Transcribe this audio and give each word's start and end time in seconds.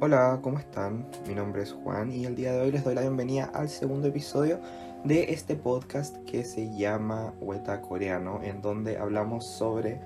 Hola, 0.00 0.40
¿cómo 0.42 0.58
están? 0.58 1.08
Mi 1.28 1.36
nombre 1.36 1.62
es 1.62 1.72
Juan 1.72 2.10
y 2.10 2.24
el 2.24 2.34
día 2.34 2.52
de 2.52 2.62
hoy 2.62 2.72
les 2.72 2.82
doy 2.82 2.96
la 2.96 3.02
bienvenida 3.02 3.44
al 3.54 3.68
segundo 3.68 4.08
episodio 4.08 4.58
de 5.04 5.32
este 5.32 5.54
podcast 5.54 6.16
que 6.24 6.42
se 6.42 6.76
llama 6.76 7.32
Weta 7.40 7.80
Coreano, 7.80 8.40
en 8.42 8.60
donde 8.60 8.98
hablamos 8.98 9.46
sobre 9.46 10.00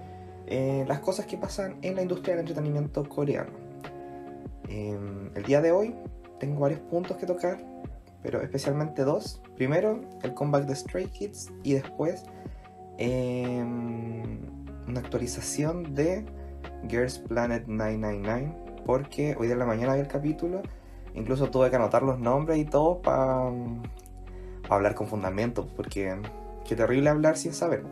eh, 0.46 0.84
las 0.86 1.00
cosas 1.00 1.24
que 1.24 1.38
pasan 1.38 1.78
en 1.80 1.94
la 1.94 2.02
industria 2.02 2.34
del 2.34 2.40
entretenimiento 2.40 3.08
coreano. 3.08 3.52
Em, 4.68 5.30
el 5.34 5.42
día 5.44 5.62
de 5.62 5.72
hoy 5.72 5.94
tengo 6.38 6.60
varios 6.60 6.80
puntos 6.80 7.16
que 7.16 7.24
tocar, 7.24 7.58
pero 8.22 8.42
especialmente 8.42 9.04
dos. 9.04 9.40
Primero, 9.54 10.02
el 10.22 10.34
comeback 10.34 10.66
de 10.66 10.74
Stray 10.74 11.06
Kids 11.06 11.50
y 11.62 11.72
después 11.72 12.24
em, 12.98 14.38
una 14.86 15.00
actualización 15.00 15.94
de 15.94 16.26
Girls 16.88 17.18
Planet 17.18 17.66
999, 17.66 18.65
porque 18.86 19.36
hoy 19.38 19.48
de 19.48 19.56
la 19.56 19.66
mañana 19.66 19.94
vi 19.94 20.00
el 20.00 20.08
capítulo, 20.08 20.62
incluso 21.14 21.50
tuve 21.50 21.68
que 21.70 21.76
anotar 21.76 22.04
los 22.04 22.20
nombres 22.20 22.58
y 22.58 22.64
todo 22.64 23.02
para 23.02 23.50
hablar 24.70 24.94
con 24.94 25.08
fundamento, 25.08 25.66
porque 25.74 26.16
qué 26.66 26.76
terrible 26.76 27.10
hablar 27.10 27.36
sin 27.36 27.52
saber. 27.52 27.84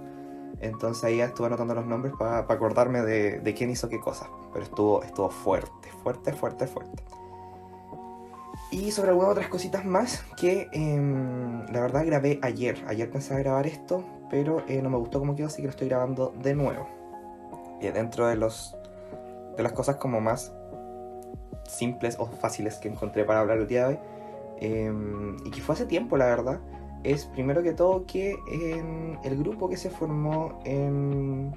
Entonces 0.61 1.03
ahí 1.05 1.21
estuve 1.21 1.49
anotando 1.49 1.75
los 1.75 1.85
nombres 1.85 2.15
para 2.17 2.39
acordarme 2.39 3.03
de, 3.03 3.41
de, 3.41 3.55
quién 3.55 3.71
hizo 3.71 3.89
qué 3.89 3.99
cosa. 3.99 4.29
Pero 4.53 4.65
estuvo, 4.65 5.03
estuvo 5.03 5.29
fuerte, 5.29 5.89
fuerte, 6.03 6.33
fuerte, 6.33 6.67
fuerte. 6.69 7.03
Y 8.71 8.93
sobre 8.93 9.11
algunas 9.11 9.33
otras 9.33 9.49
cositas 9.49 9.85
más 9.85 10.25
que 10.37 10.69
eh, 10.73 11.65
la 11.73 11.81
verdad 11.81 12.07
grabé 12.07 12.39
ayer. 12.41 12.83
Ayer 12.87 13.11
pensaba 13.11 13.41
grabar 13.41 13.67
esto, 13.67 14.05
pero 14.31 14.63
eh, 14.69 14.81
no 14.81 14.91
me 14.91 14.97
gustó 14.97 15.19
como 15.19 15.35
quedó, 15.35 15.49
así 15.49 15.57
que 15.57 15.65
lo 15.65 15.71
estoy 15.71 15.89
grabando 15.89 16.33
de 16.41 16.55
nuevo. 16.55 16.89
Y 17.81 17.89
dentro 17.89 18.29
de 18.29 18.37
los 18.37 18.77
de 19.57 19.63
las 19.63 19.73
cosas 19.73 19.97
como 19.97 20.21
más 20.21 20.53
simples 21.67 22.17
o 22.19 22.27
fáciles 22.27 22.77
que 22.77 22.89
encontré 22.89 23.25
para 23.25 23.41
hablar 23.41 23.59
el 23.59 23.67
día 23.67 23.89
de 23.89 23.95
hoy, 23.95 23.99
eh, 24.61 24.93
y 25.45 25.51
que 25.51 25.61
fue 25.61 25.75
hace 25.75 25.87
tiempo, 25.87 26.17
la 26.17 26.27
verdad, 26.27 26.61
es 27.03 27.27
primero 27.27 27.63
que 27.63 27.73
todo 27.73 28.07
que 28.07 28.37
en 28.51 29.19
el 29.23 29.37
grupo 29.37 29.69
que 29.69 29.77
se 29.77 29.91
formó 29.91 30.61
en 30.65 31.53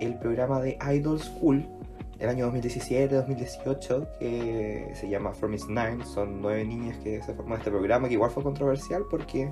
el 0.00 0.18
programa 0.18 0.60
de 0.60 0.78
Idol 0.94 1.20
School 1.20 1.68
el 2.18 2.28
año 2.28 2.52
2017-2018 2.52 4.18
que 4.18 4.92
se 4.94 5.08
llama 5.08 5.32
From 5.32 5.54
Is 5.54 5.66
Nine, 5.68 6.04
son 6.04 6.40
nueve 6.40 6.64
niñas 6.64 6.96
que 6.98 7.20
se 7.20 7.34
formó 7.34 7.54
en 7.54 7.60
este 7.60 7.70
programa 7.70 8.06
que 8.08 8.14
igual 8.14 8.30
fue 8.30 8.42
controversial 8.42 9.04
porque 9.10 9.50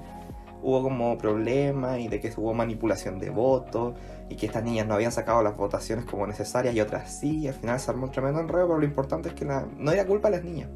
hubo 0.62 0.82
como 0.82 1.16
problemas 1.18 1.98
y 1.98 2.08
de 2.08 2.20
que 2.20 2.32
hubo 2.36 2.54
manipulación 2.54 3.18
de 3.18 3.30
votos 3.30 3.94
y 4.28 4.36
que 4.36 4.46
estas 4.46 4.62
niñas 4.62 4.86
no 4.86 4.94
habían 4.94 5.12
sacado 5.12 5.42
las 5.42 5.56
votaciones 5.56 6.04
como 6.04 6.26
necesarias 6.26 6.74
y 6.74 6.80
otras 6.80 7.18
sí, 7.18 7.40
y 7.40 7.48
al 7.48 7.54
final 7.54 7.80
se 7.80 7.90
armó 7.90 8.06
un 8.06 8.12
tremendo 8.12 8.40
enredo, 8.40 8.68
pero 8.68 8.78
lo 8.78 8.84
importante 8.84 9.30
es 9.30 9.34
que 9.34 9.44
la, 9.44 9.66
no 9.76 9.92
era 9.92 10.06
culpa 10.06 10.30
de 10.30 10.36
las 10.36 10.44
niñas. 10.44 10.68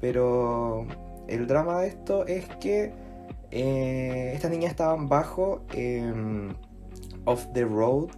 Pero 0.00 0.86
el 1.28 1.46
drama 1.46 1.80
de 1.80 1.88
esto 1.88 2.26
es 2.26 2.46
que 2.60 2.92
eh, 3.50 4.32
estas 4.34 4.50
niñas 4.50 4.70
estaban 4.70 5.08
bajo 5.08 5.62
eh, 5.74 6.12
Off 7.24 7.46
the 7.52 7.64
Road, 7.64 8.08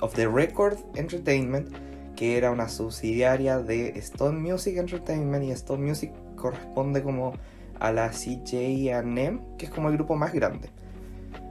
Of 0.00 0.14
the 0.14 0.28
Record 0.28 0.78
Entertainment, 0.94 1.68
que 2.14 2.36
era 2.36 2.50
una 2.50 2.68
subsidiaria 2.68 3.58
de 3.58 3.88
Stone 3.98 4.38
Music 4.38 4.76
Entertainment 4.76 5.44
y 5.44 5.50
Stone 5.52 5.86
Music 5.86 6.12
corresponde 6.36 7.02
como 7.02 7.32
a 7.80 7.92
la 7.92 8.10
CJM, 8.10 9.56
que 9.56 9.66
es 9.66 9.70
como 9.70 9.88
el 9.88 9.96
grupo 9.96 10.16
más 10.16 10.32
grande. 10.32 10.70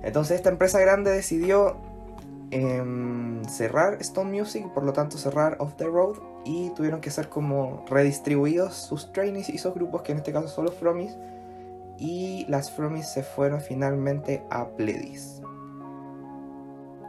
Entonces 0.03 0.37
esta 0.37 0.49
empresa 0.49 0.79
grande 0.79 1.11
decidió 1.11 1.77
eh, 2.51 3.41
cerrar 3.49 3.97
Stone 4.01 4.31
Music, 4.31 4.67
por 4.73 4.83
lo 4.83 4.93
tanto 4.93 5.17
cerrar 5.17 5.57
Off 5.59 5.75
the 5.77 5.85
Road 5.85 6.17
y 6.45 6.69
tuvieron 6.71 7.01
que 7.01 7.09
ser 7.09 7.27
como 7.27 7.83
redistribuidos 7.89 8.75
sus 8.75 9.11
trainees 9.11 9.49
y 9.49 9.57
sus 9.57 9.73
grupos, 9.73 10.03
que 10.03 10.11
en 10.11 10.19
este 10.19 10.31
caso 10.31 10.47
son 10.47 10.65
los 10.65 10.75
Fromis, 10.75 11.17
y 11.97 12.45
las 12.47 12.71
Fromis 12.71 13.07
se 13.07 13.23
fueron 13.23 13.61
finalmente 13.61 14.43
a 14.51 14.67
Pledis. 14.69 15.41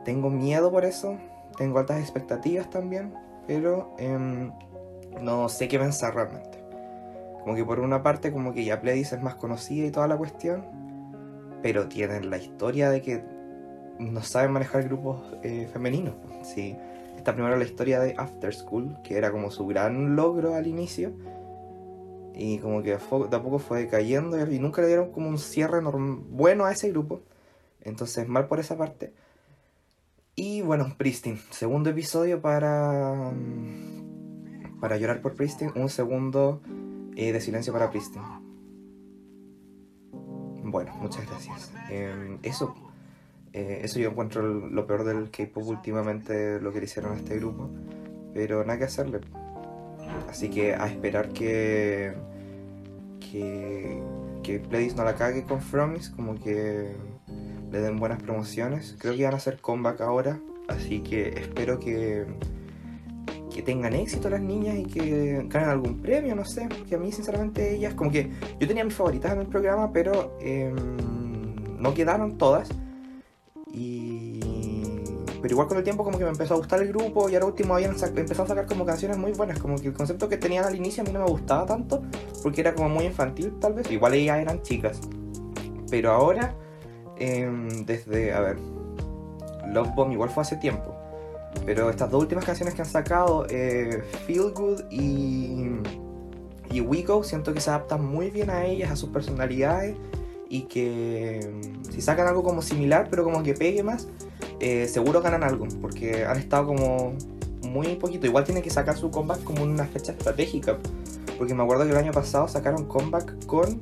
Tengo 0.05 0.31
miedo 0.31 0.71
por 0.71 0.84
eso, 0.84 1.19
tengo 1.59 1.78
altas 1.78 2.00
expectativas 2.00 2.71
también, 2.71 3.12
pero 3.47 3.94
eh, 3.99 4.50
no 5.21 5.49
sé 5.49 5.69
qué 5.69 5.78
pensar 5.78 6.15
realmente. 6.15 6.56
Como 7.47 7.55
que 7.55 7.65
por 7.65 7.79
una 7.79 8.03
parte 8.03 8.33
como 8.33 8.53
que 8.53 8.65
ya 8.65 8.81
Pledis 8.81 9.12
es 9.12 9.23
más 9.23 9.37
conocida 9.37 9.87
y 9.87 9.93
toda 9.93 10.09
la 10.09 10.17
cuestión, 10.17 10.65
pero 11.62 11.87
tienen 11.87 12.29
la 12.29 12.39
historia 12.39 12.91
de 12.91 13.03
que 13.03 13.23
no 14.01 14.21
saben 14.25 14.51
manejar 14.51 14.83
grupos 14.83 15.23
eh, 15.45 15.69
femeninos. 15.73 16.17
Sí. 16.43 16.77
Está 17.17 17.35
primero 17.35 17.56
la 17.56 17.62
historia 17.62 18.01
de 18.01 18.17
After 18.19 18.53
School, 18.53 18.97
que 19.05 19.17
era 19.17 19.31
como 19.31 19.53
su 19.53 19.65
gran 19.65 20.17
logro 20.17 20.56
al 20.56 20.67
inicio, 20.67 21.12
y 22.35 22.59
como 22.59 22.83
que 22.83 22.97
de 22.97 23.37
a 23.37 23.43
poco 23.45 23.61
fue 23.61 23.83
decayendo 23.83 24.45
y 24.51 24.59
nunca 24.59 24.83
le 24.83 24.89
dieron 24.89 25.12
como 25.12 25.29
un 25.29 25.39
cierre 25.39 25.81
bueno 26.29 26.65
a 26.65 26.73
ese 26.73 26.91
grupo. 26.91 27.21
Entonces 27.81 28.27
mal 28.27 28.49
por 28.49 28.59
esa 28.59 28.77
parte. 28.77 29.12
Y 30.35 30.62
bueno, 30.62 30.93
Pristin, 30.99 31.39
segundo 31.51 31.91
episodio 31.91 32.43
para 32.43 33.33
para 34.81 34.97
llorar 34.97 35.23
por 35.23 35.37
Pristin, 35.37 35.71
un 35.77 35.89
segundo 35.89 36.61
eh, 37.16 37.32
de 37.32 37.41
silencio 37.41 37.72
para 37.72 37.91
Pristin. 37.91 38.22
Bueno, 40.62 40.94
muchas 41.00 41.27
gracias. 41.27 41.72
Eh, 41.91 42.38
eso, 42.43 42.75
eh, 43.53 43.81
eso 43.82 43.99
yo 43.99 44.10
encuentro 44.10 44.43
lo 44.43 44.87
peor 44.87 45.04
del 45.04 45.31
K-pop 45.31 45.66
últimamente, 45.66 46.60
lo 46.60 46.72
que 46.72 46.81
le 46.81 46.84
hicieron 46.84 47.12
a 47.12 47.16
este 47.16 47.37
grupo. 47.37 47.71
Pero 48.34 48.65
nada 48.65 48.78
que 48.78 48.84
hacerle. 48.84 49.21
Así 50.28 50.50
que 50.50 50.75
a 50.75 50.87
esperar 50.87 51.31
que. 51.31 52.15
que. 53.19 54.03
que 54.43 54.59
Pledis 54.60 54.94
no 54.94 55.05
la 55.05 55.15
cague 55.15 55.44
con 55.44 55.60
Fromis, 55.60 56.10
como 56.10 56.34
que 56.34 56.94
le 57.71 57.81
den 57.81 57.97
buenas 57.99 58.22
promociones. 58.22 58.97
Creo 58.99 59.16
que 59.16 59.25
van 59.25 59.34
a 59.34 59.38
hacer 59.38 59.60
comeback 59.60 60.03
ahora, 60.03 60.38
así 60.69 61.00
que 61.00 61.28
espero 61.28 61.81
que. 61.81 62.26
Que 63.56 63.62
tengan 63.62 63.94
éxito 63.94 64.31
las 64.31 64.41
niñas 64.41 64.77
y 64.77 64.84
que 64.84 65.47
ganen 65.49 65.71
algún 65.71 66.00
premio, 66.00 66.37
no 66.37 66.44
sé. 66.44 66.69
Que 66.89 66.94
a 66.94 66.99
mí, 66.99 67.11
sinceramente, 67.11 67.75
ellas, 67.75 67.94
como 67.94 68.11
que. 68.11 68.31
yo 68.61 68.69
tenía 68.69 68.84
mis 68.84 68.94
favoritas 68.94 69.33
en 69.33 69.41
el 69.41 69.47
programa, 69.47 69.93
pero. 69.93 70.37
Eh, 70.41 70.72
no 71.78 71.94
quedaron 71.94 72.39
todas. 72.39 72.69
Y 73.72 74.41
pero 75.47 75.55
igual 75.55 75.69
con 75.69 75.78
el 75.78 75.84
tiempo 75.84 76.03
como 76.03 76.19
que 76.19 76.25
me 76.25 76.31
empezó 76.31 76.55
a 76.55 76.56
gustar 76.56 76.83
el 76.83 76.89
grupo 76.89 77.28
y 77.28 77.34
ahora 77.34 77.47
último 77.47 77.75
habían 77.75 77.93
empezado 77.93 78.43
a 78.43 78.47
sacar 78.49 78.67
como 78.67 78.84
canciones 78.84 79.17
muy 79.17 79.31
buenas, 79.31 79.61
como 79.61 79.77
que 79.77 79.87
el 79.87 79.94
concepto 79.94 80.28
que 80.28 80.38
tenían 80.38 80.65
al 80.65 80.75
inicio 80.75 81.05
a 81.05 81.06
mí 81.06 81.12
no 81.12 81.21
me 81.21 81.31
gustaba 81.31 81.65
tanto, 81.67 82.03
porque 82.43 82.62
era 82.62 82.75
como 82.75 82.88
muy 82.88 83.05
infantil 83.05 83.53
tal 83.61 83.75
vez, 83.75 83.88
igual 83.93 84.15
ellas 84.15 84.38
eran 84.38 84.61
chicas, 84.62 85.00
pero 85.88 86.11
ahora, 86.11 86.53
eh, 87.17 87.49
desde, 87.84 88.33
a 88.33 88.41
ver, 88.41 88.59
Love 89.69 89.94
Bomb 89.94 90.12
igual 90.12 90.31
fue 90.31 90.43
hace 90.43 90.56
tiempo, 90.56 90.97
pero 91.65 91.91
estas 91.91 92.11
dos 92.11 92.22
últimas 92.22 92.44
canciones 92.44 92.75
que 92.75 92.83
han 92.83 92.89
sacado, 92.89 93.47
eh, 93.49 94.03
Feel 94.27 94.53
Good 94.53 94.83
y, 94.91 95.71
y 96.71 96.81
We 96.81 97.03
Go, 97.03 97.25
siento 97.25 97.55
que 97.55 97.61
se 97.61 97.71
adaptan 97.71 98.05
muy 98.05 98.31
bien 98.31 98.50
a 98.50 98.65
ellas, 98.65 98.91
a 98.91 98.97
sus 98.97 99.11
personalidades, 99.11 99.97
y 100.49 100.62
que 100.62 101.41
si 101.91 102.00
sacan 102.00 102.28
algo 102.28 102.43
como 102.43 102.62
similar, 102.62 103.09
pero 103.11 103.25
como 103.25 103.43
que 103.43 103.55
pegue 103.55 103.83
más, 103.83 104.09
eh, 104.61 104.87
seguro 104.89 105.21
ganan 105.21 105.43
algo, 105.43 105.67
porque 105.81 106.25
han 106.25 106.39
estado 106.39 106.67
como 106.67 107.15
muy 107.62 107.97
poquito. 107.97 108.27
Igual 108.27 108.44
tienen 108.44 108.62
que 108.62 108.71
sacar 108.71 108.97
su 108.97 109.11
comeback 109.11 109.43
como 109.43 109.65
una 109.65 109.87
fecha 109.87 110.12
estratégica, 110.12 110.78
porque 111.37 111.55
me 111.55 111.62
acuerdo 111.62 111.84
que 111.84 111.91
el 111.91 111.97
año 111.97 112.12
pasado 112.12 112.49
sacaron 112.49 112.84
comeback 112.84 113.44
con 113.47 113.81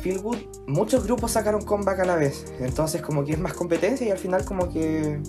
Feel 0.00 0.20
Good. 0.20 0.38
Muchos 0.66 1.04
grupos 1.04 1.32
sacaron 1.32 1.62
comeback 1.62 2.00
a 2.00 2.04
la 2.04 2.16
vez, 2.16 2.52
entonces 2.60 3.02
como 3.02 3.24
que 3.24 3.32
es 3.32 3.38
más 3.38 3.52
competencia 3.52 4.06
y 4.06 4.10
al 4.10 4.18
final 4.18 4.44
como 4.44 4.70
que 4.70 5.20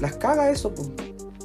las 0.00 0.16
caga 0.16 0.50
eso, 0.50 0.72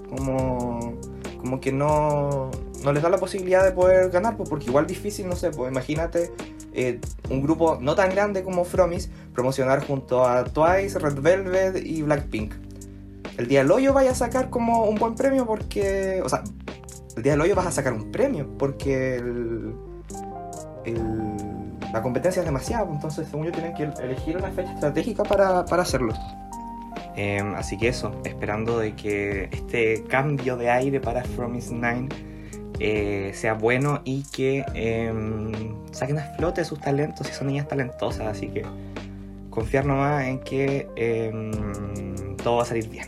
como, 0.10 0.96
como 1.40 1.60
que 1.60 1.72
no, 1.72 2.52
no 2.84 2.94
les 2.94 3.02
da 3.02 3.10
la 3.10 3.18
posibilidad 3.18 3.64
de 3.64 3.72
poder 3.72 4.10
ganar, 4.10 4.38
pues 4.38 4.50
porque 4.50 4.66
igual 4.66 4.88
difícil, 4.88 5.28
no 5.28 5.36
sé, 5.36 5.52
pues 5.52 5.72
imagínate 5.72 6.32
eh, 6.74 7.00
un 7.30 7.42
grupo 7.42 7.78
no 7.80 7.96
tan 7.96 8.10
grande 8.10 8.44
como 8.44 8.64
Fromis 8.66 9.10
promocionar 9.34 9.86
junto 9.86 10.26
a 10.26 10.44
Twice, 10.44 11.00
Red 11.00 11.20
Velvet 11.20 11.86
y 11.86 12.02
Blackpink. 12.02 12.54
El 13.38 13.48
día 13.48 13.60
del 13.60 13.72
hoyo 13.72 13.94
vaya 13.94 14.12
a 14.12 14.16
sacar 14.16 14.50
como 14.50 14.86
un 14.86 14.96
buen 14.96 15.16
premio 15.16 15.46
porque, 15.46 16.22
o 16.24 16.30
sea, 16.30 16.44
el 17.16 17.24
día 17.24 17.34
del 17.34 17.42
hoyo 17.42 17.56
vas 17.56 17.68
a 17.68 17.72
sacar 17.72 17.94
un 17.94 18.12
premio 18.12 18.48
porque 18.58 19.16
el, 19.16 19.76
el, 20.86 21.02
la 21.92 22.02
competencia 22.02 22.42
es 22.42 22.46
demasiado, 22.46 22.92
entonces 22.92 23.28
según 23.30 23.46
yo 23.48 23.52
tienen 23.52 23.74
que 23.74 23.84
elegir 24.04 24.38
una 24.38 24.52
fecha 24.52 24.74
estratégica 24.74 25.24
para, 25.24 25.66
para 25.66 25.84
hacerlo. 25.84 26.14
Eh, 27.16 27.42
así 27.56 27.78
que 27.78 27.90
eso, 27.90 28.12
esperando 28.26 28.80
de 28.80 28.96
que 28.96 29.50
este 29.52 30.04
cambio 30.04 30.58
de 30.58 30.70
aire 30.70 31.00
para 31.00 31.24
Fromis 31.24 31.72
9 31.72 32.10
eh, 32.80 33.32
sea 33.34 33.54
bueno 33.54 34.02
y 34.04 34.24
que 34.32 34.66
eh, 34.74 35.14
saquen 35.92 36.18
a 36.18 36.24
flote 36.36 36.66
sus 36.66 36.80
talentos 36.80 37.28
si 37.28 37.34
son 37.34 37.48
niñas 37.48 37.68
talentosas. 37.68 38.28
Así 38.28 38.48
que 38.48 38.64
confiar 39.50 39.86
nomás 39.86 40.26
en 40.26 40.40
que 40.40 40.88
eh, 40.96 41.52
todo 42.44 42.58
va 42.58 42.64
a 42.64 42.66
salir 42.66 42.90
bien. 42.90 43.08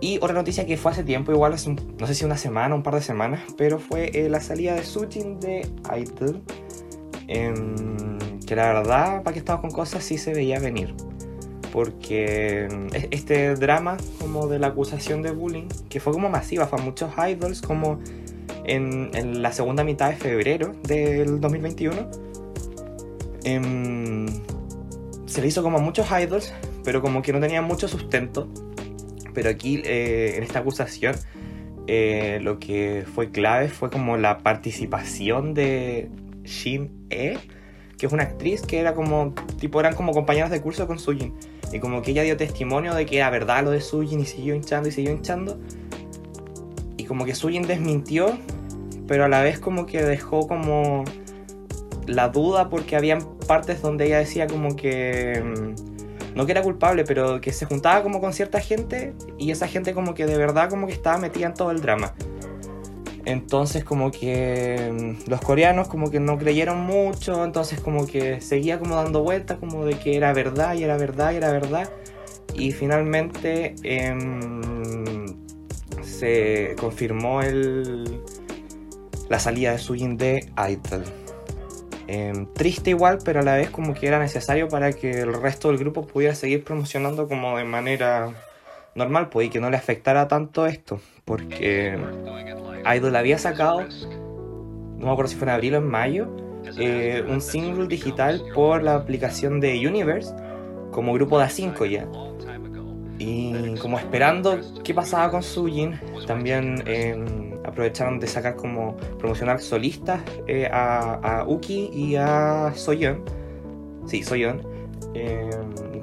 Y 0.00 0.18
otra 0.18 0.34
noticia 0.34 0.66
que 0.66 0.76
fue 0.76 0.92
hace 0.92 1.04
tiempo, 1.04 1.32
igual 1.32 1.54
hace 1.54 1.70
no 1.70 2.06
sé 2.06 2.14
si 2.14 2.24
una 2.24 2.36
semana, 2.36 2.74
un 2.74 2.82
par 2.82 2.94
de 2.94 3.00
semanas, 3.00 3.40
pero 3.56 3.78
fue 3.78 4.10
eh, 4.12 4.28
la 4.28 4.40
salida 4.40 4.74
de 4.74 4.84
Sujin 4.84 5.40
de. 5.40 5.66
Em, 7.28 8.18
que 8.46 8.54
la 8.54 8.72
verdad, 8.72 9.22
para 9.22 9.32
que 9.32 9.38
estamos 9.38 9.62
con 9.62 9.70
cosas, 9.70 10.04
sí 10.04 10.18
se 10.18 10.34
veía 10.34 10.60
venir. 10.60 10.94
Porque 11.76 12.64
em, 12.64 12.88
este 13.10 13.54
drama 13.54 13.98
como 14.18 14.46
de 14.46 14.58
la 14.58 14.68
acusación 14.68 15.20
de 15.20 15.30
bullying, 15.30 15.68
que 15.90 16.00
fue 16.00 16.14
como 16.14 16.30
masiva, 16.30 16.66
fue 16.66 16.80
a 16.80 16.82
muchos 16.82 17.12
idols 17.18 17.60
como 17.60 18.00
en, 18.64 19.10
en, 19.12 19.42
la 19.42 19.52
segunda 19.52 19.84
mitad 19.84 20.08
de 20.08 20.16
febrero 20.16 20.72
del 20.84 21.38
2021. 21.38 22.10
Em, 23.44 24.26
se 25.26 25.42
le 25.42 25.48
hizo 25.48 25.62
como 25.62 25.76
a 25.76 25.80
muchos 25.82 26.06
idols, 26.10 26.54
pero 26.82 27.02
como 27.02 27.20
que 27.20 27.34
no 27.34 27.40
tenían 27.40 27.64
mucho 27.64 27.88
sustento 27.88 28.48
pero 29.36 29.50
aquí 29.50 29.82
eh, 29.84 30.32
en 30.38 30.44
esta 30.44 30.60
acusación 30.60 31.14
eh, 31.88 32.38
lo 32.40 32.58
que 32.58 33.04
fue 33.14 33.30
clave 33.30 33.68
fue 33.68 33.90
como 33.90 34.16
la 34.16 34.38
participación 34.38 35.52
de 35.52 36.08
Shin 36.42 37.06
E, 37.10 37.36
que 37.98 38.06
es 38.06 38.12
una 38.12 38.24
actriz 38.24 38.62
que 38.62 38.78
era 38.78 38.94
como, 38.94 39.34
tipo, 39.58 39.80
eran 39.80 39.94
como 39.94 40.12
compañeras 40.12 40.50
de 40.50 40.60
curso 40.60 40.86
con 40.86 40.98
Sujin. 40.98 41.34
Y 41.72 41.80
como 41.80 42.02
que 42.02 42.12
ella 42.12 42.22
dio 42.22 42.36
testimonio 42.36 42.94
de 42.94 43.06
que 43.06 43.16
era 43.16 43.30
verdad 43.30 43.64
lo 43.64 43.70
de 43.70 43.80
Sujin 43.80 44.20
y 44.20 44.26
siguió 44.26 44.54
hinchando 44.54 44.88
y 44.88 44.92
siguió 44.92 45.12
hinchando. 45.12 45.58
Y 46.96 47.04
como 47.04 47.24
que 47.24 47.34
Sujin 47.34 47.66
desmintió, 47.66 48.38
pero 49.06 49.24
a 49.24 49.28
la 49.28 49.42
vez 49.42 49.58
como 49.58 49.86
que 49.86 50.02
dejó 50.02 50.46
como 50.46 51.04
la 52.06 52.28
duda 52.28 52.68
porque 52.68 52.96
habían 52.96 53.20
partes 53.46 53.82
donde 53.82 54.06
ella 54.06 54.18
decía 54.18 54.46
como 54.46 54.76
que 54.76 55.42
mm, 55.44 56.34
no 56.36 56.46
que 56.46 56.52
era 56.52 56.62
culpable, 56.62 57.04
pero 57.04 57.40
que 57.40 57.52
se 57.52 57.64
juntaba 57.64 58.02
como 58.02 58.20
con 58.20 58.32
cierta 58.32 58.60
gente 58.60 59.14
y 59.38 59.50
esa 59.50 59.66
gente 59.66 59.94
como 59.94 60.14
que 60.14 60.26
de 60.26 60.36
verdad 60.36 60.68
como 60.68 60.86
que 60.86 60.92
estaba 60.92 61.18
metida 61.18 61.46
en 61.46 61.54
todo 61.54 61.70
el 61.70 61.80
drama. 61.80 62.14
Entonces 63.26 63.82
como 63.82 64.12
que 64.12 64.92
mm, 64.92 65.28
los 65.28 65.40
coreanos 65.40 65.88
como 65.88 66.10
que 66.12 66.20
no 66.20 66.38
creyeron 66.38 66.80
mucho, 66.80 67.44
entonces 67.44 67.80
como 67.80 68.06
que 68.06 68.40
seguía 68.40 68.78
como 68.78 68.94
dando 68.94 69.22
vueltas 69.22 69.58
como 69.58 69.84
de 69.84 69.98
que 69.98 70.16
era 70.16 70.32
verdad 70.32 70.74
y 70.74 70.84
era 70.84 70.96
verdad 70.96 71.32
y 71.32 71.36
era 71.36 71.50
verdad. 71.50 71.90
Y 72.54 72.70
finalmente 72.70 73.74
em, 73.82 75.26
se 76.02 76.76
confirmó 76.78 77.42
el, 77.42 78.20
la 79.28 79.40
salida 79.40 79.72
de 79.72 79.78
Sujin 79.78 80.16
de 80.16 80.48
Idol. 80.56 81.04
Em, 82.06 82.46
triste 82.52 82.90
igual, 82.90 83.18
pero 83.24 83.40
a 83.40 83.42
la 83.42 83.56
vez 83.56 83.70
como 83.70 83.92
que 83.92 84.06
era 84.06 84.20
necesario 84.20 84.68
para 84.68 84.92
que 84.92 85.10
el 85.10 85.34
resto 85.34 85.68
del 85.68 85.78
grupo 85.78 86.06
pudiera 86.06 86.36
seguir 86.36 86.62
promocionando 86.62 87.26
como 87.26 87.58
de 87.58 87.64
manera 87.64 88.32
normal, 88.96 89.28
pues, 89.28 89.46
y 89.46 89.50
que 89.50 89.60
no 89.60 89.70
le 89.70 89.76
afectara 89.76 90.26
tanto 90.26 90.66
esto, 90.66 91.00
porque 91.24 91.98
Idol 92.96 93.16
había 93.16 93.38
sacado, 93.38 93.82
no 93.82 95.06
me 95.06 95.10
acuerdo 95.10 95.28
si 95.28 95.36
fue 95.36 95.46
en 95.46 95.54
abril 95.54 95.74
o 95.74 95.78
en 95.78 95.86
mayo, 95.86 96.28
eh, 96.78 97.24
un 97.28 97.40
single 97.40 97.86
digital 97.86 98.42
por 98.54 98.82
la 98.82 98.96
aplicación 98.96 99.60
de 99.60 99.86
Universe, 99.86 100.34
como 100.90 101.12
grupo 101.12 101.38
de 101.38 101.44
A5 101.44 101.86
ya. 101.90 102.08
Y 103.18 103.74
como 103.76 103.98
esperando 103.98 104.60
qué 104.84 104.92
pasaba 104.92 105.30
con 105.30 105.42
Sujin, 105.42 105.98
también 106.26 106.82
em, 106.86 107.54
aprovecharon 107.64 108.20
de 108.20 108.26
sacar 108.26 108.56
como 108.56 108.96
promocionar 109.18 109.60
solistas 109.60 110.20
eh, 110.46 110.68
a, 110.70 111.44
Uki 111.46 111.90
y 111.92 112.16
a 112.16 112.72
Soyeon. 112.74 113.22
Sí, 114.06 114.22
Soyeon. 114.22 114.60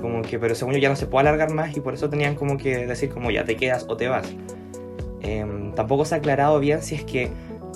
Eh, 0.04 0.10
como 0.10 0.22
que, 0.22 0.38
pero 0.40 0.56
según 0.56 0.74
yo 0.74 0.80
ya 0.80 0.90
no 0.90 0.96
se 0.96 1.08
puede 1.08 1.28
alargar 1.28 1.52
más 1.54 1.76
y 1.76 1.80
por 1.80 1.94
eso 1.94 2.10
tenían 2.10 2.36
como 2.36 2.58
que 2.58 2.86
decir 2.86 3.10
como 3.10 3.32
ya 3.32 3.46
te 3.46 3.56
quedas 3.56 3.86
o 3.88 3.96
te 3.96 4.08
vas. 4.08 4.28
Em, 5.22 5.74
tampoco 5.74 6.04
se 6.06 6.16
ha 6.16 6.18
aclarado 6.18 6.60
bien 6.60 6.82
si 6.82 6.96
es 6.96 7.04
que 7.06 7.32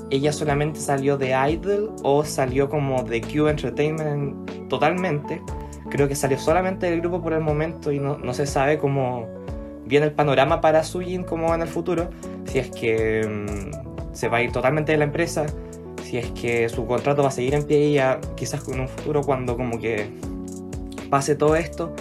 ella 0.09 0.33
solamente 0.33 0.79
salió 0.79 1.18
de 1.18 1.29
Idol 1.50 1.95
o 2.03 2.24
salió 2.25 2.69
como 2.69 3.03
de 3.03 3.21
Q 3.21 3.47
Entertainment 3.47 4.68
totalmente. 4.69 5.41
Creo 5.89 6.07
que 6.07 6.15
salió 6.15 6.38
solamente 6.38 6.89
del 6.89 7.00
grupo 7.00 7.21
por 7.21 7.33
el 7.33 7.39
momento 7.39 7.91
y 7.91 8.00
no, 8.00 8.18
no 8.18 8.33
se 8.33 8.45
sabe 8.45 8.77
cómo 8.77 9.25
viene 9.85 10.07
el 10.07 10.12
panorama 10.12 10.59
para 10.59 10.83
Sujin 10.83 11.24
como 11.24 11.56
en 11.56 11.62
el 11.62 11.68
futuro. 11.69 12.09
Si 12.45 12.59
es 12.59 12.69
que 12.71 13.25
mm, 13.25 14.13
se 14.13 14.27
va 14.27 14.38
a 14.38 14.41
ir 14.41 14.51
totalmente 14.51 14.91
de 14.91 14.97
la 14.97 15.06
empresa, 15.06 15.45
si 16.03 16.18
es 16.18 16.29
que 16.31 16.68
su 16.68 16.85
contrato 16.85 17.21
va 17.21 17.29
a 17.29 17.31
seguir 17.31 17.53
en 17.53 17.63
pie 17.63 17.89
y 17.89 17.94
ya 17.94 18.19
quizás 18.35 18.68
en 18.68 18.81
un 18.81 18.88
futuro 18.89 19.21
cuando 19.21 19.56
como 19.56 19.79
que 19.79 20.09
pase 21.09 21.35
todo 21.35 21.56
esto, 21.56 21.94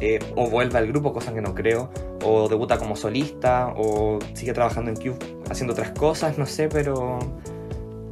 eh, 0.00 0.18
o 0.36 0.48
vuelva 0.48 0.78
al 0.78 0.88
grupo, 0.88 1.12
cosa 1.12 1.34
que 1.34 1.40
no 1.40 1.54
creo, 1.54 1.90
o 2.24 2.48
debuta 2.48 2.78
como 2.78 2.96
solista, 2.96 3.74
o 3.76 4.18
sigue 4.34 4.52
trabajando 4.52 4.90
en 4.90 4.96
Cube 4.96 5.18
haciendo 5.50 5.72
otras 5.72 5.90
cosas, 5.90 6.38
no 6.38 6.46
sé, 6.46 6.68
pero, 6.68 7.18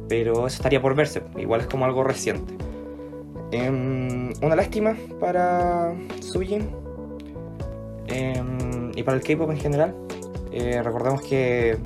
pero 0.07 0.47
eso 0.47 0.57
estaría 0.57 0.81
por 0.81 0.95
verse, 0.95 1.23
igual 1.37 1.61
es 1.61 1.67
como 1.67 1.85
algo 1.85 2.03
reciente. 2.03 2.53
Em, 3.51 4.31
una 4.43 4.55
lástima 4.55 4.95
para 5.19 5.95
Sujin 6.19 6.69
em, 8.07 8.91
y 8.95 9.03
para 9.03 9.17
el 9.17 9.23
K-pop 9.23 9.49
en 9.49 9.57
general. 9.57 9.95
Eh, 10.51 10.81
recordemos 10.83 11.21
que 11.21 11.77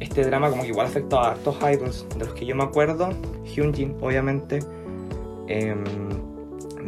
este 0.00 0.24
drama 0.24 0.50
como 0.50 0.62
que 0.62 0.68
igual 0.68 0.86
afectó 0.86 1.20
a 1.20 1.34
estos 1.34 1.56
idols 1.56 2.06
de 2.16 2.24
los 2.24 2.34
que 2.34 2.44
yo 2.44 2.54
me 2.54 2.64
acuerdo. 2.64 3.10
Hyunjin, 3.44 3.96
obviamente. 4.00 4.60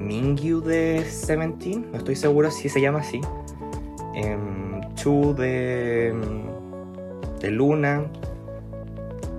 Mingyu 0.02 0.60
de 0.60 1.04
Seventeen, 1.08 1.86
no 1.90 1.98
estoy 1.98 2.16
seguro 2.16 2.50
si 2.50 2.68
se 2.68 2.80
llama 2.80 3.00
así. 3.00 3.20
Eh, 4.14 4.36
Chu 4.94 5.34
de, 5.34 6.14
de 7.40 7.50
Luna. 7.50 8.04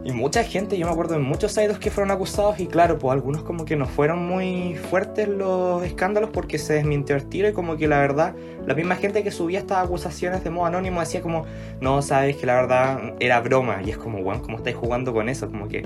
Y 0.06 0.12
mucha 0.12 0.44
gente, 0.44 0.78
yo 0.78 0.86
me 0.86 0.92
acuerdo 0.92 1.14
de 1.14 1.22
muchos 1.22 1.58
idols 1.58 1.80
que 1.80 1.90
fueron 1.90 2.12
acusados 2.12 2.60
y 2.60 2.68
claro, 2.68 3.00
pues 3.00 3.14
algunos 3.14 3.44
como 3.44 3.64
que 3.64 3.78
no 3.78 3.86
fueron 3.86 4.28
muy 4.28 4.76
fuertes 4.76 5.30
los 5.30 5.82
escándalos 5.84 6.30
porque 6.32 6.58
se 6.58 6.74
desmintió 6.74 7.16
el 7.16 7.26
tiro 7.26 7.48
y 7.48 7.54
como 7.54 7.78
que 7.78 7.88
la 7.88 8.00
verdad, 8.00 8.36
la 8.68 8.74
misma 8.76 8.98
gente 8.98 9.24
que 9.24 9.32
subía 9.32 9.60
estas 9.60 9.86
acusaciones 9.86 10.44
de 10.44 10.50
modo 10.50 10.66
anónimo 10.66 11.00
decía 11.00 11.22
como, 11.22 11.46
no, 11.80 12.02
sabes 12.02 12.36
que 12.36 12.46
la 12.46 12.56
verdad 12.56 13.14
era 13.22 13.40
broma 13.40 13.82
y 13.82 13.92
es 13.92 13.98
como, 13.98 14.22
bueno, 14.22 14.42
¿cómo 14.42 14.58
estáis 14.58 14.76
jugando 14.76 15.14
con 15.14 15.30
eso? 15.30 15.50
Como 15.50 15.70
que 15.70 15.84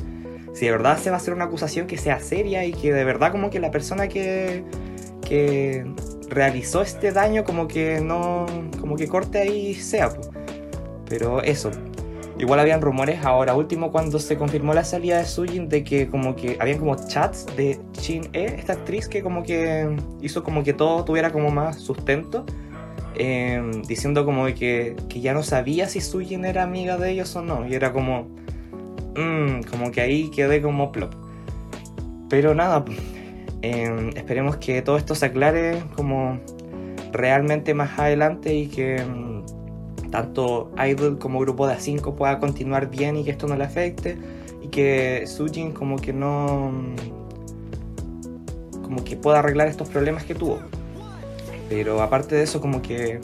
si 0.57 0.65
de 0.65 0.71
verdad 0.71 0.97
se 0.97 1.11
va 1.11 1.17
a 1.17 1.19
hacer 1.19 1.35
una 1.35 1.45
acusación 1.45 1.85
que 1.85 1.97
sea 1.97 2.19
seria 2.19 2.65
y 2.65 2.73
que 2.73 2.91
de 2.91 3.03
verdad 3.03 3.31
como 3.31 3.51
que 3.51 3.59
la 3.59 3.69
persona 3.69 4.07
que, 4.07 4.63
que 5.21 5.85
realizó 6.29 6.81
este 6.81 7.11
daño 7.11 7.43
como 7.43 7.67
que 7.67 8.01
no, 8.01 8.47
como 8.79 8.95
que 8.95 9.07
corte 9.07 9.37
ahí 9.37 9.75
sea. 9.75 10.09
Pues. 10.09 10.29
Pero 11.07 11.43
eso, 11.43 11.69
Igual 12.39 12.59
habían 12.59 12.81
rumores 12.81 13.25
ahora 13.25 13.55
último 13.55 13.91
cuando 13.91 14.19
se 14.19 14.37
confirmó 14.37 14.73
la 14.73 14.83
salida 14.83 15.17
de 15.17 15.25
Sujin 15.25 15.69
de 15.69 15.83
que 15.83 16.07
como 16.07 16.35
que 16.35 16.57
habían 16.59 16.77
como 16.77 16.95
chats 16.95 17.47
de 17.55 17.79
Shin 17.93 18.29
E, 18.33 18.45
esta 18.45 18.73
actriz 18.73 19.07
que 19.07 19.23
como 19.23 19.41
que 19.41 19.95
hizo 20.21 20.43
como 20.43 20.63
que 20.63 20.73
todo 20.73 21.03
tuviera 21.03 21.31
como 21.31 21.49
más 21.49 21.77
sustento, 21.77 22.45
em, 23.15 23.81
diciendo 23.83 24.23
como 24.23 24.45
que, 24.45 24.95
que 25.09 25.19
ya 25.19 25.33
no 25.33 25.41
sabía 25.41 25.89
si 25.89 25.99
Sujin 25.99 26.45
era 26.45 26.61
amiga 26.61 26.97
de 26.97 27.09
ellos 27.09 27.35
o 27.35 27.41
no, 27.41 27.67
y 27.67 27.73
era 27.73 27.91
como, 27.91 28.27
mmm, 29.17 29.61
como 29.69 29.91
que 29.91 30.01
ahí 30.01 30.29
quedé 30.29 30.61
como 30.61 30.91
plop. 30.91 31.13
Pero 32.29 32.53
nada, 32.53 32.85
em, 33.61 34.09
esperemos 34.09 34.57
que 34.57 34.81
todo 34.81 34.97
esto 34.97 35.15
se 35.15 35.25
aclare 35.25 35.81
como 35.95 36.39
realmente 37.11 37.73
más 37.73 37.97
adelante 37.97 38.53
y 38.53 38.67
que 38.67 38.97
em, 38.97 39.43
tanto 40.11 40.71
Idol 40.77 41.17
como 41.17 41.39
grupo 41.39 41.67
de 41.67 41.75
A5 41.75 42.15
pueda 42.15 42.39
continuar 42.39 42.89
bien 42.89 43.17
y 43.17 43.23
que 43.23 43.31
esto 43.31 43.47
no 43.47 43.55
le 43.55 43.63
afecte 43.63 44.17
y 44.61 44.67
que 44.67 45.25
Sujin 45.27 45.71
como 45.71 45.97
que 45.97 46.13
no 46.13 46.71
como 48.81 49.03
que 49.03 49.17
pueda 49.17 49.39
arreglar 49.39 49.67
estos 49.67 49.89
problemas 49.89 50.23
que 50.23 50.33
tuvo 50.33 50.59
pero 51.69 52.01
aparte 52.01 52.35
de 52.35 52.43
eso 52.43 52.61
como 52.61 52.81
que 52.81 53.19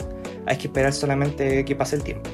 hay 0.46 0.56
que 0.58 0.66
esperar 0.66 0.92
solamente 0.92 1.64
que 1.64 1.74
pase 1.74 1.96
el 1.96 2.02
tiempo 2.02 2.28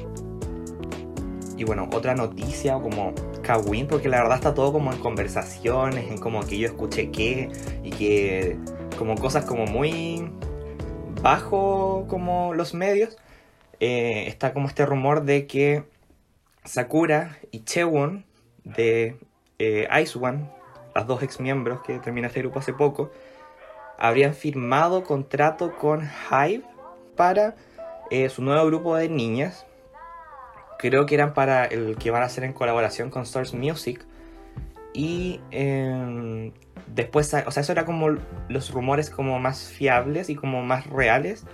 y 1.57 1.63
bueno 1.63 1.87
otra 1.93 2.13
noticia 2.13 2.73
como 2.73 3.13
Kawin 3.51 3.87
porque 3.87 4.07
la 4.07 4.21
verdad 4.21 4.37
está 4.37 4.53
todo 4.53 4.71
como 4.71 4.93
en 4.93 4.99
conversaciones 4.99 6.09
en 6.09 6.17
como 6.17 6.45
que 6.45 6.57
yo 6.57 6.67
escuché 6.67 7.11
qué 7.11 7.49
y 7.83 7.89
que 7.89 8.57
como 8.97 9.15
cosas 9.15 9.43
como 9.43 9.65
muy 9.65 10.31
bajo 11.21 12.05
como 12.07 12.53
los 12.53 12.73
medios 12.73 13.17
eh, 13.81 14.27
está 14.27 14.53
como 14.53 14.69
este 14.69 14.85
rumor 14.85 15.23
de 15.23 15.47
que 15.47 15.83
Sakura 16.63 17.39
y 17.51 17.65
Chewon 17.65 18.23
de 18.63 19.17
eh, 19.59 19.87
Ice 20.01 20.17
One, 20.17 20.49
las 20.95 21.07
dos 21.07 21.21
ex 21.21 21.41
miembros 21.41 21.81
que 21.81 21.99
terminó 21.99 22.27
este 22.27 22.39
grupo 22.39 22.59
hace 22.59 22.73
poco, 22.73 23.11
habrían 23.97 24.33
firmado 24.33 25.03
contrato 25.03 25.75
con 25.75 26.07
Hive 26.29 26.63
para 27.17 27.55
eh, 28.11 28.29
su 28.29 28.43
nuevo 28.43 28.65
grupo 28.67 28.95
de 28.95 29.09
niñas. 29.09 29.65
Creo 30.81 31.05
que 31.05 31.15
eran 31.15 31.33
para 31.33 31.65
el 31.65 31.95
que 31.97 32.11
van 32.11 32.23
a 32.23 32.25
hacer 32.25 32.43
en 32.43 32.53
colaboración 32.53 33.09
con 33.09 33.25
Source 33.25 33.55
Music. 33.55 34.05
Y 34.93 35.39
em, 35.51 36.51
después, 36.87 37.33
o 37.45 37.51
sea, 37.51 37.61
eso 37.61 37.71
era 37.71 37.85
como 37.85 38.17
los 38.49 38.71
rumores 38.71 39.09
como 39.09 39.39
más 39.39 39.69
fiables 39.69 40.29
y 40.29 40.35
como 40.35 40.63
más 40.63 40.87
reales 40.87 41.45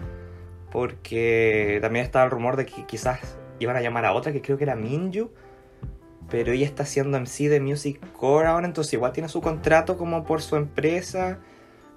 porque 0.71 1.79
también 1.81 2.05
estaba 2.05 2.25
el 2.25 2.31
rumor 2.31 2.55
de 2.55 2.65
que 2.65 2.85
quizás 2.85 3.37
iban 3.59 3.75
a 3.75 3.81
llamar 3.81 4.05
a 4.05 4.13
otra 4.13 4.31
que 4.31 4.41
creo 4.41 4.57
que 4.57 4.65
era 4.65 4.75
Minju, 4.75 5.31
pero 6.29 6.51
ella 6.51 6.65
está 6.65 6.83
haciendo 6.83 7.17
MC 7.19 7.49
de 7.49 7.59
Music 7.59 7.99
Core 8.13 8.47
ahora, 8.47 8.67
entonces 8.67 8.93
igual 8.93 9.13
tiene 9.13 9.29
su 9.29 9.41
contrato 9.41 9.97
como 9.97 10.23
por 10.23 10.41
su 10.41 10.55
empresa. 10.55 11.39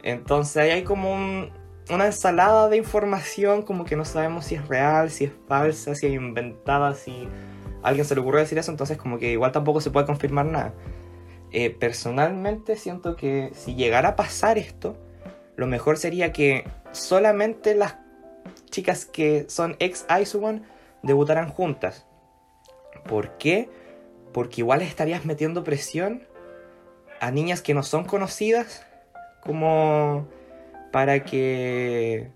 Entonces 0.03 0.57
ahí 0.57 0.71
hay 0.71 0.85
como 0.85 1.51
una 1.91 2.07
ensalada 2.07 2.69
de 2.69 2.77
información, 2.77 3.63
como 3.63 3.85
que 3.85 3.97
no 3.97 4.05
sabemos 4.05 4.47
si 4.47 4.55
es 4.55 4.69
real, 4.69 5.11
si 5.11 5.25
es 5.25 5.33
falsa, 5.49 5.95
si 5.95 6.07
es 6.07 6.13
inventada, 6.13 6.95
si 6.95 7.29
alguien 7.83 8.05
se 8.05 8.15
le 8.15 8.21
ocurrió 8.21 8.41
decir 8.41 8.59
eso, 8.59 8.71
entonces 8.71 8.97
como 8.99 9.19
que 9.19 9.33
igual 9.33 9.53
tampoco 9.53 9.81
se 9.81 9.91
puede 9.91 10.07
confirmar 10.07 10.47
nada. 10.47 10.75
Eh, 11.53 11.71
personalmente 11.71 12.77
siento 12.77 13.17
que 13.17 13.51
si 13.55 13.75
llegara 13.75 14.11
a 14.11 14.17
pasar 14.17 14.59
esto, 14.59 14.97
lo 15.57 15.67
mejor 15.67 15.99
sería 15.99 16.33
que 16.33 16.65
solamente 16.93 17.75
las 17.75 17.97
chicas 18.71 19.05
que 19.05 19.47
son 19.49 19.77
ex 19.79 20.07
One 20.35 20.63
debutaran 21.03 21.49
juntas. 21.49 22.07
¿Por 23.07 23.37
qué? 23.39 23.69
Porque 24.33 24.61
igual 24.61 24.83
estarías 24.83 25.25
metiendo 25.25 25.65
presión 25.65 26.23
a 27.21 27.31
niñas 27.31 27.63
que 27.63 27.75
no 27.75 27.83
son 27.83 28.05
conocidas 28.05 28.87
como 29.41 30.29
para 30.91 31.25
que 31.25 32.29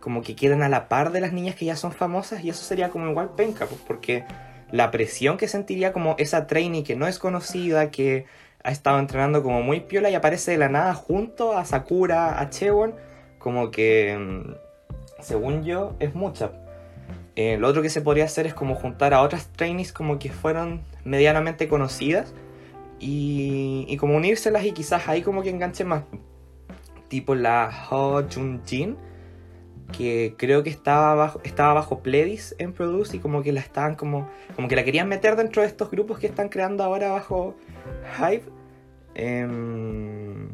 como 0.00 0.20
que 0.20 0.36
queden 0.36 0.62
a 0.62 0.68
la 0.68 0.88
par 0.88 1.12
de 1.12 1.20
las 1.20 1.32
niñas 1.32 1.54
que 1.54 1.64
ya 1.64 1.76
son 1.76 1.92
famosas 1.92 2.44
y 2.44 2.50
eso 2.50 2.62
sería 2.62 2.90
como 2.90 3.08
igual 3.08 3.30
penca, 3.36 3.64
pues, 3.64 3.80
porque 3.86 4.24
la 4.70 4.90
presión 4.90 5.38
que 5.38 5.48
sentiría 5.48 5.94
como 5.94 6.14
esa 6.18 6.46
trainee 6.46 6.84
que 6.84 6.94
no 6.94 7.06
es 7.06 7.18
conocida, 7.18 7.90
que 7.90 8.26
ha 8.62 8.70
estado 8.70 8.98
entrenando 8.98 9.42
como 9.42 9.62
muy 9.62 9.80
piola 9.80 10.10
y 10.10 10.14
aparece 10.14 10.50
de 10.50 10.58
la 10.58 10.68
nada 10.68 10.94
junto 10.94 11.56
a 11.56 11.64
Sakura, 11.64 12.40
a 12.40 12.50
Chewon, 12.50 12.94
como 13.38 13.70
que, 13.70 14.16
mm, 14.18 14.54
según 15.22 15.64
yo, 15.64 15.94
es 16.00 16.14
mucha. 16.14 16.52
Eh, 17.36 17.56
lo 17.58 17.68
otro 17.68 17.80
que 17.80 17.90
se 17.90 18.00
podría 18.00 18.24
hacer 18.24 18.46
es 18.46 18.54
como 18.54 18.74
juntar 18.74 19.14
a 19.14 19.22
otras 19.22 19.48
trainees 19.48 19.92
como 19.92 20.18
que 20.18 20.30
fueron 20.30 20.82
medianamente 21.04 21.68
conocidas 21.68 22.34
y, 23.00 23.86
y 23.88 23.96
como 23.96 24.16
unírselas 24.16 24.64
y 24.64 24.72
quizás 24.72 25.08
ahí 25.08 25.22
como 25.22 25.42
que 25.42 25.50
enganche 25.50 25.84
más. 25.84 26.04
Tipo 27.08 27.34
la 27.34 27.70
Ho 27.90 28.22
Jun 28.32 28.62
Jin, 28.64 28.96
que 29.96 30.34
creo 30.36 30.62
que 30.62 30.70
estaba 30.70 31.14
bajo, 31.14 31.40
estaba 31.44 31.74
bajo 31.74 32.00
Pledis 32.00 32.54
en 32.58 32.72
Produce 32.72 33.16
y 33.16 33.20
como 33.20 33.42
que 33.42 33.52
la 33.52 33.60
estaban 33.60 33.94
como, 33.94 34.28
como 34.56 34.68
que 34.68 34.76
la 34.76 34.84
querían 34.84 35.08
meter 35.08 35.36
dentro 35.36 35.62
de 35.62 35.68
estos 35.68 35.90
grupos 35.90 36.18
que 36.18 36.26
están 36.26 36.48
creando 36.48 36.82
ahora 36.82 37.12
bajo 37.12 37.54
Hive. 38.18 38.44
Em, 39.14 40.48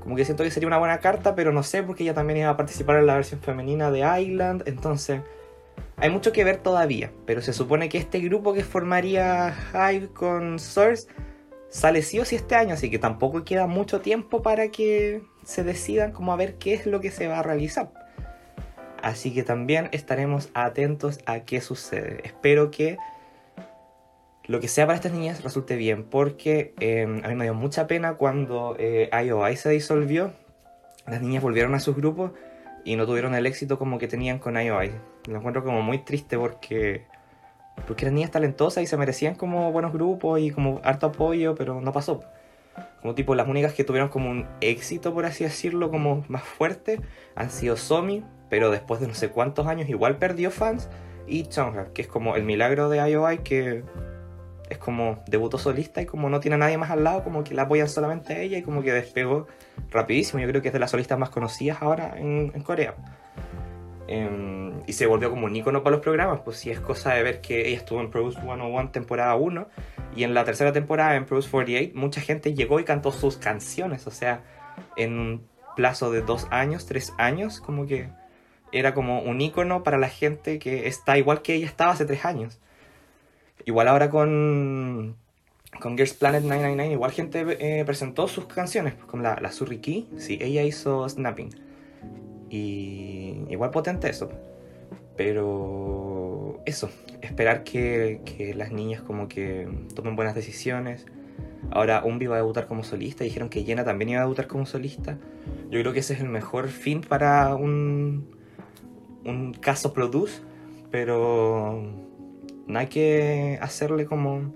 como 0.00 0.16
que 0.16 0.24
siento 0.24 0.42
que 0.42 0.50
sería 0.50 0.66
una 0.66 0.78
buena 0.78 0.98
carta, 0.98 1.34
pero 1.34 1.52
no 1.52 1.62
sé 1.62 1.82
porque 1.82 2.02
ella 2.02 2.14
también 2.14 2.40
iba 2.40 2.50
a 2.50 2.56
participar 2.56 2.96
en 2.96 3.06
la 3.06 3.14
versión 3.14 3.40
femenina 3.40 3.90
de 3.90 4.00
Island, 4.20 4.64
entonces 4.66 5.20
hay 5.96 6.10
mucho 6.10 6.32
que 6.32 6.42
ver 6.42 6.56
todavía, 6.56 7.12
pero 7.26 7.40
se 7.40 7.52
supone 7.52 7.88
que 7.88 7.98
este 7.98 8.18
grupo 8.18 8.52
que 8.52 8.64
formaría 8.64 9.54
Hive 9.72 10.08
con 10.08 10.58
Source 10.58 11.06
sale 11.68 12.02
sí 12.02 12.18
o 12.18 12.24
sí 12.24 12.34
este 12.34 12.56
año, 12.56 12.74
así 12.74 12.90
que 12.90 12.98
tampoco 12.98 13.44
queda 13.44 13.68
mucho 13.68 14.00
tiempo 14.00 14.42
para 14.42 14.68
que 14.68 15.22
se 15.44 15.64
decidan 15.64 16.12
como 16.12 16.32
a 16.32 16.36
ver 16.36 16.54
qué 16.56 16.74
es 16.74 16.86
lo 16.86 17.00
que 17.00 17.10
se 17.10 17.28
va 17.28 17.40
a 17.40 17.42
realizar. 17.42 17.90
Así 19.02 19.34
que 19.34 19.42
también 19.42 19.88
estaremos 19.92 20.50
atentos 20.54 21.18
a 21.26 21.40
qué 21.40 21.60
sucede. 21.60 22.20
Espero 22.24 22.70
que 22.70 22.98
lo 24.46 24.60
que 24.60 24.68
sea 24.68 24.86
para 24.86 24.96
estas 24.96 25.12
niñas 25.12 25.42
resulte 25.42 25.76
bien, 25.76 26.04
porque 26.04 26.74
em, 26.80 27.24
a 27.24 27.28
mí 27.28 27.34
me 27.34 27.44
dio 27.44 27.54
mucha 27.54 27.86
pena 27.86 28.14
cuando 28.14 28.76
eh, 28.78 29.10
IOI 29.12 29.56
se 29.56 29.70
disolvió. 29.70 30.32
Las 31.06 31.20
niñas 31.20 31.42
volvieron 31.42 31.74
a 31.74 31.80
sus 31.80 31.96
grupos 31.96 32.32
y 32.84 32.96
no 32.96 33.06
tuvieron 33.06 33.34
el 33.34 33.46
éxito 33.46 33.78
como 33.78 33.98
que 33.98 34.08
tenían 34.08 34.38
con 34.38 34.56
IOI. 34.56 34.92
Lo 35.28 35.38
encuentro 35.38 35.64
como 35.64 35.82
muy 35.82 35.98
triste 35.98 36.38
porque, 36.38 37.06
porque 37.86 38.04
eran 38.04 38.14
niñas 38.14 38.30
talentosas 38.30 38.82
y 38.82 38.86
se 38.86 38.96
merecían 38.96 39.34
como 39.34 39.72
buenos 39.72 39.92
grupos 39.92 40.40
y 40.40 40.50
como 40.50 40.80
harto 40.84 41.06
apoyo, 41.06 41.54
pero 41.54 41.80
no 41.80 41.92
pasó. 41.92 42.22
Como 43.00 43.14
tipo, 43.14 43.34
las 43.34 43.48
únicas 43.48 43.74
que 43.74 43.84
tuvieron 43.84 44.08
como 44.08 44.30
un 44.30 44.46
éxito, 44.60 45.12
por 45.12 45.26
así 45.26 45.44
decirlo, 45.44 45.90
como 45.90 46.24
más 46.28 46.42
fuerte, 46.42 47.00
han 47.34 47.50
sido 47.50 47.76
Somi, 47.76 48.24
pero 48.48 48.70
después 48.70 49.00
de 49.00 49.08
no 49.08 49.14
sé 49.14 49.28
cuántos 49.28 49.66
años 49.66 49.88
igual 49.88 50.18
perdió 50.18 50.50
fans. 50.50 50.88
Y 51.26 51.44
Chonga, 51.44 51.92
que 51.92 52.02
es 52.02 52.08
como 52.08 52.36
el 52.36 52.44
milagro 52.44 52.88
de 52.88 52.98
IOI, 53.10 53.38
que 53.38 53.84
es 54.72 54.78
como 54.78 55.22
debutó 55.26 55.58
solista 55.58 56.00
y 56.02 56.06
como 56.06 56.28
no 56.28 56.40
tiene 56.40 56.54
a 56.56 56.58
nadie 56.58 56.78
más 56.78 56.90
al 56.90 57.04
lado, 57.04 57.22
como 57.22 57.44
que 57.44 57.54
la 57.54 57.62
apoyan 57.62 57.88
solamente 57.88 58.32
a 58.32 58.40
ella 58.40 58.58
y 58.58 58.62
como 58.62 58.82
que 58.82 58.92
despegó 58.92 59.46
rapidísimo. 59.90 60.40
Yo 60.40 60.48
creo 60.48 60.62
que 60.62 60.68
es 60.68 60.74
de 60.74 60.80
las 60.80 60.90
solistas 60.90 61.18
más 61.18 61.30
conocidas 61.30 61.78
ahora 61.80 62.14
en, 62.16 62.50
Corea. 62.62 62.94
Em, 64.08 64.82
y 64.86 64.94
se 64.94 65.06
volvió 65.06 65.30
como 65.30 65.46
un 65.46 65.54
icono 65.54 65.82
para 65.82 65.96
los 65.96 66.02
programas, 66.02 66.40
pues 66.44 66.56
si 66.56 66.70
es 66.70 66.80
cosa 66.80 67.14
de 67.14 67.22
ver 67.22 67.40
que 67.40 67.68
ella 67.68 67.76
estuvo 67.76 68.00
en 68.00 68.10
Produce 68.10 68.40
101 68.40 68.90
temporada 68.90 69.34
1 69.36 69.68
y 70.16 70.24
en 70.24 70.34
la 70.34 70.44
tercera 70.44 70.72
temporada 70.72 71.14
en 71.14 71.24
Produce 71.24 71.48
48 71.48 71.92
mucha 71.94 72.20
gente 72.20 72.52
llegó 72.54 72.80
y 72.80 72.84
cantó 72.84 73.12
sus 73.12 73.36
canciones, 73.36 74.06
o 74.06 74.10
sea, 74.10 74.42
en 74.96 75.18
un 75.18 75.46
plazo 75.76 76.10
de 76.10 76.22
dos 76.22 76.48
años, 76.50 76.86
tres 76.86 77.12
años, 77.16 77.60
como 77.60 77.86
que 77.86 78.08
era 78.72 78.92
como 78.92 79.20
un 79.20 79.40
icono 79.40 79.82
para 79.84 79.98
la 79.98 80.08
gente 80.08 80.58
que 80.58 80.88
está 80.88 81.16
igual 81.16 81.42
que 81.42 81.54
ella 81.54 81.66
estaba 81.66 81.92
hace 81.92 82.04
tres 82.04 82.24
años. 82.24 82.58
Igual 83.64 83.86
ahora 83.86 84.10
con, 84.10 85.16
con 85.80 85.96
Girls 85.96 86.14
Planet 86.14 86.42
999, 86.42 86.92
igual 86.92 87.12
gente 87.12 87.44
eh, 87.60 87.84
presentó 87.84 88.26
sus 88.26 88.46
canciones, 88.46 88.94
pues, 88.94 89.06
como 89.06 89.22
la, 89.22 89.38
la 89.40 89.52
Surriki, 89.52 90.08
sí, 90.18 90.38
ella 90.40 90.62
hizo 90.62 91.08
Snapping. 91.08 91.71
Y 92.52 93.46
igual 93.48 93.70
potente 93.70 94.10
eso. 94.10 94.28
Pero 95.16 96.60
eso, 96.66 96.90
esperar 97.22 97.64
que, 97.64 98.20
que 98.24 98.54
las 98.54 98.72
niñas 98.72 99.00
como 99.00 99.26
que 99.26 99.66
tomen 99.94 100.16
buenas 100.16 100.34
decisiones. 100.34 101.06
Ahora 101.70 102.04
Umbi 102.04 102.26
va 102.26 102.36
a 102.36 102.38
debutar 102.38 102.66
como 102.66 102.84
solista, 102.84 103.24
dijeron 103.24 103.48
que 103.48 103.64
Jenna 103.64 103.84
también 103.84 104.10
iba 104.10 104.20
a 104.20 104.24
debutar 104.24 104.46
como 104.48 104.66
solista. 104.66 105.16
Yo 105.70 105.80
creo 105.80 105.94
que 105.94 106.00
ese 106.00 106.12
es 106.12 106.20
el 106.20 106.28
mejor 106.28 106.68
fin 106.68 107.00
para 107.00 107.54
un, 107.54 108.36
un 109.24 109.54
caso 109.54 109.94
produce, 109.94 110.42
pero 110.90 111.82
no 112.66 112.78
hay 112.78 112.88
que 112.88 113.58
hacerle 113.62 114.04
como 114.04 114.52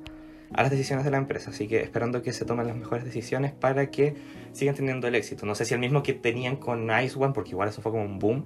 a 0.53 0.63
las 0.63 0.71
decisiones 0.71 1.05
de 1.05 1.11
la 1.11 1.19
empresa, 1.19 1.51
así 1.51 1.69
que 1.69 1.81
esperando 1.83 2.23
que 2.23 2.33
se 2.33 2.45
tomen 2.45 2.67
las 2.67 2.77
mejores 2.77 3.05
decisiones 3.05 3.53
para 3.53 3.91
que 3.91 4.15
sigan 4.53 4.75
teniendo 4.75 5.09
el 5.09 5.15
éxito. 5.15 5.47
No 5.47 5.55
sé 5.55 5.65
si 5.65 5.75
el 5.75 5.81
mismo 5.81 6.03
que 6.03 6.13
tenían 6.13 6.57
con 6.57 6.89
Ice 7.03 7.19
One, 7.19 7.33
porque 7.33 7.51
igual 7.51 7.69
eso 7.69 7.83
fue 7.83 7.93
como 7.93 8.05
un 8.05 8.19
boom, 8.19 8.45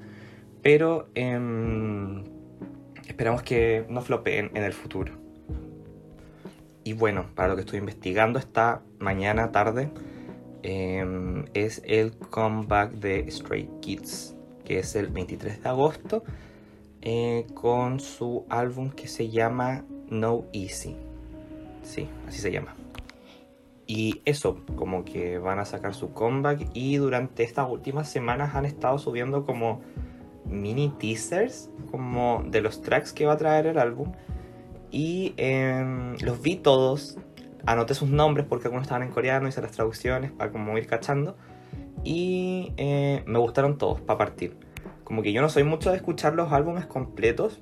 pero 0.62 1.08
em, 1.14 2.24
esperamos 3.06 3.42
que 3.42 3.84
no 3.88 4.02
flopeen 4.02 4.50
en 4.54 4.64
el 4.64 4.72
futuro. 4.72 5.12
Y 6.84 6.94
bueno, 6.94 7.26
para 7.34 7.48
lo 7.48 7.56
que 7.56 7.60
estoy 7.60 7.78
investigando 7.78 8.38
esta 8.38 8.82
mañana 8.98 9.52
tarde, 9.52 9.90
em, 10.62 11.44
es 11.54 11.82
el 11.84 12.16
comeback 12.16 12.92
de 12.92 13.30
Stray 13.30 13.68
Kids 13.80 14.34
que 14.70 14.78
es 14.78 14.94
el 14.94 15.08
23 15.08 15.64
de 15.64 15.68
agosto, 15.68 16.22
eh, 17.02 17.44
con 17.54 17.98
su 17.98 18.46
álbum 18.48 18.90
que 18.90 19.08
se 19.08 19.28
llama 19.28 19.84
No 20.08 20.44
Easy. 20.52 20.96
Sí, 21.82 22.08
así 22.26 22.38
se 22.38 22.52
llama. 22.52 22.74
Y 23.86 24.22
eso, 24.24 24.60
como 24.76 25.04
que 25.04 25.38
van 25.38 25.58
a 25.58 25.64
sacar 25.64 25.94
su 25.94 26.12
comeback 26.12 26.68
y 26.74 26.96
durante 26.96 27.42
estas 27.42 27.68
últimas 27.68 28.08
semanas 28.08 28.54
han 28.54 28.64
estado 28.64 28.98
subiendo 28.98 29.44
como 29.44 29.80
mini 30.44 30.90
teasers 30.98 31.70
como 31.90 32.44
de 32.46 32.60
los 32.60 32.82
tracks 32.82 33.12
que 33.12 33.26
va 33.26 33.32
a 33.32 33.36
traer 33.36 33.66
el 33.66 33.78
álbum. 33.78 34.12
Y 34.92 35.34
em, 35.36 36.16
los 36.20 36.40
vi 36.40 36.56
todos, 36.56 37.18
anoté 37.66 37.94
sus 37.94 38.10
nombres 38.10 38.46
porque 38.48 38.68
algunos 38.68 38.84
estaban 38.84 39.02
en 39.02 39.10
coreano, 39.10 39.48
hice 39.48 39.60
las 39.60 39.72
traducciones 39.72 40.30
para 40.30 40.52
como 40.52 40.76
ir 40.78 40.86
cachando 40.86 41.36
y 42.04 42.72
eh, 42.76 43.22
me 43.26 43.38
gustaron 43.38 43.78
todos 43.78 44.00
para 44.00 44.18
partir. 44.18 44.56
Como 45.04 45.22
que 45.22 45.32
yo 45.32 45.42
no 45.42 45.48
soy 45.48 45.64
mucho 45.64 45.90
de 45.90 45.96
escuchar 45.96 46.34
los 46.34 46.52
álbumes 46.52 46.86
completos, 46.86 47.60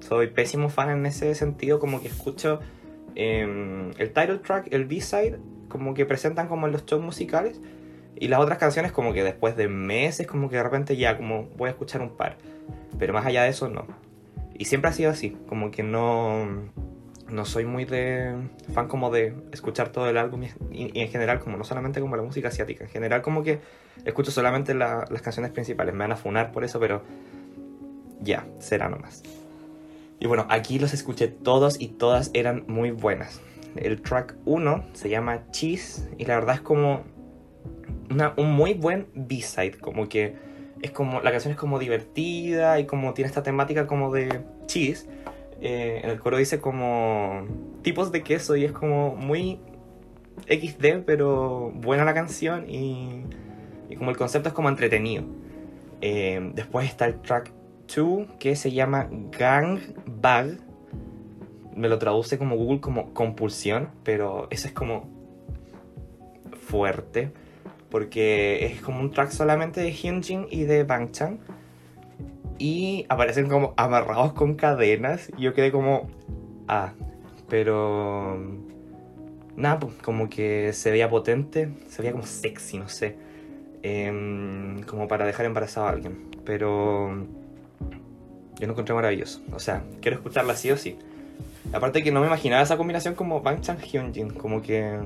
soy 0.00 0.28
pésimo 0.28 0.68
fan 0.68 0.90
en 0.90 1.06
ese 1.06 1.34
sentido, 1.34 1.78
como 1.78 2.00
que 2.00 2.08
escucho 2.08 2.60
em, 3.16 3.90
el 3.98 4.12
title 4.12 4.38
track, 4.38 4.68
el 4.72 4.84
B-side, 4.84 5.38
como 5.68 5.94
que 5.94 6.06
presentan 6.06 6.48
como 6.48 6.66
en 6.66 6.72
los 6.72 6.86
shows 6.86 7.02
musicales 7.02 7.60
y 8.14 8.28
las 8.28 8.40
otras 8.40 8.58
canciones 8.58 8.92
como 8.92 9.12
que 9.12 9.22
después 9.24 9.56
de 9.56 9.68
meses 9.68 10.26
como 10.26 10.48
que 10.48 10.56
de 10.56 10.62
repente 10.62 10.96
ya 10.96 11.16
como 11.16 11.48
voy 11.56 11.68
a 11.68 11.70
escuchar 11.70 12.00
un 12.00 12.16
par, 12.16 12.36
pero 12.98 13.12
más 13.12 13.26
allá 13.26 13.42
de 13.42 13.50
eso 13.50 13.68
no. 13.68 13.86
Y 14.54 14.64
siempre 14.66 14.90
ha 14.90 14.92
sido 14.92 15.10
así, 15.10 15.36
como 15.48 15.70
que 15.70 15.82
no 15.82 16.46
no 17.28 17.44
soy 17.44 17.64
muy 17.64 17.84
de 17.84 18.34
fan 18.72 18.86
como 18.86 19.10
de 19.10 19.34
escuchar 19.52 19.90
todo 19.90 20.08
el 20.08 20.16
álbum 20.16 20.44
y, 20.70 21.00
en 21.00 21.08
general 21.08 21.40
como 21.40 21.56
no 21.56 21.64
solamente 21.64 22.00
como 22.00 22.16
la 22.16 22.22
música 22.22 22.48
asiática, 22.48 22.84
en 22.84 22.90
general 22.90 23.22
como 23.22 23.42
que 23.42 23.60
escucho 24.04 24.30
solamente 24.30 24.74
las 24.74 25.22
canciones 25.22 25.50
principales, 25.50 25.94
me 25.94 26.00
van 26.00 26.12
a 26.12 26.16
funar 26.16 26.52
por 26.52 26.64
eso, 26.64 26.78
pero 26.78 27.02
ya, 28.20 28.46
será 28.58 28.88
nomás. 28.88 29.22
Y 30.18 30.26
bueno, 30.26 30.46
aquí 30.48 30.78
los 30.78 30.94
escuché 30.94 31.28
todos 31.28 31.80
y 31.80 31.88
todas 31.88 32.30
eran 32.34 32.64
muy 32.68 32.90
buenas. 32.90 33.40
El 33.76 34.00
track 34.00 34.36
1 34.46 34.86
se 34.94 35.10
llama 35.10 35.50
Cheese 35.50 36.08
y 36.18 36.24
la 36.24 36.36
verdad 36.36 36.56
es 36.56 36.60
como 36.62 37.02
una, 38.10 38.32
un 38.36 38.52
muy 38.52 38.74
buen 38.74 39.08
B-side, 39.14 39.78
como 39.78 40.08
que 40.08 40.34
es 40.80 40.90
como 40.90 41.20
la 41.20 41.30
canción 41.30 41.52
es 41.52 41.58
como 41.58 41.78
divertida 41.78 42.78
y 42.80 42.86
como 42.86 43.14
tiene 43.14 43.28
esta 43.28 43.42
temática 43.42 43.86
como 43.86 44.12
de 44.12 44.42
cheese 44.66 45.08
eh, 45.60 46.00
en 46.04 46.10
el 46.10 46.18
coro 46.20 46.36
dice 46.36 46.60
como 46.60 47.46
tipos 47.82 48.12
de 48.12 48.22
queso 48.22 48.56
y 48.56 48.64
es 48.64 48.72
como 48.72 49.16
muy 49.16 49.58
XD, 50.48 51.04
pero 51.06 51.72
buena 51.74 52.04
la 52.04 52.12
canción 52.12 52.68
y, 52.68 53.22
y 53.88 53.96
como 53.96 54.10
el 54.10 54.16
concepto 54.16 54.48
es 54.48 54.54
como 54.54 54.68
entretenido. 54.68 55.24
Eh, 56.02 56.52
después 56.54 56.86
está 56.86 57.06
el 57.06 57.20
track 57.20 57.52
2 57.94 58.26
que 58.38 58.54
se 58.54 58.70
llama 58.70 59.08
Gang 59.38 59.78
Bag. 60.20 60.58
Me 61.74 61.88
lo 61.88 61.98
traduce 61.98 62.38
como 62.38 62.56
Google 62.56 62.80
como 62.80 63.12
compulsión, 63.12 63.90
pero 64.02 64.48
ese 64.50 64.68
es 64.68 64.74
como 64.74 65.10
fuerte 66.66 67.32
porque 67.90 68.66
es 68.66 68.80
como 68.80 69.00
un 69.00 69.10
track 69.10 69.30
solamente 69.30 69.80
de 69.80 69.92
Hyunjin 69.92 70.46
y 70.50 70.64
de 70.64 70.84
Bangchan 70.84 71.38
y 72.58 73.06
aparecen 73.08 73.48
como 73.48 73.74
amarrados 73.76 74.32
con 74.32 74.54
cadenas 74.54 75.30
y 75.36 75.42
yo 75.42 75.54
quedé 75.54 75.70
como 75.70 76.08
ah 76.68 76.92
pero 77.48 78.38
nada 79.56 79.78
pues, 79.78 79.94
como 80.02 80.28
que 80.28 80.72
se 80.72 80.90
veía 80.90 81.08
potente 81.08 81.70
se 81.88 82.02
veía 82.02 82.12
como 82.12 82.26
sexy 82.26 82.78
no 82.78 82.88
sé 82.88 83.16
em, 83.82 84.82
como 84.82 85.06
para 85.06 85.26
dejar 85.26 85.46
embarazado 85.46 85.86
a 85.86 85.90
alguien 85.90 86.26
pero 86.44 87.26
yo 88.58 88.66
lo 88.66 88.72
encontré 88.72 88.94
maravilloso 88.94 89.40
o 89.52 89.58
sea 89.58 89.82
quiero 90.00 90.16
escucharla 90.16 90.54
sí 90.54 90.70
o 90.70 90.76
sí 90.76 90.98
aparte 91.72 92.02
que 92.02 92.10
no 92.10 92.20
me 92.20 92.26
imaginaba 92.26 92.62
esa 92.62 92.76
combinación 92.76 93.14
como 93.14 93.40
Bangchan 93.40 93.78
Hyunjin 93.78 94.30
como 94.30 94.62
que 94.62 94.98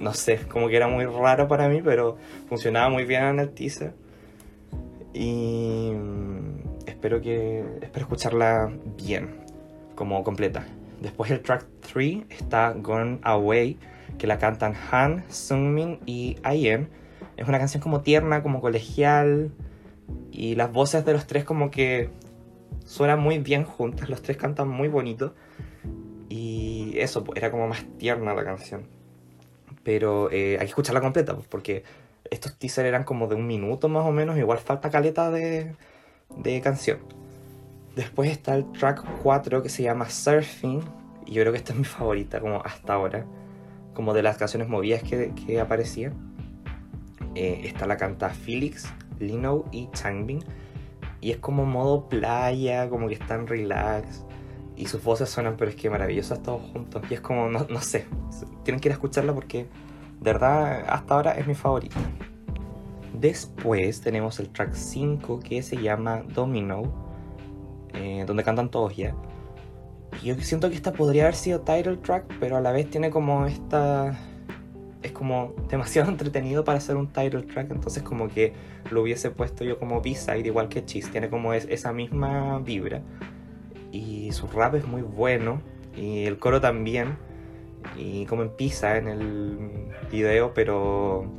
no 0.00 0.12
sé, 0.12 0.38
como 0.48 0.68
que 0.68 0.76
era 0.76 0.88
muy 0.88 1.06
raro 1.06 1.48
para 1.48 1.68
mí, 1.68 1.80
pero 1.82 2.16
funcionaba 2.48 2.88
muy 2.88 3.04
bien 3.04 3.24
en 3.24 3.40
el 3.40 3.50
teaser. 3.50 3.94
Y 5.12 5.92
mm, 5.92 6.86
espero 6.86 7.20
que 7.20 7.64
espero 7.80 8.04
escucharla 8.04 8.72
bien, 8.96 9.36
como 9.94 10.22
completa. 10.24 10.66
Después 11.00 11.30
el 11.30 11.40
track 11.40 11.66
3 11.92 12.24
está 12.28 12.72
Gone 12.72 13.18
Away, 13.22 13.78
que 14.18 14.26
la 14.26 14.38
cantan 14.38 14.74
Han, 14.90 15.24
Sungmin 15.28 16.00
y 16.06 16.36
IM. 16.44 16.88
Es 17.36 17.48
una 17.48 17.58
canción 17.58 17.82
como 17.82 18.00
tierna, 18.00 18.42
como 18.42 18.60
colegial, 18.60 19.50
y 20.34 20.54
las 20.56 20.72
voces 20.72 21.04
de 21.04 21.12
los 21.12 21.26
tres 21.26 21.44
como 21.44 21.70
que 21.70 22.10
suenan 22.84 23.20
muy 23.20 23.38
bien 23.38 23.64
juntas, 23.64 24.08
los 24.08 24.22
tres 24.22 24.36
cantan 24.36 24.68
muy 24.68 24.88
bonito. 24.88 25.34
Y 26.28 26.94
eso, 26.98 27.24
pues, 27.24 27.38
era 27.38 27.50
como 27.50 27.68
más 27.68 27.84
tierna 27.98 28.34
la 28.34 28.44
canción 28.44 28.88
pero 29.84 30.30
eh, 30.32 30.54
hay 30.58 30.66
que 30.66 30.70
escucharla 30.70 31.00
completa, 31.00 31.34
pues, 31.34 31.46
porque 31.46 31.84
estos 32.30 32.58
teasers 32.58 32.88
eran 32.88 33.04
como 33.04 33.28
de 33.28 33.36
un 33.36 33.46
minuto 33.46 33.88
más 33.88 34.04
o 34.04 34.10
menos, 34.10 34.36
igual 34.38 34.58
falta 34.58 34.90
caleta 34.90 35.30
de, 35.30 35.76
de 36.36 36.60
canción. 36.62 36.98
Después 37.94 38.30
está 38.30 38.56
el 38.56 38.72
track 38.72 39.04
4 39.22 39.62
que 39.62 39.68
se 39.68 39.84
llama 39.84 40.08
Surfing, 40.08 40.82
y 41.26 41.32
yo 41.32 41.42
creo 41.42 41.52
que 41.52 41.58
esta 41.58 41.72
es 41.72 41.78
mi 41.78 41.84
favorita 41.84 42.40
como 42.40 42.60
hasta 42.64 42.94
ahora, 42.94 43.26
como 43.92 44.14
de 44.14 44.22
las 44.22 44.36
canciones 44.36 44.68
movidas 44.68 45.02
que, 45.02 45.32
que 45.46 45.60
aparecían. 45.60 46.34
Eh, 47.36 47.62
está 47.64 47.86
la 47.86 47.96
canta 47.96 48.30
Felix, 48.30 48.86
Lino 49.18 49.64
y 49.70 49.88
Changbin, 49.92 50.40
y 51.20 51.30
es 51.30 51.38
como 51.38 51.64
modo 51.64 52.08
playa, 52.08 52.88
como 52.88 53.08
que 53.08 53.14
están 53.14 53.46
relax 53.46 54.24
y 54.76 54.86
sus 54.86 55.02
voces 55.02 55.28
suenan, 55.28 55.56
pero 55.56 55.70
es 55.70 55.76
que 55.76 55.88
maravillosas 55.88 56.42
todos 56.42 56.62
juntos. 56.72 57.02
Y 57.08 57.14
es 57.14 57.20
como, 57.20 57.48
no, 57.48 57.66
no 57.68 57.80
sé, 57.80 58.06
tienen 58.64 58.80
que 58.80 58.88
ir 58.88 58.92
a 58.92 58.94
escucharla 58.94 59.32
porque 59.32 59.66
de 60.20 60.32
verdad 60.32 60.84
hasta 60.88 61.14
ahora 61.14 61.32
es 61.32 61.46
mi 61.46 61.54
favorita. 61.54 62.00
Después 63.18 64.00
tenemos 64.00 64.40
el 64.40 64.50
track 64.50 64.74
5 64.74 65.40
que 65.40 65.62
se 65.62 65.76
llama 65.76 66.22
Domino, 66.34 66.82
eh, 67.94 68.24
donde 68.26 68.42
cantan 68.42 68.70
todos 68.70 68.96
ya. 68.96 69.14
Y 70.22 70.26
yo 70.26 70.34
siento 70.36 70.68
que 70.68 70.74
esta 70.74 70.92
podría 70.92 71.24
haber 71.24 71.36
sido 71.36 71.60
title 71.60 71.96
track, 71.98 72.24
pero 72.40 72.56
a 72.56 72.60
la 72.60 72.72
vez 72.72 72.90
tiene 72.90 73.10
como 73.10 73.46
esta... 73.46 74.18
Es 75.04 75.12
como 75.12 75.54
demasiado 75.68 76.10
entretenido 76.10 76.64
para 76.64 76.80
ser 76.80 76.96
un 76.96 77.06
title 77.06 77.42
track, 77.42 77.70
entonces 77.70 78.02
como 78.02 78.28
que 78.28 78.52
lo 78.90 79.02
hubiese 79.02 79.30
puesto 79.30 79.62
yo 79.62 79.78
como 79.78 80.00
B-side, 80.00 80.44
igual 80.44 80.68
que 80.68 80.84
Cheese, 80.84 81.10
tiene 81.10 81.30
como 81.30 81.54
es, 81.54 81.66
esa 81.70 81.92
misma 81.92 82.58
vibra 82.58 83.02
y 83.92 84.32
su 84.32 84.48
rap 84.48 84.74
es 84.74 84.86
muy 84.88 85.02
bueno 85.02 85.60
y 85.96 86.24
el 86.24 86.38
coro 86.38 86.60
también 86.60 87.16
y 87.96 88.26
como 88.26 88.42
empieza 88.42 88.96
en 88.96 89.06
el 89.06 89.58
video 90.10 90.52
pero 90.52 91.30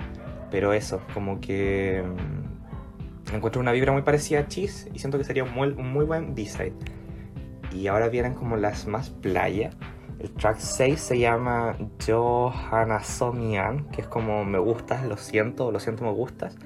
pero 0.52 0.72
eso 0.72 1.02
como 1.14 1.42
que 1.42 2.02
mm, 2.02 3.36
encuentro 3.36 3.62
una 3.62 3.72
vibra 3.72 3.92
muy 3.92 4.04
parecida 4.04 4.40
a 4.40 4.48
Cheese 4.48 4.90
y 4.94 5.00
siento 5.00 5.18
que 5.18 5.24
sería 5.24 5.44
un 5.44 5.52
muy, 5.52 5.70
un 5.70 5.92
muy 5.92 6.06
buen 6.06 6.36
B-side. 6.36 6.74
Y 7.74 7.88
ahora 7.88 8.08
vienen 8.08 8.36
como 8.36 8.56
las 8.56 8.88
más 8.88 9.10
playa 9.10 9.72
el 10.20 10.32
track 10.32 10.58
6 10.60 11.00
se 11.00 11.20
llama 11.20 11.76
Johanna 12.06 13.04
Somian 13.04 13.86
que 13.90 14.02
es 14.02 14.08
como 14.08 14.46
me 14.46 14.60
gustas, 14.60 15.06
lo 15.06 15.18
siento, 15.18 15.72
lo 15.72 15.80
siento, 15.80 16.04
me 16.04 16.12
gustas 16.12 16.58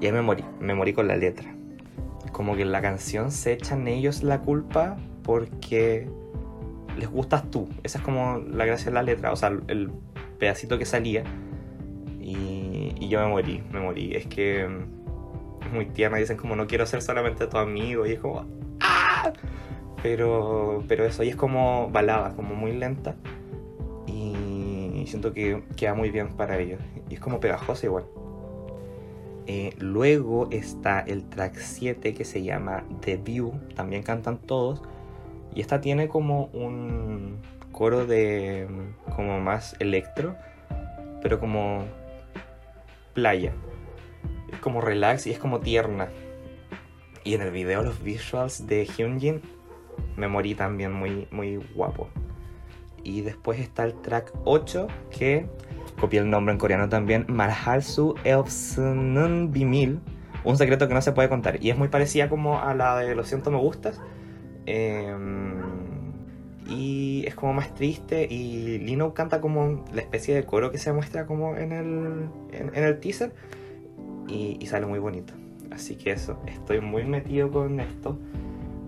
y 0.00 0.06
ahí 0.06 0.12
me 0.12 0.22
morí, 0.22 0.44
me 0.60 0.74
morí 0.74 0.92
con 0.92 1.08
la 1.08 1.16
letra 1.16 1.54
como 2.34 2.56
que 2.56 2.62
en 2.62 2.72
la 2.72 2.82
canción 2.82 3.30
se 3.30 3.52
echan 3.52 3.88
ellos 3.88 4.22
la 4.22 4.40
culpa 4.40 4.96
porque 5.22 6.06
les 6.98 7.08
gustas 7.08 7.50
tú. 7.50 7.68
Esa 7.82 7.98
es 7.98 8.04
como 8.04 8.38
la 8.38 8.66
gracia 8.66 8.86
de 8.86 8.94
la 8.94 9.02
letra, 9.02 9.32
o 9.32 9.36
sea, 9.36 9.52
el 9.68 9.90
pedacito 10.38 10.78
que 10.78 10.84
salía. 10.84 11.24
Y, 12.20 12.94
y 12.98 13.08
yo 13.08 13.20
me 13.20 13.28
morí, 13.28 13.62
me 13.72 13.80
morí. 13.80 14.14
Es 14.14 14.26
que 14.26 14.66
mm, 14.66 15.64
es 15.66 15.72
muy 15.72 15.86
tierna, 15.86 16.18
dicen 16.18 16.36
como 16.36 16.56
no 16.56 16.66
quiero 16.66 16.86
ser 16.86 17.02
solamente 17.02 17.46
tu 17.46 17.56
amigo, 17.56 18.06
y 18.06 18.12
es 18.12 18.20
como... 18.20 18.44
¡Ah! 18.80 19.32
Pero, 20.04 20.84
pero 20.86 21.06
eso, 21.06 21.22
y 21.22 21.30
es 21.30 21.36
como 21.36 21.88
balada, 21.88 22.36
como 22.36 22.54
muy 22.54 22.72
lenta. 22.72 23.14
Y 24.06 25.06
siento 25.06 25.32
que 25.32 25.62
queda 25.76 25.94
muy 25.94 26.10
bien 26.10 26.36
para 26.36 26.58
ellos. 26.58 26.78
Y 27.08 27.14
es 27.14 27.20
como 27.20 27.40
pegajosa 27.40 27.86
igual. 27.86 28.04
Eh, 29.46 29.72
luego 29.78 30.48
está 30.50 31.00
el 31.00 31.24
track 31.24 31.56
7 31.56 32.12
que 32.12 32.26
se 32.26 32.42
llama 32.42 32.84
The 33.00 33.16
View, 33.16 33.54
también 33.74 34.02
cantan 34.02 34.36
todos. 34.36 34.82
Y 35.54 35.62
esta 35.62 35.80
tiene 35.80 36.06
como 36.06 36.50
un 36.52 37.38
coro 37.72 38.04
de 38.04 38.68
como 39.16 39.40
más 39.40 39.74
electro, 39.80 40.36
pero 41.22 41.40
como 41.40 41.82
playa. 43.14 43.54
Es 44.52 44.58
como 44.58 44.82
relax 44.82 45.26
y 45.26 45.30
es 45.30 45.38
como 45.38 45.60
tierna. 45.60 46.10
Y 47.24 47.32
en 47.32 47.40
el 47.40 47.52
video 47.52 47.82
los 47.82 48.02
visuals 48.02 48.66
de 48.66 48.84
Hyunjin 48.84 49.53
me 50.16 50.28
morí 50.28 50.54
también 50.54 50.92
muy, 50.92 51.28
muy 51.30 51.56
guapo. 51.74 52.08
Y 53.02 53.20
después 53.20 53.60
está 53.60 53.84
el 53.84 53.94
track 54.00 54.32
8 54.44 54.86
que 55.10 55.46
copié 56.00 56.20
el 56.20 56.30
nombre 56.30 56.52
en 56.52 56.58
coreano 56.58 56.88
también, 56.88 57.26
Marhalsu 57.28 58.14
Eopsunun 58.24 59.52
Bimil, 59.52 60.00
un 60.42 60.56
secreto 60.56 60.88
que 60.88 60.94
no 60.94 61.02
se 61.02 61.12
puede 61.12 61.28
contar. 61.28 61.62
Y 61.62 61.70
es 61.70 61.76
muy 61.76 61.88
parecida 61.88 62.28
como 62.28 62.60
a 62.60 62.74
la 62.74 62.96
de 62.96 63.14
Lo 63.14 63.24
siento 63.24 63.50
me 63.50 63.58
gustas, 63.58 64.00
Em, 64.66 65.60
y 66.66 67.24
es 67.26 67.34
como 67.34 67.52
más 67.52 67.74
triste 67.74 68.26
y 68.30 68.78
Lino 68.78 69.12
canta 69.12 69.40
como 69.40 69.84
la 69.92 70.00
especie 70.00 70.34
de 70.34 70.44
coro 70.44 70.70
que 70.70 70.78
se 70.78 70.92
muestra 70.92 71.26
como 71.26 71.56
en 71.56 71.72
el, 71.72 72.28
en, 72.52 72.74
el 72.74 73.00
teaser 73.00 73.34
y, 74.26 74.64
sale 74.66 74.86
muy 74.86 74.98
bonito. 74.98 75.34
Así 75.70 75.96
que 75.96 76.12
eso, 76.12 76.40
estoy 76.46 76.80
muy 76.80 77.04
metido 77.04 77.50
con 77.50 77.80
esto, 77.80 78.18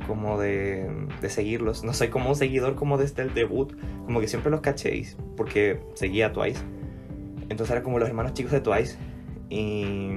como 0.07 0.39
de, 0.39 0.89
de, 1.21 1.31
seguirlos. 1.31 1.85
No 1.85 1.93
soy 1.93 2.09
como 2.09 2.31
un 2.31 2.37
seguidor 2.37 2.75
como 2.75 2.99
desde 2.99 3.23
el 3.23 3.35
debut, 3.35 3.75
como 4.05 4.21
que 4.21 4.29
siempre 4.29 4.51
los 4.51 4.61
cachéis, 4.61 5.17
porque 5.37 5.81
seguía 5.95 6.33
Twice. 6.33 6.61
Entonces 7.49 7.71
era 7.71 7.83
como 7.83 7.99
los 7.99 8.09
hermanos 8.09 8.35
chicos 8.35 8.53
de 8.53 8.61
Twice. 8.61 8.97
Y 9.49 10.11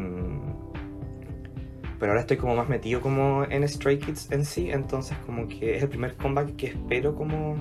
pero 1.99 2.13
ahora 2.13 2.21
estoy 2.21 2.37
como 2.37 2.55
más 2.55 2.69
metido 2.69 3.01
como 3.01 3.43
en 3.43 3.67
Stray 3.67 3.99
Kids 3.99 4.31
en 4.31 4.45
sí, 4.45 4.71
entonces 4.71 5.17
como 5.25 5.47
que 5.49 5.75
es 5.75 5.83
el 5.83 5.89
primer 5.89 6.15
comeback 6.15 6.55
que 6.55 6.67
espero 6.67 7.13
como 7.13 7.57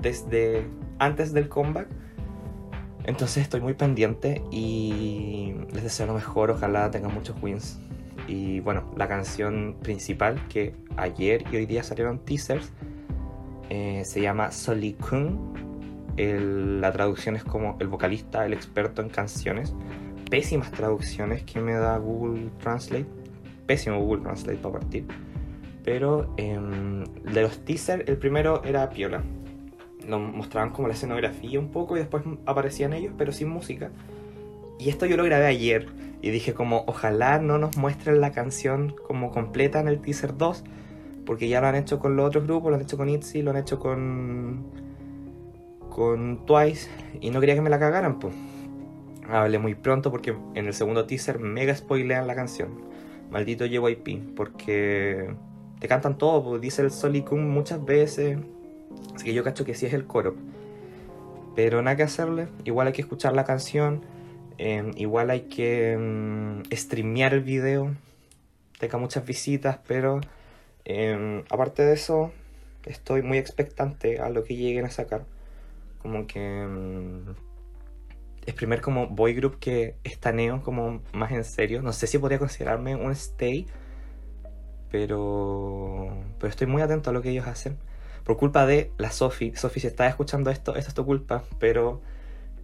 desde 0.00 0.66
antes 0.98 1.32
del 1.32 1.48
comeback. 1.48 1.88
Entonces 3.04 3.44
estoy 3.44 3.60
muy 3.60 3.74
pendiente 3.74 4.42
y 4.50 5.54
les 5.72 5.84
deseo 5.84 6.06
lo 6.06 6.14
mejor, 6.14 6.50
ojalá 6.50 6.90
tengan 6.90 7.14
muchos 7.14 7.40
wins. 7.40 7.78
Y 8.26 8.58
bueno, 8.60 8.92
la 8.96 9.06
canción 9.06 9.76
principal 9.80 10.44
que 10.48 10.74
ayer 10.96 11.44
y 11.52 11.56
hoy 11.56 11.66
día 11.66 11.82
salieron 11.82 12.18
teasers 12.18 12.72
eh, 13.70 14.02
se 14.04 14.20
llama 14.20 14.52
Solikun. 14.52 15.54
la 16.16 16.92
traducción 16.92 17.36
es 17.36 17.44
como 17.44 17.76
el 17.80 17.88
vocalista, 17.88 18.46
el 18.46 18.52
experto 18.52 19.02
en 19.02 19.08
canciones 19.08 19.74
pésimas 20.28 20.70
traducciones 20.72 21.42
que 21.44 21.60
me 21.60 21.74
da 21.74 21.98
Google 21.98 22.50
Translate. 22.60 23.06
Pésimo 23.66 24.00
Google 24.00 24.22
Translate 24.22 24.58
para 24.58 24.78
partir. 24.78 25.04
Pero 25.84 26.32
em, 26.36 27.04
de 27.04 27.42
los 27.42 27.64
teasers, 27.64 28.08
el 28.08 28.16
primero 28.16 28.62
era 28.64 28.88
Piola. 28.90 29.22
Nos 30.06 30.20
mostraban 30.20 30.70
como 30.70 30.88
la 30.88 30.94
escenografía 30.94 31.58
un 31.58 31.70
poco 31.70 31.96
y 31.96 32.00
después 32.00 32.22
aparecían 32.44 32.92
ellos, 32.92 33.12
pero 33.16 33.32
sin 33.32 33.48
música. 33.48 33.90
Y 34.78 34.88
esto 34.88 35.06
yo 35.06 35.16
lo 35.16 35.24
grabé 35.24 35.46
ayer 35.46 35.88
y 36.22 36.30
dije 36.30 36.54
como 36.54 36.84
ojalá 36.86 37.38
no 37.38 37.58
nos 37.58 37.76
muestren 37.76 38.20
la 38.20 38.32
canción 38.32 38.94
como 39.06 39.30
completa 39.30 39.80
en 39.80 39.88
el 39.88 40.00
teaser 40.00 40.36
2 40.36 40.64
porque 41.26 41.48
ya 41.48 41.60
lo 41.60 41.66
han 41.66 41.74
hecho 41.74 41.98
con 41.98 42.16
los 42.16 42.26
otros 42.26 42.44
grupos, 42.44 42.70
lo 42.70 42.76
han 42.76 42.82
hecho 42.82 42.96
con 42.96 43.08
ITZY, 43.08 43.42
lo 43.42 43.50
han 43.50 43.58
hecho 43.58 43.78
con 43.78 44.64
con 45.96 46.44
Twice 46.44 46.90
y 47.22 47.30
no 47.30 47.40
quería 47.40 47.54
que 47.54 47.62
me 47.62 47.70
la 47.70 47.78
cagaran, 47.78 48.18
pues. 48.18 48.34
Hablé 49.28 49.58
muy 49.58 49.74
pronto 49.74 50.10
porque 50.10 50.36
en 50.54 50.66
el 50.66 50.74
segundo 50.74 51.06
teaser 51.06 51.38
mega 51.38 51.74
spoilean 51.74 52.26
la 52.26 52.34
canción. 52.34 52.82
Maldito 53.30 53.64
JYP, 53.64 54.36
porque 54.36 55.34
te 55.80 55.88
cantan 55.88 56.18
todo, 56.18 56.44
pues, 56.44 56.60
dice 56.60 56.82
el 56.82 56.90
Solicum 56.90 57.40
muchas 57.48 57.82
veces. 57.84 58.38
Así 59.14 59.24
que 59.24 59.34
yo 59.34 59.42
cacho 59.42 59.64
que 59.64 59.74
sí 59.74 59.86
es 59.86 59.94
el 59.94 60.06
coro. 60.06 60.36
Pero 61.54 61.80
nada 61.80 61.96
que 61.96 62.02
hacerle, 62.02 62.48
igual 62.64 62.88
hay 62.88 62.92
que 62.92 63.00
escuchar 63.00 63.34
la 63.34 63.44
canción, 63.44 64.02
em, 64.58 64.92
igual 64.96 65.30
hay 65.30 65.42
que 65.42 65.96
um, 65.96 66.62
streamear 66.70 67.32
el 67.32 67.40
video. 67.40 67.94
Tenga 68.78 68.98
muchas 68.98 69.24
visitas, 69.24 69.78
pero 69.88 70.20
em, 70.86 71.44
aparte 71.50 71.84
de 71.84 71.92
eso, 71.92 72.32
estoy 72.86 73.20
muy 73.20 73.36
expectante 73.38 74.20
a 74.20 74.30
lo 74.30 74.44
que 74.44 74.56
lleguen 74.56 74.86
a 74.86 74.90
sacar 74.90 75.26
como 76.06 76.26
que 76.26 76.40
mm, 76.40 77.34
es 78.46 78.54
primer 78.54 78.80
como 78.80 79.08
boy 79.08 79.34
group 79.34 79.58
que 79.58 79.96
estaneo 80.04 80.62
como 80.62 81.02
más 81.12 81.32
en 81.32 81.44
serio. 81.44 81.82
No 81.82 81.92
sé 81.92 82.06
si 82.06 82.18
podría 82.18 82.38
considerarme 82.38 82.94
un 82.94 83.10
stay, 83.10 83.66
pero, 84.90 86.16
pero 86.38 86.48
estoy 86.48 86.68
muy 86.68 86.80
atento 86.80 87.10
a 87.10 87.12
lo 87.12 87.22
que 87.22 87.30
ellos 87.30 87.46
hacen. 87.46 87.76
Por 88.24 88.36
culpa 88.36 88.66
de 88.66 88.92
la 88.98 89.10
Sophie. 89.10 89.56
Sophie, 89.56 89.80
si 89.80 89.88
estás 89.88 90.08
escuchando 90.08 90.50
esto, 90.50 90.76
esto 90.76 90.90
es 90.90 90.94
tu 90.94 91.04
culpa, 91.04 91.42
pero 91.58 92.00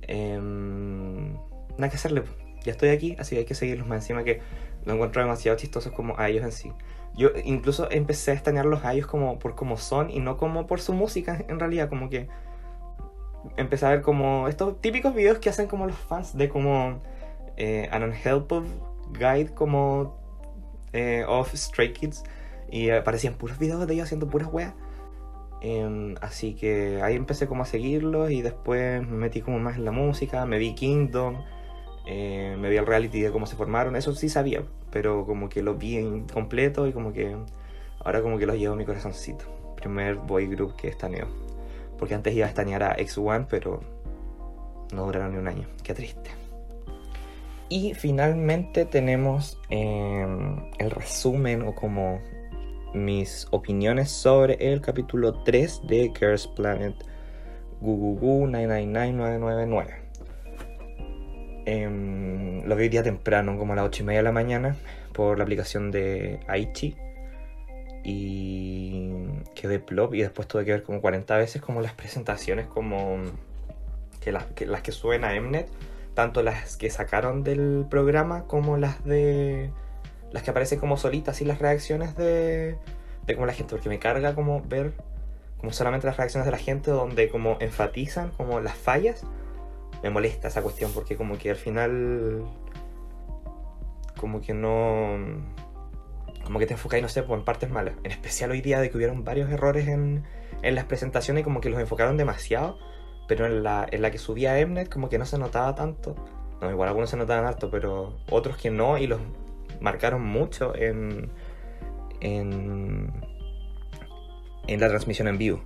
em, 0.02 1.32
nada 1.76 1.88
que 1.90 1.96
hacerle. 1.96 2.22
Ya 2.64 2.72
estoy 2.72 2.90
aquí, 2.90 3.16
así 3.18 3.34
que 3.34 3.40
hay 3.40 3.44
que 3.44 3.56
seguirlos 3.56 3.88
más 3.88 4.02
encima 4.02 4.22
que 4.22 4.40
lo 4.84 4.94
encuentro 4.94 5.20
demasiado 5.20 5.58
chistosos 5.58 5.92
como 5.92 6.16
a 6.18 6.28
ellos 6.28 6.44
en 6.44 6.52
sí. 6.52 6.72
Yo 7.14 7.28
incluso 7.44 7.90
empecé 7.90 8.30
a 8.30 8.34
estanearlos 8.34 8.84
a 8.84 8.94
ellos 8.94 9.06
como 9.06 9.38
por 9.38 9.54
cómo 9.54 9.76
son 9.76 10.10
y 10.10 10.20
no 10.20 10.36
como 10.36 10.66
por 10.66 10.80
su 10.80 10.94
música 10.94 11.44
en 11.48 11.60
realidad, 11.60 11.88
como 11.88 12.08
que 12.08 12.28
empecé 13.56 13.86
a 13.86 13.90
ver 13.90 14.02
como 14.02 14.48
estos 14.48 14.80
típicos 14.80 15.14
videos 15.14 15.38
que 15.38 15.50
hacen 15.50 15.66
como 15.66 15.86
los 15.86 15.96
fans 15.96 16.36
de 16.36 16.48
como 16.48 17.00
eh, 17.56 17.88
an 17.92 18.04
unhelpful 18.04 18.64
guide 19.12 19.52
como 19.54 20.16
eh, 20.92 21.24
of 21.26 21.52
Stray 21.54 21.92
Kids 21.92 22.22
y 22.70 22.90
aparecían 22.90 23.34
puros 23.34 23.58
videos 23.58 23.86
de 23.86 23.94
ellos 23.94 24.04
haciendo 24.04 24.28
puras 24.28 24.48
weas. 24.50 24.74
Em, 25.60 26.16
así 26.20 26.54
que 26.54 27.00
ahí 27.02 27.14
empecé 27.14 27.46
como 27.46 27.62
a 27.62 27.66
seguirlos 27.66 28.30
y 28.32 28.42
después 28.42 29.06
me 29.06 29.16
metí 29.16 29.42
como 29.42 29.60
más 29.60 29.76
en 29.76 29.84
la 29.84 29.92
música, 29.92 30.44
me 30.44 30.58
vi 30.58 30.74
Kingdom, 30.74 31.36
eh, 32.06 32.56
me 32.58 32.68
vi 32.68 32.78
el 32.78 32.86
reality 32.86 33.20
de 33.20 33.30
cómo 33.30 33.46
se 33.46 33.54
formaron, 33.54 33.94
eso 33.94 34.12
sí 34.14 34.28
sabía, 34.28 34.64
pero 34.92 35.24
como 35.24 35.48
que 35.48 35.62
lo 35.62 35.74
vi 35.74 35.96
en 35.96 36.28
completo 36.28 36.86
y 36.86 36.92
como 36.92 37.12
que 37.12 37.34
ahora 38.04 38.22
como 38.22 38.38
que 38.38 38.46
los 38.46 38.56
llevo 38.56 38.74
a 38.74 38.76
mi 38.76 38.84
corazoncito. 38.84 39.46
Primer 39.74 40.16
boy 40.16 40.46
group 40.46 40.76
que 40.76 40.88
está 40.88 41.08
neo. 41.08 41.26
Porque 41.98 42.14
antes 42.14 42.34
iba 42.34 42.46
a 42.46 42.48
estanear 42.48 42.82
a 42.82 42.96
X1, 42.96 43.46
pero 43.48 43.80
no 44.92 45.06
duraron 45.06 45.32
ni 45.32 45.38
un 45.38 45.48
año. 45.48 45.66
Qué 45.82 45.94
triste. 45.94 46.30
Y 47.68 47.94
finalmente 47.94 48.84
tenemos 48.84 49.58
em, 49.70 50.70
el 50.78 50.90
resumen 50.90 51.62
o 51.62 51.74
como 51.74 52.20
mis 52.92 53.48
opiniones 53.50 54.10
sobre 54.10 54.54
el 54.60 54.82
capítulo 54.82 55.42
3 55.42 55.86
de 55.88 56.12
Girls 56.18 56.46
Planet 56.48 56.94
Gugugu 57.80 58.46
999999. 58.46 60.01
Eh, 61.66 62.62
lo 62.64 62.76
vi 62.76 62.88
día 62.88 63.02
temprano, 63.02 63.58
como 63.58 63.72
a 63.72 63.76
las 63.76 63.86
8 63.86 64.02
y 64.02 64.06
media 64.06 64.18
de 64.20 64.24
la 64.24 64.32
mañana, 64.32 64.76
por 65.12 65.38
la 65.38 65.44
aplicación 65.44 65.90
de 65.90 66.40
Aichi. 66.48 66.96
Y 68.04 69.12
quedé 69.54 69.78
plop 69.78 70.14
y 70.14 70.22
después 70.22 70.48
tuve 70.48 70.64
que 70.64 70.72
ver 70.72 70.82
como 70.82 71.00
40 71.00 71.36
veces 71.36 71.62
como 71.62 71.80
las 71.80 71.92
presentaciones 71.92 72.66
como 72.66 73.18
que 74.20 74.32
las 74.32 74.44
que, 74.46 74.66
las 74.66 74.82
que 74.82 74.90
suben 74.90 75.24
a 75.24 75.40
Mnet, 75.40 75.68
tanto 76.14 76.42
las 76.42 76.76
que 76.76 76.90
sacaron 76.90 77.44
del 77.44 77.86
programa 77.88 78.44
como 78.48 78.76
las 78.76 79.04
de 79.04 79.70
las 80.32 80.42
que 80.42 80.50
aparecen 80.50 80.80
como 80.80 80.96
solitas 80.96 81.40
y 81.42 81.44
las 81.44 81.60
reacciones 81.60 82.16
de, 82.16 82.76
de 83.26 83.34
como 83.34 83.46
la 83.46 83.52
gente, 83.52 83.74
porque 83.74 83.88
me 83.88 83.98
carga 83.98 84.34
como 84.34 84.62
ver 84.62 84.94
como 85.58 85.72
solamente 85.72 86.06
las 86.06 86.16
reacciones 86.16 86.44
de 86.44 86.50
la 86.50 86.58
gente 86.58 86.90
donde 86.90 87.28
como 87.28 87.56
enfatizan 87.60 88.30
como 88.30 88.60
las 88.60 88.74
fallas, 88.74 89.24
me 90.02 90.10
molesta 90.10 90.48
esa 90.48 90.62
cuestión 90.62 90.92
porque 90.92 91.16
como 91.16 91.38
que 91.38 91.50
al 91.50 91.56
final 91.56 92.44
como 94.16 94.40
que 94.40 94.54
no 94.54 95.18
como 96.44 96.58
que 96.58 96.66
te 96.66 96.74
enfocáis, 96.74 97.02
no 97.02 97.08
sé, 97.08 97.22
pues, 97.22 97.38
en 97.38 97.44
partes 97.44 97.70
malas. 97.70 97.94
En 98.02 98.10
especial 98.10 98.50
hoy 98.50 98.60
día 98.60 98.80
de 98.80 98.90
que 98.90 98.96
hubieron 98.96 99.24
varios 99.24 99.50
errores 99.50 99.88
en, 99.88 100.24
en 100.62 100.74
las 100.74 100.84
presentaciones, 100.84 101.44
como 101.44 101.60
que 101.60 101.70
los 101.70 101.80
enfocaron 101.80 102.16
demasiado, 102.16 102.78
pero 103.28 103.46
en 103.46 103.62
la, 103.62 103.86
en 103.90 104.02
la 104.02 104.10
que 104.10 104.18
subía 104.18 104.54
Mnet 104.66 104.88
como 104.88 105.08
que 105.08 105.18
no 105.18 105.24
se 105.24 105.38
notaba 105.38 105.74
tanto. 105.74 106.16
No, 106.60 106.70
igual 106.70 106.88
algunos 106.88 107.10
se 107.10 107.16
notaban 107.16 107.44
harto, 107.44 107.70
pero 107.70 108.18
otros 108.30 108.56
que 108.56 108.70
no, 108.70 108.98
y 108.98 109.06
los 109.06 109.20
marcaron 109.80 110.22
mucho 110.22 110.74
en, 110.76 111.30
en, 112.20 113.12
en 114.66 114.80
la 114.80 114.88
transmisión 114.88 115.28
en 115.28 115.38
vivo. 115.38 115.62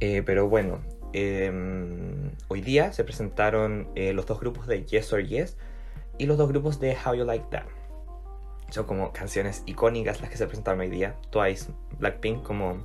Eh, 0.00 0.22
pero 0.24 0.48
bueno, 0.48 0.78
em, 1.12 2.30
hoy 2.48 2.60
día 2.60 2.92
se 2.92 3.04
presentaron 3.04 3.88
eh, 3.94 4.12
los 4.12 4.26
dos 4.26 4.40
grupos 4.40 4.66
de 4.66 4.84
Yes 4.84 5.12
or 5.12 5.24
Yes 5.24 5.56
y 6.18 6.26
los 6.26 6.38
dos 6.38 6.48
grupos 6.48 6.80
de 6.80 6.96
How 7.04 7.14
You 7.14 7.24
Like 7.24 7.46
That 7.50 7.66
son 8.70 8.84
como 8.84 9.12
canciones 9.12 9.62
icónicas 9.66 10.20
las 10.20 10.30
que 10.30 10.36
se 10.36 10.46
presentaron 10.46 10.80
hoy 10.80 10.90
día. 10.90 11.16
Twice, 11.30 11.70
Blackpink 11.98 12.42
como 12.42 12.78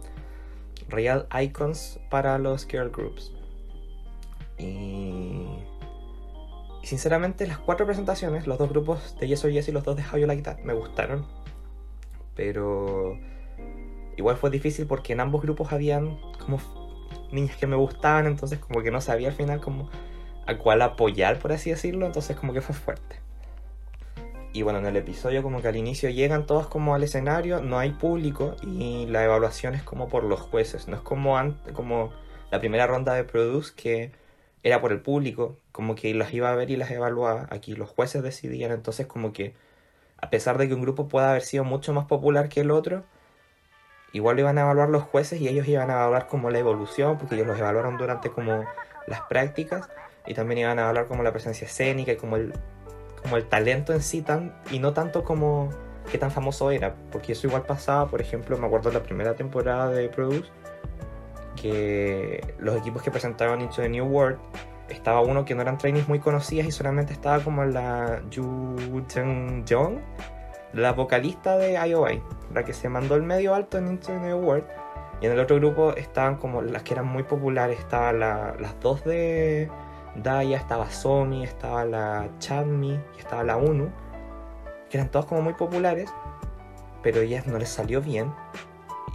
real 0.88 1.28
icons 1.42 2.00
para 2.10 2.38
los 2.38 2.68
girl 2.68 2.90
groups. 2.90 3.32
Y, 4.58 5.46
y 6.82 6.88
sinceramente 6.88 7.48
las 7.48 7.58
cuatro 7.58 7.86
presentaciones, 7.86 8.48
los 8.48 8.58
dos 8.58 8.70
grupos 8.70 9.18
de 9.20 9.28
Yes 9.28 9.44
or 9.44 9.52
Yes 9.52 9.68
y 9.68 9.72
los 9.72 9.84
dos 9.84 9.98
de 9.98 10.04
How 10.04 10.20
You 10.20 10.28
Like 10.28 10.44
That 10.44 10.60
me 10.60 10.74
gustaron. 10.74 11.26
Pero 12.36 13.18
igual 14.16 14.38
fue 14.38 14.50
difícil 14.50 14.88
porque 14.88 15.14
en 15.14 15.20
ambos 15.20 15.42
grupos 15.42 15.72
habían 15.74 16.18
como 16.46 16.60
niñas 17.34 17.58
que 17.58 17.68
me 17.68 17.76
gustaban, 17.76 18.28
entonces 18.28 18.60
como 18.60 18.82
que 18.82 18.92
no 18.92 19.02
sabía 19.02 19.30
al 19.30 19.34
final 19.34 19.60
como 19.60 19.90
a 20.46 20.58
cuál 20.58 20.82
apoyar, 20.82 21.40
por 21.40 21.52
así 21.52 21.70
decirlo, 21.70 22.06
entonces 22.06 22.38
como 22.38 22.54
que 22.54 22.62
fue 22.62 22.76
fuerte. 22.76 23.20
Y 24.54 24.62
bueno, 24.62 24.80
en 24.80 24.86
el 24.86 24.96
episodio 24.96 25.42
como 25.42 25.62
que 25.62 25.68
al 25.68 25.76
inicio 25.76 26.10
llegan 26.10 26.46
todos 26.46 26.68
como 26.68 26.94
al 26.94 27.04
escenario, 27.04 27.62
no 27.62 27.80
hay 27.80 27.90
público 27.92 28.56
y 28.62 29.08
la 29.08 29.24
evaluación 29.24 29.74
es 29.74 29.82
como 29.82 30.10
por 30.10 30.24
los 30.24 30.42
jueces, 30.42 30.88
no 30.88 30.96
es 30.96 31.02
como, 31.02 31.36
como 31.74 32.14
la 32.52 32.60
primera 32.60 32.86
ronda 32.86 33.16
de 33.16 33.24
Produce 33.24 33.74
que 33.76 34.12
era 34.62 34.80
por 34.80 34.92
el 34.92 35.02
público, 35.02 35.58
como 35.72 35.96
que 35.96 36.14
las 36.14 36.34
iba 36.34 36.52
a 36.52 36.56
ver 36.56 36.70
y 36.70 36.76
las 36.76 36.92
evaluaba, 36.92 37.48
aquí 37.50 37.76
los 37.76 37.90
jueces 37.90 38.22
decidían, 38.22 38.72
entonces 38.72 39.08
como 39.08 39.34
que 39.34 39.56
a 40.18 40.30
pesar 40.30 40.58
de 40.58 40.68
que 40.68 40.74
un 40.74 40.82
grupo 40.82 41.08
pueda 41.08 41.32
haber 41.32 41.42
sido 41.42 41.64
mucho 41.64 41.92
más 41.92 42.06
popular 42.06 42.48
que 42.48 42.62
el 42.62 42.72
otro, 42.72 43.04
igual 44.14 44.40
iban 44.40 44.58
a 44.58 44.62
evaluar 44.62 44.90
los 44.90 45.04
jueces 45.04 45.42
y 45.42 45.48
ellos 45.50 45.68
iban 45.68 45.90
a 45.92 45.96
evaluar 45.96 46.28
como 46.28 46.50
la 46.50 46.60
evolución, 46.60 47.18
porque 47.18 47.36
ellos 47.36 47.48
los 47.48 47.60
evaluaron 47.60 47.98
durante 47.98 48.30
como 48.30 48.64
las 49.08 49.22
prácticas 49.22 49.90
y 50.26 50.34
también 50.34 50.60
iban 50.60 50.80
a 50.80 50.84
evaluar 50.84 51.08
como 51.08 51.24
la 51.24 51.32
presencia 51.32 51.68
escénica 51.68 52.14
y 52.14 52.16
como 52.16 52.38
el 52.38 52.54
como 53.24 53.38
el 53.38 53.46
talento 53.46 53.94
en 53.94 54.02
sí 54.02 54.22
tan, 54.22 54.54
y 54.70 54.80
no 54.80 54.94
tanto 54.94 55.24
como 55.24 55.70
qué 56.12 56.18
tan 56.18 56.30
famoso 56.30 56.70
era, 56.70 56.94
porque 57.12 57.32
eso 57.32 57.48
igual 57.48 57.64
pasaba, 57.64 58.08
por 58.08 58.22
ejemplo, 58.22 58.58
me 58.58 58.68
acuerdo 58.68 58.90
de 58.90 59.00
la 59.00 59.04
primera 59.04 59.34
temporada 59.34 59.90
de 59.90 60.10
Produce, 60.10 60.52
que 61.56 62.54
los 62.60 62.76
equipos 62.76 63.02
que 63.02 63.10
presentaban 63.10 63.62
Into 63.62 63.82
the 63.82 63.90
New 63.90 64.06
World, 64.06 64.38
estaba 64.90 65.22
uno 65.22 65.46
que 65.46 65.56
no 65.56 65.62
eran 65.62 65.78
trainees 65.78 66.08
muy 66.10 66.20
conocidas 66.20 66.68
y 66.68 66.72
solamente 66.72 67.14
estaba 67.14 67.42
como 67.42 67.64
la 67.64 68.22
Yu 68.30 68.76
Jung 69.10 70.00
la 70.74 70.92
vocalista 70.92 71.58
de 71.58 71.74
IOI, 71.74 72.22
la 72.54 72.64
que 72.64 72.74
se 72.74 72.90
mandó 72.90 73.16
el 73.16 73.24
medio 73.24 73.54
alto 73.54 73.78
en 73.78 73.88
Into 73.88 74.12
the 74.22 74.34
World. 74.34 74.66
Y 75.22 75.28
en 75.28 75.34
el 75.34 75.40
otro 75.40 75.56
grupo 75.58 75.94
estaban 75.96 76.36
como 76.36 76.62
las 76.62 76.84
que 76.84 76.94
eran 76.94 77.08
muy 77.08 77.24
populares, 77.24 77.80
estaban 77.80 78.20
las 78.20 78.80
dos 78.82 79.04
de 79.06 79.70
Daya, 80.16 80.58
estaba 80.58 80.90
Somi, 80.92 81.44
estaba 81.44 81.86
la 81.86 82.28
Chadmi 82.40 83.00
y 83.16 83.20
estaba 83.20 83.44
la 83.44 83.56
Unu, 83.56 83.90
que 84.90 84.98
eran 84.98 85.10
todas 85.10 85.26
como 85.26 85.42
muy 85.42 85.54
populares, 85.54 86.14
pero 87.02 87.22
ellas 87.22 87.48
no 87.48 87.58
les 87.58 87.70
salió 87.70 88.02
bien. 88.02 88.34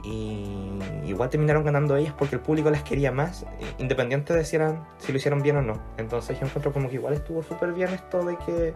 Y 0.04 0.78
igual 1.04 1.28
terminaron 1.28 1.64
ganando 1.64 1.96
ellas 1.96 2.14
porque 2.16 2.36
el 2.36 2.40
público 2.40 2.70
las 2.70 2.84
quería 2.84 3.12
más, 3.12 3.44
independiente 3.78 4.32
de 4.32 4.44
si, 4.44 4.56
eran, 4.56 4.86
si 4.98 5.12
lo 5.12 5.18
hicieron 5.18 5.42
bien 5.42 5.56
o 5.56 5.62
no. 5.62 5.74
Entonces 5.98 6.38
yo 6.38 6.46
encuentro 6.46 6.72
como 6.72 6.88
que 6.88 6.94
igual 6.94 7.14
estuvo 7.14 7.42
súper 7.42 7.72
bien 7.72 7.92
esto 7.92 8.24
de 8.24 8.36
que 8.38 8.74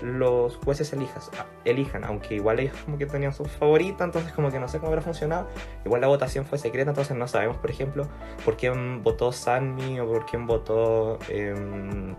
los 0.00 0.56
jueces 0.56 0.92
elijas, 0.92 1.30
elijan, 1.64 2.04
aunque 2.04 2.34
igual 2.34 2.60
ellos 2.60 2.76
como 2.84 2.98
que 2.98 3.06
tenían 3.06 3.32
su 3.32 3.44
favorita, 3.44 4.04
entonces 4.04 4.32
como 4.32 4.50
que 4.50 4.58
no 4.58 4.68
sé 4.68 4.78
cómo 4.78 4.88
habrá 4.88 5.02
funcionado. 5.02 5.48
Igual 5.84 6.00
la 6.00 6.06
votación 6.06 6.44
fue 6.44 6.58
secreta, 6.58 6.90
entonces 6.90 7.16
no 7.16 7.28
sabemos, 7.28 7.56
por 7.58 7.70
ejemplo, 7.70 8.06
por 8.44 8.56
quién 8.56 9.02
votó 9.02 9.32
Sanmi 9.32 10.00
o 10.00 10.06
por 10.06 10.26
quién 10.26 10.46
votó 10.46 11.18
em, 11.28 12.14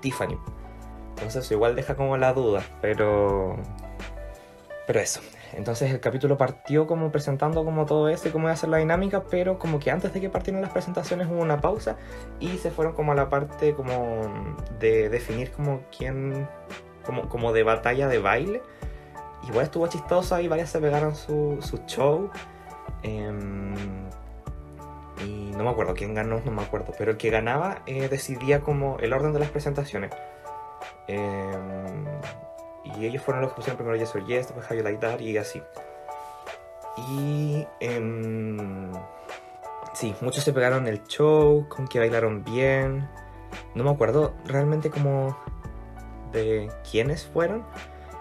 Tiffany. 0.00 0.38
Entonces 1.16 1.50
igual 1.50 1.76
deja 1.76 1.94
como 1.94 2.16
la 2.16 2.32
duda, 2.32 2.62
pero... 2.80 3.56
Pero 4.86 5.00
eso, 5.00 5.20
entonces 5.52 5.90
el 5.90 6.00
capítulo 6.00 6.36
partió 6.36 6.86
como 6.86 7.10
presentando 7.10 7.64
como 7.64 7.86
todo 7.86 8.08
eso 8.08 8.28
y 8.28 8.30
cómo 8.30 8.46
iba 8.46 8.52
a 8.52 8.56
ser 8.56 8.68
la 8.68 8.76
dinámica, 8.76 9.24
pero 9.24 9.58
como 9.58 9.78
que 9.78 9.90
antes 9.90 10.12
de 10.12 10.20
que 10.20 10.28
partieran 10.28 10.62
las 10.62 10.70
presentaciones 10.70 11.28
hubo 11.28 11.40
una 11.40 11.60
pausa 11.60 11.96
y 12.40 12.58
se 12.58 12.70
fueron 12.70 12.94
como 12.94 13.12
a 13.12 13.14
la 13.14 13.30
parte 13.30 13.74
como 13.74 14.54
de 14.78 15.08
definir 15.08 15.50
como 15.52 15.80
quién, 15.96 16.46
como, 17.06 17.28
como 17.28 17.52
de 17.52 17.62
batalla 17.62 18.08
de 18.08 18.18
baile. 18.18 18.62
Igual 19.48 19.64
estuvo 19.64 19.86
chistosa 19.86 20.42
y 20.42 20.48
varias 20.48 20.70
se 20.70 20.80
pegaron 20.80 21.14
su, 21.14 21.58
su 21.60 21.78
show. 21.86 22.30
Em, 23.02 23.74
y 25.24 25.52
no 25.56 25.64
me 25.64 25.70
acuerdo 25.70 25.94
quién 25.94 26.14
ganó, 26.14 26.40
no 26.44 26.50
me 26.50 26.62
acuerdo, 26.62 26.92
pero 26.98 27.12
el 27.12 27.16
que 27.16 27.30
ganaba 27.30 27.82
eh, 27.86 28.08
decidía 28.08 28.60
como 28.60 28.98
el 28.98 29.12
orden 29.12 29.32
de 29.32 29.38
las 29.38 29.50
presentaciones. 29.50 30.10
Em, 31.06 32.04
y 32.84 33.06
ellos 33.06 33.22
fueron 33.22 33.42
los 33.42 33.52
que 33.52 33.56
pusieron 33.56 33.76
primero 33.76 33.96
Yes 33.96 34.14
or 34.14 34.26
Yes, 34.26 34.48
después 34.48 34.70
How 34.70 34.76
You 34.76 34.82
Like 34.82 34.98
That 34.98 35.20
y 35.20 35.36
así. 35.38 35.62
Y 36.96 37.66
em, 37.80 38.92
sí, 39.94 40.14
muchos 40.20 40.44
se 40.44 40.52
pegaron 40.52 40.86
el 40.86 41.04
show, 41.04 41.68
con 41.68 41.86
que 41.86 41.98
bailaron 41.98 42.44
bien. 42.44 43.08
No 43.74 43.84
me 43.84 43.90
acuerdo 43.90 44.34
realmente 44.46 44.90
como 44.90 45.36
de 46.36 46.70
quiénes 46.88 47.26
fueron. 47.26 47.64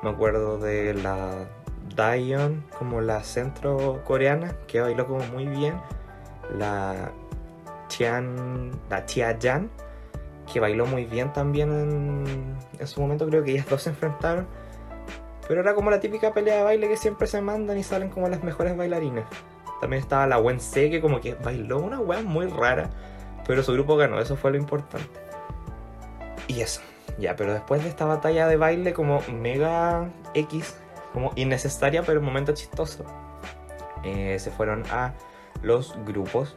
Me 0.01 0.09
acuerdo 0.09 0.57
de 0.57 0.93
la 0.93 1.47
Dion, 1.95 2.63
como 2.77 3.01
la 3.01 3.23
centro 3.23 4.01
coreana, 4.03 4.55
que 4.67 4.81
bailó 4.81 5.07
como 5.07 5.25
muy 5.27 5.47
bien. 5.47 5.75
La 6.57 7.11
Tian, 7.87 8.71
la 8.89 9.05
Tia 9.05 9.37
Jan, 9.41 9.69
que 10.51 10.59
bailó 10.59 10.85
muy 10.85 11.05
bien 11.05 11.33
también 11.33 11.71
en, 11.71 12.55
en 12.79 12.87
su 12.87 13.01
momento. 13.01 13.27
Creo 13.27 13.43
que 13.43 13.51
ellas 13.51 13.67
dos 13.69 13.83
se 13.83 13.89
enfrentaron. 13.89 14.47
Pero 15.47 15.61
era 15.61 15.75
como 15.75 15.91
la 15.91 15.99
típica 15.99 16.33
pelea 16.33 16.57
de 16.57 16.63
baile 16.63 16.87
que 16.87 16.97
siempre 16.97 17.27
se 17.27 17.39
mandan 17.41 17.77
y 17.77 17.83
salen 17.83 18.09
como 18.09 18.27
las 18.27 18.43
mejores 18.43 18.75
bailarinas. 18.75 19.25
También 19.79 20.01
estaba 20.01 20.25
la 20.25 20.59
C 20.59 20.89
que 20.89 21.01
como 21.01 21.19
que 21.19 21.35
bailó 21.35 21.79
una 21.79 21.99
wea 21.99 22.21
muy 22.21 22.47
rara. 22.47 22.89
Pero 23.47 23.61
su 23.61 23.73
grupo 23.73 23.95
ganó, 23.95 24.19
eso 24.19 24.35
fue 24.35 24.51
lo 24.51 24.57
importante. 24.57 25.19
Y 26.47 26.61
eso, 26.61 26.81
ya, 27.17 27.35
pero 27.35 27.53
después 27.53 27.83
de 27.83 27.89
esta 27.89 28.05
batalla 28.05 28.47
de 28.47 28.57
baile 28.57 28.93
como 28.93 29.21
mega 29.31 30.09
X, 30.33 30.75
como 31.13 31.31
innecesaria 31.35 32.03
pero 32.03 32.19
un 32.19 32.25
momento 32.25 32.53
chistoso, 32.53 33.05
eh, 34.03 34.37
se 34.39 34.51
fueron 34.51 34.83
a 34.91 35.13
los 35.61 35.95
grupos. 36.05 36.55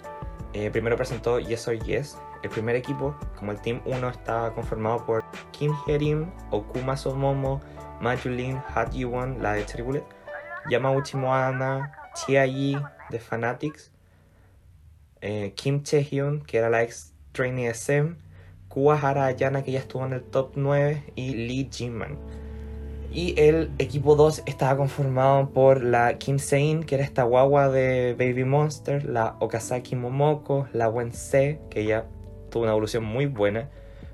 Eh, 0.52 0.70
primero 0.70 0.96
presentó 0.96 1.38
Yes 1.38 1.68
or 1.68 1.78
Yes, 1.84 2.18
el 2.42 2.50
primer 2.50 2.76
equipo, 2.76 3.16
como 3.36 3.52
el 3.52 3.60
Team 3.60 3.80
1 3.84 4.08
estaba 4.08 4.54
conformado 4.54 5.04
por 5.04 5.24
Kim 5.52 5.72
Herim, 5.86 6.30
Okuma 6.50 6.96
Somomo, 6.96 7.60
Majulin, 8.00 8.60
Hat 8.74 8.92
Yuwon, 8.92 9.42
la 9.42 9.54
de 9.54 9.66
Cherry 9.66 9.82
Bullet, 9.82 10.04
Yamauchi 10.70 11.16
Moana, 11.16 11.92
Chia 12.14 12.46
Yi 12.46 12.78
de 13.10 13.18
Fanatics, 13.18 13.90
eh, 15.20 15.52
Kim 15.56 15.82
Chehyun, 15.82 16.42
que 16.42 16.58
era 16.58 16.70
la 16.70 16.82
ex 16.82 17.12
trainee 17.32 17.68
de 17.68 17.74
SEM, 17.74 18.18
Kuwahara 18.78 19.24
Ayana, 19.24 19.64
que 19.64 19.72
ya 19.72 19.80
estuvo 19.80 20.06
en 20.06 20.12
el 20.12 20.22
top 20.22 20.52
9, 20.54 21.02
y 21.16 21.34
Lee 21.34 21.68
Jinman. 21.68 22.16
Y 23.10 23.34
el 23.36 23.72
equipo 23.78 24.14
2 24.14 24.44
estaba 24.46 24.76
conformado 24.76 25.48
por 25.50 25.82
la 25.82 26.16
Kim 26.18 26.38
Sein, 26.38 26.84
que 26.84 26.94
era 26.94 27.02
esta 27.02 27.24
guagua 27.24 27.70
de 27.70 28.14
Baby 28.16 28.44
Monster, 28.44 29.04
la 29.04 29.34
Okazaki 29.40 29.96
Momoko, 29.96 30.68
la 30.72 30.88
Wen 30.88 31.12
Se, 31.12 31.58
que 31.70 31.86
ya 31.86 32.06
tuvo 32.50 32.62
una 32.62 32.70
evolución 32.70 33.02
muy 33.02 33.26
buena, 33.26 33.68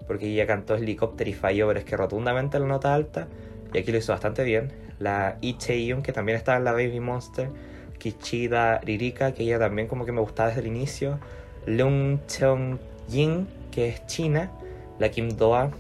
porque 0.07 0.29
ella 0.29 0.47
cantó 0.47 0.77
Helicopter 0.77 1.29
y 1.29 1.35
falló, 1.35 1.69
pero 1.69 1.81
es 1.81 1.85
que 1.85 1.99
rotundamente 1.99 2.59
la 2.59 2.65
nota 2.65 2.95
alta, 2.95 3.29
y 3.75 3.77
aquí 3.77 3.93
lo 3.93 3.99
hizo 3.99 4.13
bastante 4.13 4.45
bien. 4.45 4.73
La 4.99 5.37
Chae-yoon, 5.43 6.01
que 6.01 6.13
también 6.13 6.39
estaba 6.39 6.57
en 6.57 6.65
la 6.65 6.73
Baby 6.73 7.01
Monster, 7.01 7.51
Kichida 7.99 8.79
Ririka, 8.79 9.33
que 9.33 9.43
ella 9.43 9.59
también 9.59 9.89
como 9.89 10.07
que 10.07 10.13
me 10.13 10.23
gustaba 10.23 10.49
desde 10.49 10.63
el 10.63 10.69
inicio, 10.69 11.19
Leung 11.67 12.21
Cheong-yin, 12.29 13.47
que 13.75 13.89
es 13.89 14.07
China, 14.07 14.53
la 14.99 15.11
Kim 15.11 15.31
Doa, 15.31 15.71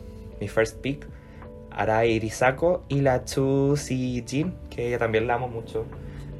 mi 0.40 0.48
first 0.48 0.80
pick, 0.80 1.06
Arai 1.70 2.12
Irisako 2.12 2.84
y 2.88 3.00
la 3.00 3.24
Chu 3.24 3.76
Si 3.76 4.24
Jin, 4.26 4.54
que 4.68 4.88
ella 4.88 4.98
también 4.98 5.26
la 5.26 5.34
amo 5.34 5.48
mucho. 5.48 5.86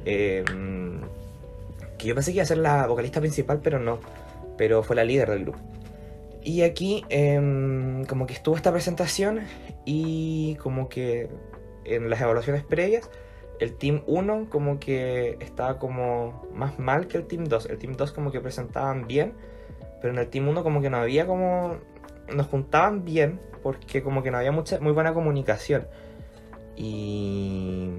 Em, 0.05 0.99
que 1.97 2.07
yo 2.07 2.15
pensé 2.15 2.31
que 2.31 2.37
iba 2.37 2.43
a 2.43 2.47
ser 2.47 2.57
la 2.57 2.87
vocalista 2.87 3.19
principal, 3.21 3.61
pero 3.63 3.79
no. 3.79 3.99
Pero 4.57 4.83
fue 4.83 4.95
la 4.95 5.03
líder 5.03 5.29
del 5.29 5.43
grupo. 5.43 5.59
Y 6.43 6.61
aquí 6.61 7.03
em, 7.09 8.05
como 8.05 8.27
que 8.27 8.33
estuvo 8.33 8.55
esta 8.55 8.71
presentación 8.71 9.41
y 9.85 10.55
como 10.55 10.89
que 10.89 11.29
en 11.85 12.09
las 12.09 12.21
evaluaciones 12.21 12.63
previas 12.63 13.09
el 13.59 13.73
Team 13.75 14.03
1 14.07 14.47
como 14.49 14.79
que 14.79 15.37
estaba 15.39 15.79
como 15.79 16.47
más 16.53 16.77
mal 16.79 17.07
que 17.07 17.17
el 17.17 17.25
Team 17.25 17.45
2. 17.45 17.67
El 17.67 17.77
Team 17.77 17.93
2 17.93 18.11
como 18.11 18.31
que 18.31 18.41
presentaban 18.41 19.07
bien, 19.07 19.33
pero 20.05 20.13
en 20.13 20.19
el 20.19 20.27
Team 20.27 20.47
1 20.47 20.61
como 20.61 20.81
que 20.83 20.91
no 20.91 20.97
había 20.97 21.25
como... 21.25 21.77
Nos 22.31 22.45
juntaban 22.45 23.03
bien 23.03 23.39
porque 23.63 24.03
como 24.03 24.21
que 24.21 24.29
no 24.29 24.37
había 24.37 24.51
mucha, 24.51 24.79
muy 24.79 24.91
buena 24.91 25.15
comunicación. 25.15 25.87
Y, 26.75 27.89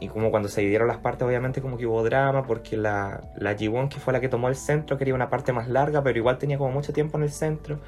y 0.00 0.08
como 0.08 0.32
cuando 0.32 0.48
se 0.48 0.62
dividieron 0.62 0.88
las 0.88 0.96
partes 0.96 1.22
obviamente 1.22 1.62
como 1.62 1.76
que 1.76 1.86
hubo 1.86 2.02
drama 2.02 2.42
porque 2.42 2.76
la, 2.76 3.30
la 3.36 3.54
Jiwon 3.54 3.88
que 3.88 4.00
fue 4.00 4.12
la 4.12 4.18
que 4.18 4.28
tomó 4.28 4.48
el 4.48 4.56
centro 4.56 4.98
quería 4.98 5.14
una 5.14 5.30
parte 5.30 5.52
más 5.52 5.68
larga 5.68 6.02
pero 6.02 6.18
igual 6.18 6.36
tenía 6.38 6.58
como 6.58 6.72
mucho 6.72 6.92
tiempo 6.92 7.16
en 7.16 7.22
el 7.22 7.30
centro. 7.30 7.78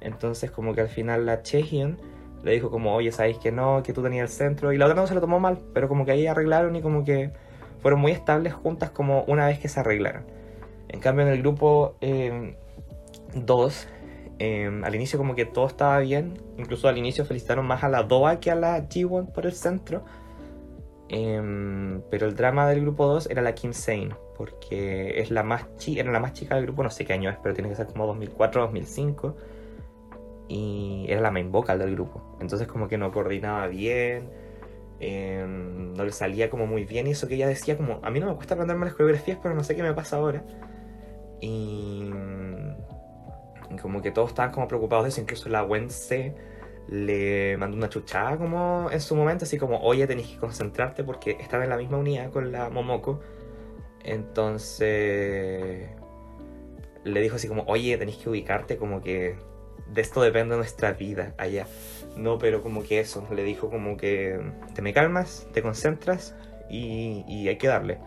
Entonces 0.00 0.50
como 0.50 0.74
que 0.74 0.80
al 0.80 0.88
final 0.88 1.24
la 1.24 1.42
Chehyun 1.42 1.96
le 2.42 2.50
dijo 2.50 2.68
como, 2.68 2.96
oye, 2.96 3.12
sabéis 3.12 3.38
que 3.38 3.52
no, 3.52 3.84
que 3.84 3.92
tú 3.92 4.02
tenías 4.02 4.28
el 4.28 4.36
centro. 4.36 4.72
Y 4.72 4.76
la 4.76 4.86
otra 4.86 5.00
no 5.00 5.06
se 5.06 5.14
lo 5.14 5.20
tomó 5.20 5.38
mal, 5.38 5.60
pero 5.72 5.86
como 5.86 6.04
que 6.04 6.10
ahí 6.10 6.26
arreglaron 6.26 6.74
y 6.74 6.82
como 6.82 7.04
que 7.04 7.30
fueron 7.78 8.00
muy 8.00 8.10
estables 8.10 8.54
juntas 8.54 8.90
como 8.90 9.22
una 9.28 9.46
vez 9.46 9.60
que 9.60 9.68
se 9.68 9.78
arreglaron. 9.78 10.24
En 10.88 10.98
cambio 10.98 11.24
en 11.24 11.32
el 11.32 11.38
grupo 11.38 11.94
2, 13.34 13.88
eh, 14.38 14.80
al 14.82 14.94
inicio 14.94 15.18
como 15.18 15.34
que 15.34 15.44
todo 15.44 15.66
estaba 15.66 15.98
bien, 16.00 16.34
incluso 16.58 16.88
al 16.88 16.98
inicio 16.98 17.24
felicitaron 17.24 17.66
más 17.66 17.84
a 17.84 17.88
la 17.88 18.02
Doa 18.02 18.40
que 18.40 18.50
a 18.50 18.54
la 18.54 18.88
G1 18.88 19.32
por 19.32 19.46
el 19.46 19.52
centro. 19.52 20.04
Em, 21.08 22.00
pero 22.10 22.26
el 22.26 22.34
drama 22.34 22.68
del 22.68 22.80
grupo 22.80 23.06
2 23.06 23.28
era 23.30 23.42
la 23.42 23.54
Kim 23.54 23.72
Sein, 23.72 24.14
porque 24.36 25.20
es 25.20 25.30
la 25.30 25.42
más 25.42 25.66
era 25.86 26.10
la 26.10 26.18
más 26.20 26.32
chica 26.32 26.56
del 26.56 26.64
grupo, 26.64 26.82
no 26.82 26.90
sé 26.90 27.04
qué 27.04 27.12
año 27.12 27.30
es, 27.30 27.36
pero 27.42 27.54
tiene 27.54 27.68
que 27.68 27.76
ser 27.76 27.86
como 27.86 28.06
2004 28.06 28.62
2005. 28.62 29.36
Y 30.48 31.06
era 31.08 31.20
la 31.20 31.30
main 31.30 31.50
vocal 31.52 31.78
del 31.78 31.92
grupo. 31.94 32.36
Entonces 32.40 32.66
como 32.68 32.88
que 32.88 32.98
no 32.98 33.12
coordinaba 33.12 33.66
bien, 33.68 34.28
em, 35.00 35.94
no 35.94 36.04
le 36.04 36.12
salía 36.12 36.50
como 36.50 36.66
muy 36.66 36.84
bien. 36.84 37.06
Y 37.06 37.10
eso 37.12 37.28
que 37.28 37.34
ella 37.36 37.48
decía 37.48 37.76
como, 37.76 38.00
a 38.02 38.10
mí 38.10 38.20
no 38.20 38.26
me 38.26 38.34
cuesta 38.34 38.54
aprenderme 38.54 38.86
las 38.86 38.94
coreografías, 38.94 39.38
pero 39.42 39.54
no 39.54 39.64
sé 39.64 39.76
qué 39.76 39.82
me 39.82 39.94
pasa 39.94 40.16
ahora. 40.16 40.44
Y 41.40 42.10
como 43.78 44.02
que 44.02 44.10
todos 44.10 44.30
estaban 44.30 44.52
como 44.52 44.68
preocupados 44.68 45.04
de 45.04 45.10
eso, 45.10 45.20
incluso 45.20 45.48
la 45.48 45.66
C 45.88 46.34
le 46.88 47.56
mandó 47.56 47.76
una 47.76 47.88
chuchada 47.88 48.36
como 48.36 48.90
en 48.90 49.00
su 49.00 49.16
momento, 49.16 49.44
así 49.44 49.58
como, 49.58 49.78
oye, 49.80 50.06
tenéis 50.06 50.28
que 50.28 50.38
concentrarte 50.38 51.02
porque 51.02 51.36
estaba 51.40 51.64
en 51.64 51.70
la 51.70 51.76
misma 51.76 51.98
unidad 51.98 52.30
con 52.30 52.52
la 52.52 52.68
Momoko. 52.68 53.20
Entonces 54.02 55.88
le 57.04 57.20
dijo 57.20 57.36
así 57.36 57.48
como, 57.48 57.64
oye, 57.66 57.96
tenéis 57.96 58.18
que 58.18 58.28
ubicarte 58.28 58.76
como 58.76 59.00
que 59.00 59.36
de 59.92 60.00
esto 60.00 60.22
depende 60.22 60.56
nuestra 60.56 60.92
vida 60.92 61.34
allá. 61.38 61.66
No, 62.16 62.38
pero 62.38 62.62
como 62.62 62.82
que 62.82 63.00
eso, 63.00 63.26
le 63.30 63.42
dijo 63.44 63.70
como 63.70 63.96
que 63.96 64.40
te 64.74 64.82
me 64.82 64.92
calmas, 64.92 65.46
te 65.52 65.62
concentras 65.62 66.34
y, 66.70 67.24
y 67.28 67.48
hay 67.48 67.56
que 67.56 67.68
darle. 67.68 67.98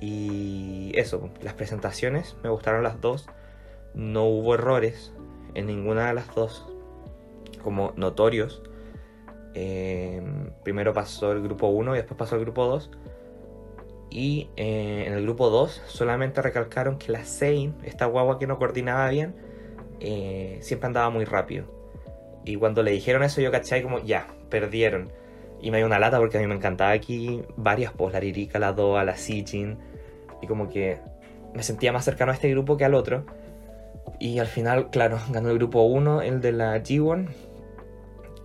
Y 0.00 0.92
eso, 0.94 1.28
las 1.42 1.54
presentaciones 1.54 2.36
me 2.42 2.48
gustaron 2.48 2.82
las 2.82 3.00
dos 3.00 3.28
no 3.94 4.24
hubo 4.24 4.54
errores 4.54 5.12
en 5.54 5.66
ninguna 5.66 6.08
de 6.08 6.14
las 6.14 6.34
dos 6.34 6.66
como 7.62 7.92
notorios. 7.96 8.62
Em, 9.54 10.50
primero 10.62 10.92
pasó 10.92 11.32
el 11.32 11.42
grupo 11.42 11.68
1 11.68 11.94
y 11.94 11.98
después 11.98 12.18
pasó 12.18 12.36
el 12.36 12.42
grupo 12.42 12.66
2. 12.66 12.90
Y 14.10 14.48
eh, 14.56 15.04
en 15.06 15.12
el 15.12 15.22
grupo 15.22 15.50
2 15.50 15.82
solamente 15.86 16.42
recalcaron 16.42 16.98
que 16.98 17.12
la 17.12 17.24
Sein, 17.24 17.74
esta 17.84 18.06
guagua 18.06 18.38
que 18.38 18.46
no 18.46 18.58
coordinaba 18.58 19.08
bien, 19.08 19.34
eh, 20.00 20.58
siempre 20.62 20.88
andaba 20.88 21.10
muy 21.10 21.24
rápido. 21.24 21.66
Y 22.44 22.56
cuando 22.56 22.82
le 22.82 22.90
dijeron 22.90 23.22
eso 23.22 23.40
yo 23.40 23.50
caché 23.50 23.82
como, 23.82 23.98
ya, 24.00 24.26
perdieron. 24.48 25.12
Y 25.60 25.70
me 25.70 25.76
dio 25.76 25.86
una 25.86 25.98
lata 25.98 26.18
porque 26.18 26.38
a 26.38 26.40
mí 26.40 26.46
me 26.46 26.54
encantaba 26.54 26.90
aquí 26.92 27.42
varias, 27.56 27.92
pues 27.92 28.12
la 28.12 28.20
Ririka, 28.20 28.58
la 28.58 28.72
Doa, 28.72 29.04
la 29.04 29.16
Sijin. 29.16 29.78
Y 30.40 30.46
como 30.46 30.68
que 30.68 30.98
me 31.54 31.62
sentía 31.62 31.92
más 31.92 32.04
cercano 32.04 32.32
a 32.32 32.34
este 32.34 32.50
grupo 32.50 32.76
que 32.76 32.84
al 32.84 32.94
otro. 32.94 33.24
Y 34.18 34.38
al 34.38 34.46
final, 34.46 34.90
claro, 34.90 35.18
ganó 35.30 35.50
el 35.50 35.58
grupo 35.58 35.82
1, 35.82 36.22
el 36.22 36.40
de 36.40 36.52
la 36.52 36.76
G1. 36.78 37.28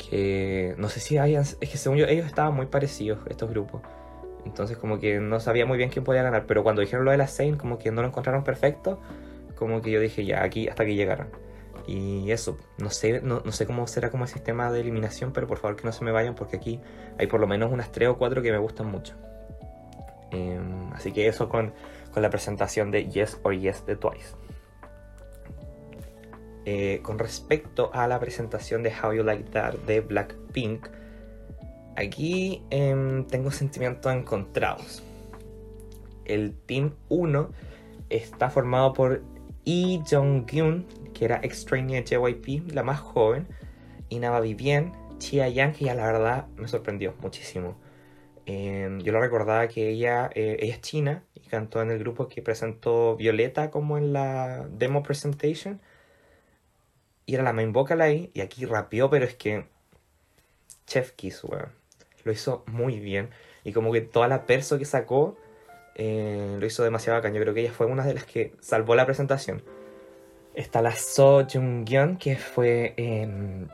Que 0.09 0.75
no 0.77 0.89
sé 0.89 0.99
si 0.99 1.17
hayan. 1.17 1.43
Es 1.43 1.55
que 1.57 1.77
según 1.77 1.97
yo, 1.97 2.05
ellos 2.05 2.25
estaban 2.25 2.53
muy 2.53 2.67
parecidos, 2.67 3.19
estos 3.27 3.49
grupos. 3.49 3.81
Entonces, 4.45 4.77
como 4.77 4.99
que 4.99 5.19
no 5.19 5.39
sabía 5.39 5.65
muy 5.65 5.77
bien 5.77 5.89
quién 5.89 6.05
podía 6.05 6.21
ganar. 6.21 6.45
Pero 6.45 6.63
cuando 6.63 6.81
dijeron 6.81 7.05
lo 7.05 7.11
de 7.11 7.17
la 7.17 7.27
Zane, 7.27 7.57
como 7.57 7.79
que 7.79 7.91
no 7.91 8.01
lo 8.01 8.09
encontraron 8.09 8.43
perfecto. 8.43 8.99
Como 9.55 9.81
que 9.81 9.91
yo 9.91 9.99
dije, 9.99 10.25
ya, 10.25 10.43
aquí 10.43 10.67
hasta 10.67 10.85
que 10.85 10.93
llegaron. 10.93 11.27
Y 11.87 12.31
eso, 12.31 12.57
no 12.77 12.89
sé, 12.89 13.21
no, 13.21 13.41
no, 13.45 13.51
sé 13.51 13.67
cómo 13.67 13.85
será 13.85 14.09
como 14.09 14.23
el 14.23 14.29
sistema 14.29 14.71
de 14.71 14.81
eliminación, 14.81 15.31
pero 15.33 15.47
por 15.47 15.59
favor 15.59 15.75
que 15.75 15.83
no 15.83 15.91
se 15.91 16.03
me 16.03 16.11
vayan 16.11 16.33
porque 16.33 16.57
aquí 16.57 16.79
hay 17.19 17.27
por 17.27 17.39
lo 17.39 17.47
menos 17.47 17.71
unas 17.71 17.91
3 17.91 18.09
o 18.09 18.17
4 18.17 18.41
que 18.41 18.51
me 18.51 18.57
gustan 18.57 18.87
mucho. 18.87 19.13
Em, 20.31 20.91
así 20.93 21.11
que 21.11 21.27
eso 21.27 21.47
con, 21.47 21.73
con, 22.11 22.23
la 22.23 22.29
presentación 22.29 22.89
de 22.89 23.07
Yes 23.07 23.39
or 23.43 23.53
Yes 23.53 23.85
de 23.85 23.95
Twice. 23.95 24.35
Eh, 26.65 26.99
con 27.03 27.19
respecto 27.19 27.91
a 27.93 28.07
la 28.07 28.19
presentación 28.19 28.81
de 28.81 28.91
How 28.91 29.13
You 29.13 29.23
Like 29.23 29.51
That 29.51 29.75
de 29.85 30.01
Blackpink, 30.01 30.87
aquí 31.95 32.63
em, 32.71 33.23
tengo 33.25 33.51
sentimientos 33.51 34.11
encontrados. 34.11 35.03
El 36.25 36.55
Team 36.65 36.93
1 37.09 37.51
está 38.09 38.49
formado 38.49 38.93
por 38.93 39.21
Lee 39.63 40.01
Jong-gyun, 40.09 40.87
que 41.13 41.25
era 41.25 41.39
extraña 41.43 42.01
de 42.01 42.03
JYP, 42.03 42.71
la 42.73 42.81
más 42.81 42.99
joven, 42.99 43.47
y 44.09 44.17
Nava 44.17 44.39
Vivien, 44.39 44.91
Chia 45.19 45.47
Yang, 45.49 45.73
que 45.73 45.85
ya 45.85 45.93
la 45.93 46.05
verdad 46.05 46.47
me 46.55 46.67
sorprendió 46.67 47.13
muchísimo. 47.21 47.75
Em, 48.47 49.01
yo 49.01 49.11
lo 49.11 49.19
recordaba 49.19 49.67
que 49.67 49.89
ella, 49.89 50.29
eh, 50.33 50.57
ella 50.59 50.73
es 50.73 50.81
china 50.81 51.23
y 51.33 51.41
cantó 51.41 51.81
en 51.81 51.91
el 51.91 51.99
grupo 51.99 52.27
que 52.27 52.41
presentó 52.41 53.15
Violeta 53.15 53.71
como 53.71 53.97
en 53.97 54.13
la 54.13 54.67
demo 54.69 55.01
presentation. 55.03 55.81
Y 57.25 57.35
era 57.35 57.43
la 57.43 57.53
main 57.53 57.73
vocal 57.73 58.01
ahí, 58.01 58.31
y 58.33 58.41
aquí 58.41 58.65
rapeó, 58.65 59.09
pero 59.09 59.25
es 59.25 59.35
que. 59.35 59.65
Chef 60.85 61.11
Kiss, 61.13 61.43
weón. 61.43 61.69
Lo 62.23 62.31
hizo 62.31 62.63
muy 62.67 62.99
bien. 62.99 63.29
Y 63.63 63.71
como 63.73 63.91
que 63.91 64.01
toda 64.01 64.27
la 64.27 64.45
perso 64.45 64.77
que 64.77 64.85
sacó 64.85 65.37
eh, 65.95 66.57
lo 66.59 66.65
hizo 66.65 66.83
demasiado 66.83 67.17
bacán. 67.17 67.33
Yo 67.33 67.41
creo 67.41 67.53
que 67.53 67.61
ella 67.61 67.71
fue 67.71 67.87
una 67.87 68.05
de 68.05 68.13
las 68.13 68.25
que 68.25 68.53
salvó 68.59 68.95
la 68.95 69.05
presentación. 69.05 69.63
Está 70.53 70.81
la 70.81 70.95
So 70.95 71.45
Jung-yeon, 71.47 72.17
que 72.17 72.35
fue 72.35 72.93
em, 72.97 73.67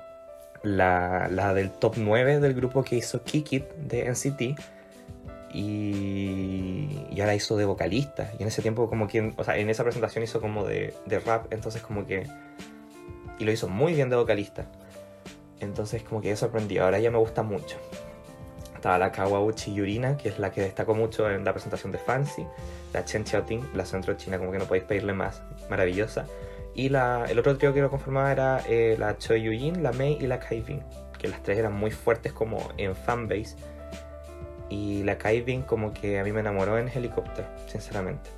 la, 0.64 1.28
la, 1.30 1.54
del 1.54 1.72
top 1.72 1.96
9 1.98 2.40
del 2.40 2.54
grupo 2.54 2.84
que 2.84 2.96
hizo 2.96 3.24
Kick 3.24 3.54
It 3.54 3.70
de 3.76 4.10
NCT. 4.10 4.60
Y, 5.54 7.08
y 7.12 7.20
ahora 7.20 7.36
hizo 7.36 7.58
de 7.58 7.66
vocalista. 7.66 8.32
Y 8.40 8.44
en 8.44 8.48
ese 8.48 8.62
tiempo, 8.62 8.90
como 8.90 9.08
que, 9.08 9.34
o 9.36 9.44
sea, 9.44 9.58
en 9.58 9.70
esa 9.70 9.84
presentación 9.84 10.24
hizo 10.24 10.40
como 10.40 10.66
de, 10.66 10.94
de 11.06 11.20
rap. 11.20 11.52
Entonces, 11.52 11.82
como 11.82 12.06
que. 12.06 12.28
Y 13.42 13.44
lo 13.44 13.52
hizo 13.52 13.68
muy 13.68 13.96
bien 13.96 14.12
de 14.12 14.16
vocalista. 14.16 14.68
Entonces, 15.60 16.04
como 16.04 16.22
que 16.22 16.36
sorprendió. 16.36 16.84
Ahora 16.84 17.00
ya 17.00 17.10
me 17.10 17.18
gusta 17.18 17.42
mucho. 17.42 17.78
Estaba 18.76 19.00
la 19.00 19.12
Kawauchi 19.12 19.74
Yurina, 19.74 20.16
que 20.16 20.30
es 20.30 20.38
la 20.38 20.52
que 20.52 20.62
destacó 20.62 20.94
mucho 20.94 21.28
en 21.28 21.44
la 21.44 21.52
presentación 21.52 21.92
de 21.92 21.98
Fancy. 21.98 22.46
La 22.94 23.04
Chen 23.04 23.26
Xiaoting, 23.26 23.72
la 23.74 23.84
centro 23.84 24.14
china, 24.14 24.38
como 24.38 24.52
que 24.52 24.60
no 24.60 24.66
podéis 24.66 24.84
pedirle 24.84 25.14
más. 25.14 25.42
Maravillosa. 25.72 26.28
Y 26.76 26.90
la, 26.90 27.26
el 27.28 27.40
otro 27.40 27.58
trío 27.58 27.74
que 27.74 27.82
lo 27.82 27.90
conformaba 27.90 28.32
era 28.32 28.62
eh, 28.70 28.96
la 29.00 29.18
Choi 29.18 29.42
Yu-jin, 29.42 29.82
la 29.82 29.92
Mei 29.92 30.20
y 30.22 30.28
la 30.28 30.40
Kai 30.40 30.62
Bin, 30.62 30.84
que 31.18 31.28
las 31.28 31.42
tres 31.42 31.58
eran 31.58 31.74
muy 31.74 31.90
fuertes 31.90 32.34
como 32.34 32.70
en 32.78 32.96
fanbase. 32.96 33.56
Y 34.70 35.02
la 35.02 35.18
Kai 35.18 35.42
Bin 35.42 35.64
como 35.64 35.94
que 35.94 36.20
a 36.20 36.24
mí 36.24 36.32
me 36.32 36.42
enamoró 36.42 36.78
en 36.78 36.90
Helicopter, 36.90 37.48
sinceramente. 37.66 38.30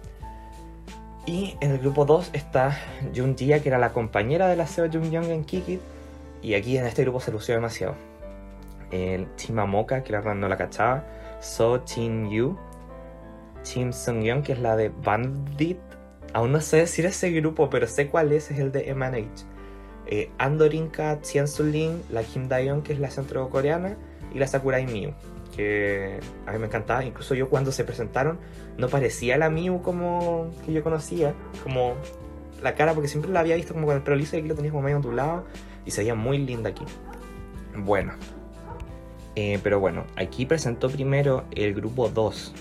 Y 1.25 1.55
en 1.61 1.71
el 1.71 1.79
grupo 1.79 2.05
2 2.05 2.31
está 2.33 2.77
Jun 3.15 3.37
Jia, 3.37 3.61
que 3.61 3.69
era 3.69 3.77
la 3.77 3.93
compañera 3.93 4.47
de 4.47 4.55
la 4.55 4.67
Seo 4.67 4.89
Jung 4.91 5.09
Young 5.09 5.25
en 5.25 5.43
Kikit. 5.45 5.81
Y 6.41 6.55
aquí 6.55 6.77
en 6.77 6.85
este 6.85 7.03
grupo 7.03 7.19
se 7.19 7.31
lució 7.31 7.55
demasiado. 7.55 7.95
El 8.91 9.33
Chimamoka, 9.37 10.03
que 10.03 10.11
la 10.11 10.19
verdad 10.19 10.35
no 10.35 10.49
la 10.49 10.57
cachaba. 10.57 11.05
So 11.39 11.79
Chin 11.85 12.29
Yu. 12.29 12.57
Chim 13.63 13.93
Sung 13.93 14.23
Young, 14.23 14.43
que 14.43 14.51
es 14.51 14.59
la 14.59 14.75
de 14.75 14.89
Bandit 14.89 15.79
Aún 16.33 16.51
no 16.51 16.61
sé 16.61 16.77
decir 16.77 17.05
ese 17.05 17.29
grupo, 17.29 17.69
pero 17.69 17.87
sé 17.87 18.07
cuál 18.07 18.31
es, 18.31 18.49
es 18.49 18.57
el 18.57 18.71
de 18.71 18.93
MNH. 18.93 19.45
Eh, 20.07 20.31
Andorinka, 20.39 21.19
Sulin, 21.23 22.01
la 22.09 22.23
Kim 22.23 22.49
Daeon, 22.49 22.81
que 22.81 22.93
es 22.93 22.99
la 22.99 23.11
centro 23.11 23.47
coreana, 23.49 23.95
y 24.33 24.39
la 24.39 24.47
Sakurai 24.47 24.87
Miu, 24.87 25.13
que 25.55 26.19
a 26.45 26.51
mí 26.51 26.59
me 26.59 26.67
encantaba. 26.67 27.03
Incluso 27.03 27.35
yo 27.35 27.49
cuando 27.49 27.71
se 27.71 27.83
presentaron 27.83 28.39
no 28.77 28.87
parecía 28.89 29.37
la 29.37 29.49
Miu 29.49 29.81
como 29.81 30.51
que 30.65 30.73
yo 30.73 30.83
conocía, 30.83 31.33
como 31.63 31.95
la 32.61 32.75
cara, 32.75 32.93
porque 32.93 33.07
siempre 33.07 33.31
la 33.31 33.41
había 33.41 33.55
visto 33.55 33.73
como 33.73 33.87
con 33.87 33.95
el 33.95 34.03
pelo 34.03 34.17
liso 34.17 34.35
y 34.35 34.39
aquí 34.39 34.47
lo 34.47 34.55
tenía 34.55 34.71
como 34.71 34.83
medio 34.83 34.97
ondulado 34.97 35.45
y 35.85 35.91
se 35.91 36.01
veía 36.01 36.15
muy 36.15 36.37
linda 36.37 36.69
aquí. 36.69 36.85
Bueno, 37.75 38.13
eh, 39.35 39.59
pero 39.63 39.79
bueno, 39.79 40.05
aquí 40.15 40.45
presentó 40.45 40.89
primero 40.89 41.45
el 41.51 41.73
grupo 41.73 42.09
2 42.09 42.53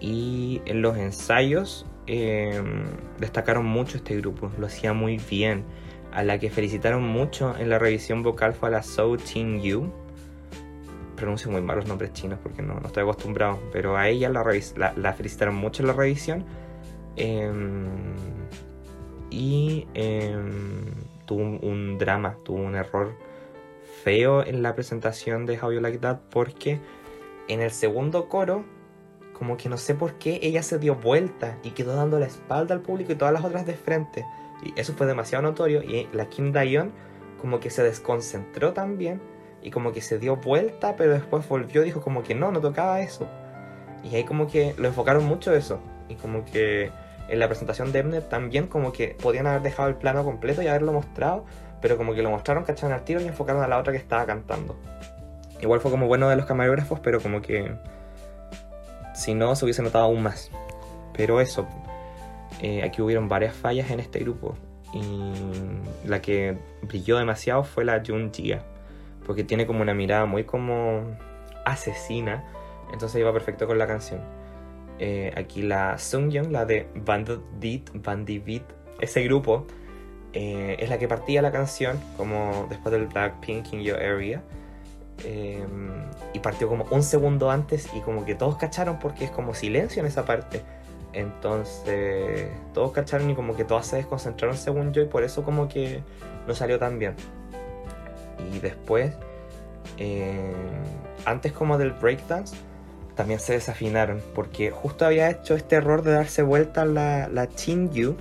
y 0.00 0.62
en 0.66 0.82
los 0.82 0.96
ensayos 0.96 1.86
Em, 2.06 2.84
destacaron 3.18 3.64
mucho 3.64 3.96
este 3.96 4.16
grupo, 4.16 4.50
lo 4.58 4.66
hacía 4.66 4.92
muy 4.92 5.18
bien. 5.30 5.64
A 6.12 6.22
la 6.22 6.38
que 6.38 6.50
felicitaron 6.50 7.02
mucho 7.02 7.56
en 7.58 7.70
la 7.70 7.78
revisión 7.78 8.22
vocal 8.22 8.54
fue 8.54 8.68
a 8.68 8.72
la 8.72 8.82
So 8.82 9.16
Chin 9.16 9.60
Yu. 9.62 9.90
Pronuncio 11.24 11.50
muy 11.50 11.62
mal 11.62 11.76
los 11.76 11.86
nombres 11.86 12.12
chinos 12.12 12.38
porque 12.42 12.60
no, 12.60 12.74
no 12.74 12.86
estoy 12.86 13.02
acostumbrado, 13.02 13.58
pero 13.72 13.96
a 13.96 14.10
ella 14.10 14.28
la, 14.28 14.44
la, 14.94 15.12
felicitaron 15.14 15.54
mucho 15.54 15.82
en 15.82 15.86
la 15.86 15.94
revisión. 15.94 16.44
Em, 17.16 17.86
y 19.30 19.88
em, 19.94 20.84
tuvo 21.24 21.40
un, 21.40 21.60
un, 21.62 21.96
drama, 21.96 22.36
tuvo 22.44 22.58
un 22.58 22.74
error 22.74 23.14
feo 24.02 24.44
en 24.44 24.62
la 24.62 24.74
presentación 24.74 25.46
de 25.46 25.58
How 25.58 25.72
You 25.72 25.80
Like 25.80 25.96
That 25.96 26.18
porque 26.30 26.78
en 27.48 27.62
el 27.62 27.70
segundo 27.70 28.28
coro 28.28 28.66
como 29.32 29.56
que 29.56 29.70
no 29.70 29.78
sé 29.78 29.94
por 29.94 30.18
qué 30.18 30.40
ella 30.42 30.62
se 30.62 30.78
dio 30.78 30.94
vuelta 30.94 31.58
y 31.62 31.70
quedó 31.70 31.96
dando 31.96 32.18
la 32.18 32.26
espalda 32.26 32.74
al 32.74 32.82
público 32.82 33.12
y 33.12 33.14
todas 33.14 33.32
las 33.32 33.42
otras 33.42 33.64
de 33.64 33.76
frente. 33.76 34.26
Y 34.62 34.78
eso 34.78 34.92
fue 34.92 35.06
demasiado 35.06 35.42
notorio. 35.42 35.82
Y 35.82 36.06
la 36.12 36.28
Kim 36.28 36.52
Dayon 36.52 36.92
como 37.40 37.60
que 37.60 37.70
se 37.70 37.82
desconcentró 37.82 38.74
también 38.74 39.22
y 39.64 39.70
como 39.70 39.92
que 39.92 40.02
se 40.02 40.18
dio 40.18 40.36
vuelta, 40.36 40.94
pero 40.94 41.14
después 41.14 41.48
volvió 41.48 41.82
y 41.82 41.86
dijo 41.86 42.02
como 42.02 42.22
que 42.22 42.34
no, 42.34 42.52
no 42.52 42.60
tocaba 42.60 43.00
eso. 43.00 43.26
Y 44.04 44.14
ahí 44.14 44.24
como 44.24 44.46
que 44.46 44.74
lo 44.76 44.86
enfocaron 44.86 45.24
mucho 45.24 45.54
eso. 45.54 45.80
Y 46.08 46.16
como 46.16 46.44
que 46.44 46.90
en 47.28 47.38
la 47.38 47.48
presentación 47.48 47.90
de 47.90 48.00
Emnet 48.00 48.28
también 48.28 48.66
como 48.66 48.92
que 48.92 49.16
podían 49.20 49.46
haber 49.46 49.62
dejado 49.62 49.88
el 49.88 49.96
plano 49.96 50.22
completo 50.22 50.60
y 50.60 50.68
haberlo 50.68 50.92
mostrado, 50.92 51.46
pero 51.80 51.96
como 51.96 52.14
que 52.14 52.22
lo 52.22 52.30
mostraron, 52.30 52.64
cacharon 52.64 52.92
al 52.92 53.04
tiro 53.04 53.22
y 53.22 53.26
enfocaron 53.26 53.62
a 53.62 53.66
la 53.66 53.78
otra 53.78 53.92
que 53.92 53.98
estaba 53.98 54.26
cantando. 54.26 54.76
Igual 55.62 55.80
fue 55.80 55.90
como 55.90 56.06
bueno 56.06 56.28
de 56.28 56.36
los 56.36 56.44
camarógrafos, 56.44 57.00
pero 57.00 57.22
como 57.22 57.40
que 57.40 57.74
si 59.14 59.32
no, 59.32 59.56
se 59.56 59.64
hubiese 59.64 59.82
notado 59.82 60.04
aún 60.04 60.22
más. 60.22 60.50
Pero 61.16 61.40
eso, 61.40 61.66
eh, 62.60 62.82
aquí 62.82 63.00
hubieron 63.00 63.28
varias 63.28 63.54
fallas 63.54 63.90
en 63.90 64.00
este 64.00 64.18
grupo. 64.18 64.56
Y 64.92 65.32
la 66.06 66.20
que 66.20 66.58
brilló 66.82 67.16
demasiado 67.16 67.64
fue 67.64 67.86
la 67.86 68.02
Jun 68.06 68.30
Jia. 68.32 68.62
Porque 69.26 69.44
tiene 69.44 69.66
como 69.66 69.82
una 69.82 69.94
mirada 69.94 70.26
muy 70.26 70.44
como 70.44 71.16
asesina. 71.64 72.44
Entonces 72.92 73.20
iba 73.20 73.32
perfecto 73.32 73.66
con 73.66 73.78
la 73.78 73.86
canción. 73.86 74.20
Eh, 74.98 75.32
aquí 75.36 75.62
la 75.62 75.96
Young, 75.96 76.50
la 76.50 76.64
de 76.64 76.88
Bandit, 76.94 77.90
Bandit, 77.94 78.62
ese 79.00 79.22
grupo, 79.24 79.66
eh, 80.32 80.76
es 80.78 80.88
la 80.88 80.98
que 80.98 81.08
partía 81.08 81.42
la 81.42 81.50
canción, 81.50 81.98
como 82.16 82.66
después 82.68 82.92
del 82.92 83.06
Blackpink 83.06 83.72
in 83.72 83.82
Your 83.82 83.96
Area. 83.96 84.42
Em, 85.22 85.90
y 86.32 86.40
partió 86.40 86.68
como 86.68 86.86
un 86.90 87.02
segundo 87.02 87.50
antes 87.50 87.88
y 87.94 88.00
como 88.00 88.24
que 88.24 88.34
todos 88.34 88.56
cacharon 88.56 88.98
porque 88.98 89.24
es 89.24 89.30
como 89.30 89.54
silencio 89.54 90.00
en 90.00 90.06
esa 90.06 90.24
parte. 90.24 90.62
Entonces 91.12 92.48
todos 92.72 92.90
cacharon 92.90 93.30
y 93.30 93.34
como 93.34 93.54
que 93.54 93.64
todas 93.64 93.86
se 93.86 93.96
desconcentraron 93.96 94.56
según 94.56 94.92
yo 94.92 95.02
y 95.02 95.06
por 95.06 95.22
eso 95.22 95.44
como 95.44 95.68
que 95.68 96.02
no 96.48 96.54
salió 96.54 96.78
tan 96.78 96.98
bien. 96.98 97.14
Y 98.52 98.58
después, 98.58 99.14
em, 99.98 100.52
antes 101.24 101.52
como 101.52 101.78
del 101.78 101.92
breakdance, 101.92 102.56
también 103.14 103.40
se 103.40 103.52
desafinaron 103.52 104.20
porque 104.34 104.70
justo 104.70 105.06
había 105.06 105.30
hecho 105.30 105.54
este 105.54 105.76
error 105.76 106.02
de 106.02 106.12
darse 106.12 106.42
vuelta 106.42 106.84
la, 106.84 107.28
la 107.28 107.48
Chin 107.48 107.90
Yu 107.90 108.16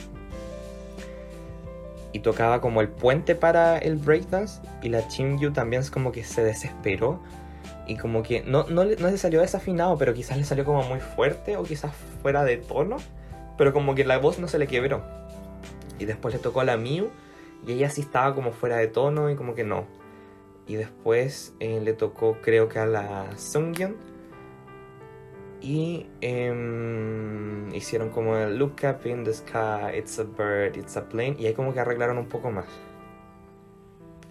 y 2.12 2.20
tocaba 2.20 2.62
como 2.62 2.82
el 2.82 2.90
puente 2.90 3.34
para 3.34 3.78
el 3.80 3.96
breakdance 3.96 4.62
y 4.84 4.90
la 4.90 5.08
Yu 5.10 5.52
también 5.52 5.82
es 5.82 5.90
como 5.90 6.12
que 6.12 6.24
se 6.24 6.44
desesperó 6.44 7.20
y 7.88 7.98
como 7.98 8.24
que 8.24 8.44
no, 8.44 8.66
no, 8.70 8.86
no 8.86 9.10
le 9.10 9.18
salió 9.18 9.42
desafinado, 9.42 9.98
pero 9.98 10.14
quizás 10.14 10.38
le 10.38 10.44
salió 10.44 10.64
como 10.64 10.84
muy 10.84 11.00
fuerte 11.00 11.58
o 11.58 11.64
quizás 11.64 11.92
fuera 12.22 12.44
de 12.44 12.58
tono, 12.58 12.98
pero 13.58 13.74
como 13.74 13.96
que 13.96 14.06
la 14.06 14.20
voz 14.20 14.40
no 14.40 14.48
se 14.48 14.60
le 14.60 14.68
quebró. 14.68 15.04
Y 16.00 16.06
después 16.06 16.34
le 16.34 16.40
tocó 16.40 16.62
a 16.62 16.66
la 16.66 16.78
Miu 16.78 17.10
y 17.66 17.74
ella 17.74 17.90
sí 17.90 18.02
estaba 18.02 18.36
como 18.36 18.52
fuera 18.52 18.78
de 18.78 18.88
tono 18.88 19.30
y 19.30 19.36
como 19.36 19.56
que 19.56 19.64
no. 19.64 19.86
Y 20.68 20.76
después 20.76 21.54
eh, 21.60 21.82
le 21.82 21.94
tocó 21.94 22.38
creo 22.42 22.70
que 22.70 22.80
a 22.80 22.86
la 22.86 23.38
Sungyeon 23.38 23.98
y 25.64 26.08
em, 26.20 27.74
hicieron 27.74 28.10
como 28.10 28.36
Look 28.36 28.82
up 28.84 29.08
in 29.08 29.24
the 29.24 29.34
sky, 29.34 29.98
it's 29.98 30.20
a 30.20 30.24
bird, 30.24 30.76
it's 30.76 30.98
a 30.98 31.08
plane 31.08 31.38
y 31.40 31.48
ahí 31.48 31.54
como 31.54 31.74
que 31.74 31.80
arreglaron 31.80 32.18
un 32.18 32.28
poco 32.28 32.52
más. 32.52 32.66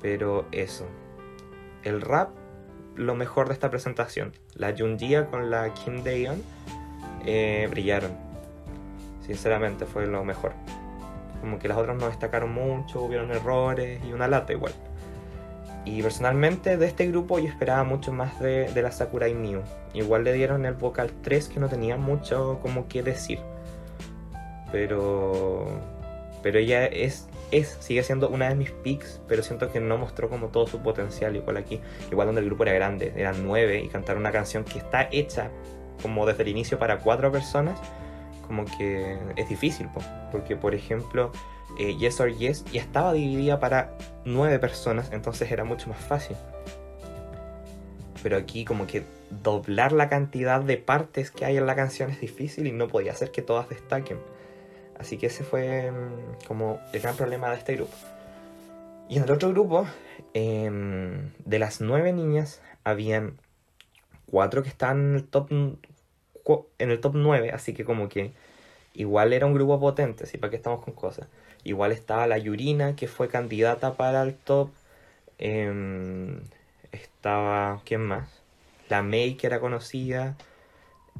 Pero 0.00 0.46
eso. 0.52 0.86
El 1.84 2.02
rap, 2.02 2.30
lo 2.96 3.14
mejor 3.14 3.48
de 3.48 3.54
esta 3.54 3.70
presentación. 3.70 4.32
La 4.54 4.74
Junjia 4.76 5.28
con 5.28 5.50
la 5.50 5.72
Kim 5.72 6.04
Daeon 6.04 6.42
eh, 7.24 7.66
brillaron. 7.70 8.12
Sinceramente 9.20 9.86
fue 9.86 10.06
lo 10.06 10.24
mejor. 10.24 10.52
Como 11.40 11.58
que 11.58 11.66
las 11.66 11.78
otras 11.78 11.96
no 11.96 12.08
destacaron 12.08 12.52
mucho, 12.52 13.00
hubieron 13.02 13.30
errores 13.30 14.00
y 14.04 14.12
una 14.12 14.28
lata 14.28 14.52
igual. 14.52 14.72
Y 15.84 16.02
personalmente 16.02 16.76
de 16.76 16.86
este 16.86 17.06
grupo 17.08 17.38
yo 17.38 17.48
esperaba 17.48 17.82
mucho 17.84 18.12
más 18.12 18.38
de, 18.40 18.72
de 18.72 18.82
la 18.82 18.92
Sakurai 18.92 19.34
Miu. 19.34 19.60
Igual 19.94 20.24
le 20.24 20.32
dieron 20.32 20.64
el 20.64 20.74
vocal 20.74 21.10
3 21.22 21.48
que 21.48 21.60
no 21.60 21.68
tenía 21.68 21.96
mucho 21.96 22.60
como 22.62 22.86
que 22.88 23.02
decir. 23.02 23.40
Pero 24.70 25.66
pero 26.42 26.58
ella 26.58 26.86
es, 26.86 27.28
es, 27.50 27.76
sigue 27.80 28.02
siendo 28.02 28.28
una 28.28 28.48
de 28.48 28.56
mis 28.56 28.70
picks, 28.70 29.20
pero 29.28 29.42
siento 29.42 29.70
que 29.70 29.80
no 29.80 29.96
mostró 29.96 30.28
como 30.28 30.48
todo 30.48 30.66
su 30.66 30.80
potencial 30.80 31.36
igual 31.36 31.56
aquí. 31.56 31.80
Igual 32.10 32.26
donde 32.26 32.40
el 32.40 32.48
grupo 32.48 32.64
era 32.64 32.72
grande, 32.72 33.12
eran 33.16 33.44
nueve, 33.44 33.80
y 33.80 33.88
cantar 33.88 34.16
una 34.16 34.32
canción 34.32 34.64
que 34.64 34.78
está 34.78 35.08
hecha 35.12 35.50
como 36.02 36.26
desde 36.26 36.42
el 36.42 36.48
inicio 36.48 36.78
para 36.78 36.98
cuatro 36.98 37.30
personas, 37.30 37.78
como 38.46 38.64
que 38.64 39.18
es 39.36 39.48
difícil, 39.48 39.88
porque 40.32 40.56
por 40.56 40.74
ejemplo, 40.74 41.30
eh, 41.78 41.96
Yes 41.96 42.20
or 42.20 42.30
Yes 42.36 42.64
ya 42.72 42.80
estaba 42.80 43.12
dividida 43.12 43.60
para 43.60 43.96
nueve 44.24 44.58
personas, 44.58 45.10
entonces 45.12 45.50
era 45.50 45.64
mucho 45.64 45.88
más 45.88 45.98
fácil. 45.98 46.36
Pero 48.22 48.36
aquí 48.36 48.64
como 48.64 48.86
que 48.86 49.02
doblar 49.42 49.92
la 49.92 50.08
cantidad 50.08 50.60
de 50.60 50.76
partes 50.76 51.30
que 51.30 51.44
hay 51.44 51.56
en 51.56 51.66
la 51.66 51.74
canción 51.74 52.10
es 52.10 52.20
difícil 52.20 52.66
y 52.66 52.72
no 52.72 52.88
podía 52.88 53.12
hacer 53.12 53.30
que 53.30 53.42
todas 53.42 53.68
destaquen. 53.68 54.18
Así 54.98 55.18
que 55.18 55.26
ese 55.26 55.42
fue 55.42 55.90
mm, 55.90 56.46
como 56.46 56.80
el 56.92 57.00
gran 57.00 57.16
problema 57.16 57.50
de 57.50 57.56
este 57.56 57.74
grupo. 57.74 57.92
Y 59.08 59.16
en 59.16 59.24
el 59.24 59.30
otro 59.32 59.50
grupo, 59.50 59.86
em, 60.34 61.32
de 61.44 61.58
las 61.58 61.80
nueve 61.80 62.12
niñas, 62.12 62.62
habían 62.84 63.38
cuatro 64.26 64.62
que 64.62 64.68
estaban 64.68 65.00
en 65.00 65.14
el 65.16 65.24
top 65.24 65.50
en 66.78 66.90
el 66.90 67.00
top 67.00 67.12
9, 67.14 67.50
así 67.52 67.72
que 67.72 67.84
como 67.84 68.08
que 68.08 68.32
igual 68.94 69.32
era 69.32 69.46
un 69.46 69.54
grupo 69.54 69.78
potente, 69.80 70.26
¿sí? 70.26 70.38
¿Para 70.38 70.50
qué 70.50 70.56
estamos 70.56 70.82
con 70.82 70.94
cosas? 70.94 71.28
Igual 71.64 71.92
estaba 71.92 72.26
la 72.26 72.38
Yurina, 72.38 72.96
que 72.96 73.08
fue 73.08 73.28
candidata 73.28 73.94
para 73.94 74.22
el 74.22 74.34
top. 74.34 74.70
Em, 75.38 76.40
estaba, 76.92 77.80
¿quién 77.84 78.02
más? 78.02 78.28
La 78.88 79.02
Mei, 79.02 79.36
que 79.36 79.46
era 79.46 79.60
conocida. 79.60 80.36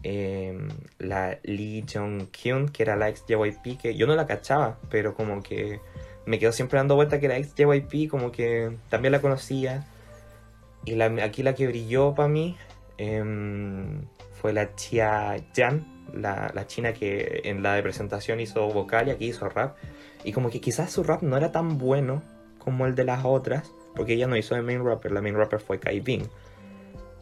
Em, 0.02 0.68
la 0.98 1.38
Lee 1.44 1.84
Jong 1.92 2.28
Kyun, 2.30 2.68
que 2.70 2.82
era 2.82 2.96
la 2.96 3.08
ex 3.08 3.24
JYP, 3.26 3.78
que 3.78 3.94
yo 3.94 4.06
no 4.06 4.16
la 4.16 4.26
cachaba, 4.26 4.78
pero 4.90 5.14
como 5.14 5.42
que 5.42 5.80
me 6.26 6.38
quedo 6.38 6.52
siempre 6.52 6.78
dando 6.78 6.96
vuelta 6.96 7.20
que 7.20 7.26
era 7.26 7.36
ex 7.36 7.54
JYP, 7.54 8.08
como 8.10 8.32
que 8.32 8.76
también 8.88 9.12
la 9.12 9.20
conocía. 9.20 9.86
Y 10.84 10.96
la, 10.96 11.06
aquí 11.24 11.42
la 11.44 11.54
que 11.54 11.68
brilló 11.68 12.14
para 12.14 12.28
mí 12.28 12.56
em, 12.98 14.02
fue 14.42 14.52
la 14.52 14.74
Chia 14.74 15.36
Jan, 15.54 15.86
la, 16.12 16.50
la, 16.52 16.66
china 16.66 16.92
que 16.92 17.42
en 17.44 17.62
la 17.62 17.74
de 17.74 17.82
presentación 17.82 18.40
hizo 18.40 18.66
vocal 18.66 19.06
y 19.06 19.12
aquí 19.12 19.26
hizo 19.26 19.48
rap. 19.48 19.76
Y 20.24 20.32
como 20.32 20.50
que 20.50 20.60
quizás 20.60 20.90
su 20.90 21.04
rap 21.04 21.22
no 21.22 21.36
era 21.36 21.52
tan 21.52 21.78
bueno 21.78 22.22
como 22.58 22.86
el 22.86 22.96
de 22.96 23.04
las 23.04 23.24
otras, 23.24 23.70
porque 23.94 24.14
ella 24.14 24.26
no 24.26 24.36
hizo 24.36 24.56
de 24.56 24.62
main 24.62 24.84
rapper, 24.84 25.12
la 25.12 25.22
main 25.22 25.36
rapper 25.36 25.60
fue 25.60 25.78
Kai 25.78 26.00
Bing. 26.00 26.26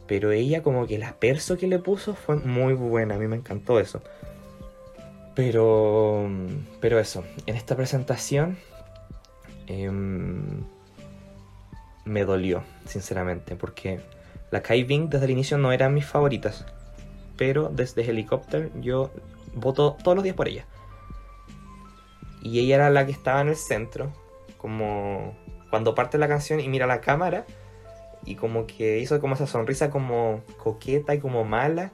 Pero 0.07 0.33
ella 0.33 0.62
como 0.62 0.87
que 0.87 0.97
la 0.99 1.12
perso 1.12 1.59
que 1.59 1.66
le 1.66 1.79
puso 1.79 2.14
fue 2.14 2.37
muy 2.37 2.73
buena, 2.73 3.16
a 3.16 3.18
mí 3.18 3.29
me 3.29 3.37
encantó 3.37 3.79
eso. 3.79 4.03
Pero, 5.35 6.27
pero 6.81 6.99
eso, 6.99 7.23
en 7.45 7.55
esta 7.55 7.77
presentación 7.77 8.57
em, 9.66 10.64
me 12.07 12.25
dolió, 12.25 12.64
sinceramente, 12.87 13.57
porque 13.57 14.01
la 14.51 14.62
Kai 14.62 14.85
Bing 14.85 15.11
desde 15.11 15.27
el 15.27 15.33
inicio 15.33 15.59
no 15.59 15.71
eran 15.71 15.93
mis 15.93 16.07
favoritas. 16.07 16.64
Pero 17.41 17.70
desde 17.70 18.03
Helicopter 18.03 18.70
yo 18.82 19.11
voto 19.55 19.97
todos 20.05 20.14
los 20.14 20.22
días 20.22 20.36
por 20.36 20.47
ella. 20.47 20.66
Y 22.43 22.61
ella 22.61 22.74
era 22.74 22.91
la 22.91 23.07
que 23.07 23.12
estaba 23.12 23.41
en 23.41 23.49
el 23.49 23.57
centro, 23.57 24.12
como 24.59 25.34
cuando 25.70 25.95
parte 25.95 26.18
la 26.18 26.28
canción 26.28 26.61
y 26.61 26.68
mira 26.68 26.86
la 26.86 27.01
cámara 27.01 27.47
y 28.26 28.34
como 28.34 28.66
que 28.66 28.99
hizo 28.99 29.18
como 29.22 29.36
esa 29.36 29.47
sonrisa 29.47 29.88
como 29.88 30.43
coqueta 30.59 31.14
y 31.14 31.18
como 31.18 31.43
mala 31.45 31.93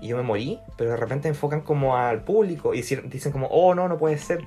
y 0.00 0.08
yo 0.08 0.16
me 0.16 0.24
morí, 0.24 0.58
pero 0.76 0.90
de 0.90 0.96
repente 0.96 1.28
enfocan 1.28 1.60
como 1.60 1.96
al 1.96 2.24
público 2.24 2.74
y 2.74 2.82
dicen 2.82 3.30
como, 3.30 3.46
oh 3.52 3.76
no, 3.76 3.86
no 3.86 3.98
puede 3.98 4.18
ser. 4.18 4.42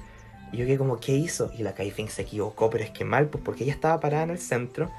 Y 0.51 0.57
yo 0.57 0.65
quedé 0.65 0.77
como, 0.77 0.99
¿qué 0.99 1.13
hizo? 1.13 1.49
Y 1.57 1.63
la 1.63 1.73
Kaifeng 1.75 2.09
se 2.09 2.23
equivocó, 2.23 2.69
pero 2.69 2.83
es 2.83 2.89
que 2.89 3.05
mal, 3.05 3.27
pues 3.27 3.41
porque 3.41 3.63
ella 3.63 3.71
estaba 3.71 4.01
parada 4.01 4.23
en 4.23 4.31
el 4.31 4.39
centro 4.39 4.91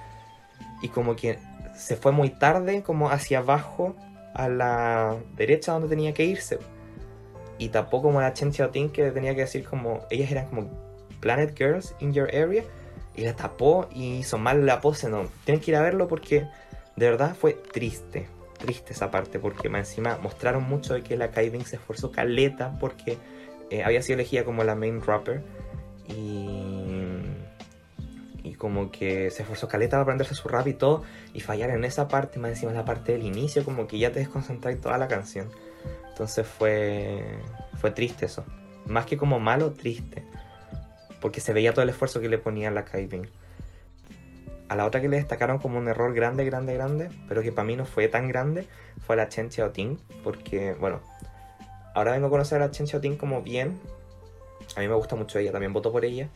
y 0.81 0.89
como 0.89 1.15
que 1.15 1.39
se 1.77 1.97
fue 1.97 2.11
muy 2.11 2.31
tarde, 2.31 2.83
como 2.83 3.11
hacia 3.11 3.41
abajo, 3.41 3.95
a 4.35 4.49
la 4.49 5.17
derecha 5.37 5.73
donde 5.73 5.89
tenía 5.89 6.13
que 6.13 6.25
irse. 6.25 6.59
Y 7.59 7.69
tapó 7.69 8.03
como 8.03 8.21
la 8.21 8.33
Chen 8.33 8.53
Xiaoting 8.53 8.91
que 8.91 9.11
tenía 9.11 9.35
que 9.35 9.43
decir 9.43 9.65
como, 9.65 10.07
ellas 10.11 10.31
eran 10.31 10.49
como 10.49 10.71
Planet 11.21 11.57
Girls 11.57 11.95
in 12.01 12.13
your 12.13 12.29
area 12.35 12.65
y 13.15 13.23
la 13.23 13.37
tapó 13.37 13.89
y 13.95 14.17
hizo 14.17 14.39
mal 14.39 14.67
la 14.67 14.81
pose. 14.81 15.09
No, 15.09 15.27
tienen 15.45 15.63
que 15.63 15.71
ir 15.71 15.77
a 15.77 15.83
verlo 15.83 16.09
porque 16.09 16.49
de 16.97 17.11
verdad 17.11 17.35
fue 17.35 17.53
triste. 17.53 18.29
Triste 18.59 18.93
esa 18.93 19.11
parte 19.11 19.39
porque 19.39 19.69
más 19.69 19.89
encima 19.89 20.19
mostraron 20.19 20.65
mucho 20.65 20.95
de 20.95 21.03
que 21.03 21.17
la 21.17 21.31
Kaiden 21.31 21.65
se 21.65 21.77
esforzó 21.77 22.13
caleta 22.13 22.77
porque 22.81 23.19
eh, 23.71 23.83
había 23.85 24.03
sido 24.03 24.15
elegida 24.15 24.45
como 24.45 24.65
la 24.65 24.75
main 24.75 25.01
rapper 25.01 25.43
y, 26.09 27.22
y 28.43 28.55
como 28.55 28.91
que 28.91 29.31
se 29.31 29.43
esforzó 29.43 29.69
caleta 29.69 29.93
para 29.93 30.03
aprenderse 30.03 30.35
su 30.35 30.49
rap 30.49 30.67
y 30.67 30.75
todo 30.75 31.03
y 31.33 31.41
fallar 31.41 31.71
en 31.71 31.85
esa 31.85 32.09
parte, 32.09 32.39
más 32.39 32.51
encima 32.51 32.73
en 32.73 32.79
la 32.79 32.85
parte 32.85 33.13
del 33.13 33.23
inicio 33.23 33.65
como 33.65 33.87
que 33.87 33.99
ya 33.99 34.13
te 34.13 34.19
desconcentras 34.21 34.81
toda 34.81 34.99
la 34.99 35.09
canción. 35.09 35.49
Entonces 36.09 36.47
fue, 36.47 37.25
fue 37.81 37.91
triste 37.91 38.27
eso. 38.27 38.45
Más 38.87 39.07
que 39.07 39.17
como 39.17 39.39
malo, 39.39 39.73
triste 39.73 40.25
porque 41.23 41.41
se 41.41 41.55
veía 41.55 41.73
todo 41.73 41.85
el 41.85 41.89
esfuerzo 41.89 42.21
que 42.21 42.29
le 42.29 42.37
ponía 42.37 42.71
la 42.71 42.85
Kaibin. 42.85 43.31
A 44.69 44.75
la 44.75 44.85
otra 44.85 45.01
que 45.01 45.09
le 45.09 45.17
destacaron 45.17 45.59
como 45.59 45.79
un 45.79 45.89
error 45.89 46.13
grande, 46.13 46.45
grande, 46.45 46.75
grande, 46.75 47.09
pero 47.29 47.43
que 47.43 47.53
para 47.53 47.65
mí 47.65 47.77
no 47.77 47.87
fue 47.87 48.09
tan 48.09 48.27
grande, 48.29 48.67
fue 49.07 49.17
la 49.17 49.29
Chen 49.29 49.51
Xiaoting, 49.51 49.99
porque, 50.25 50.75
bueno, 50.75 51.01
ahora 51.95 52.13
vengo 52.13 52.27
a 52.27 52.31
conocer 52.31 52.61
a 52.61 52.67
la 52.67 52.71
Chen 52.73 52.87
Xiaoting 52.87 53.17
como 53.17 53.43
bien. 53.43 53.79
A 54.77 54.81
mí 54.81 54.89
me 54.89 54.95
gusta 54.95 55.15
mucho 55.15 55.39
ella, 55.39 55.53
también 55.53 55.73
voto 55.73 55.93
por 55.93 56.05
ella, 56.05 56.29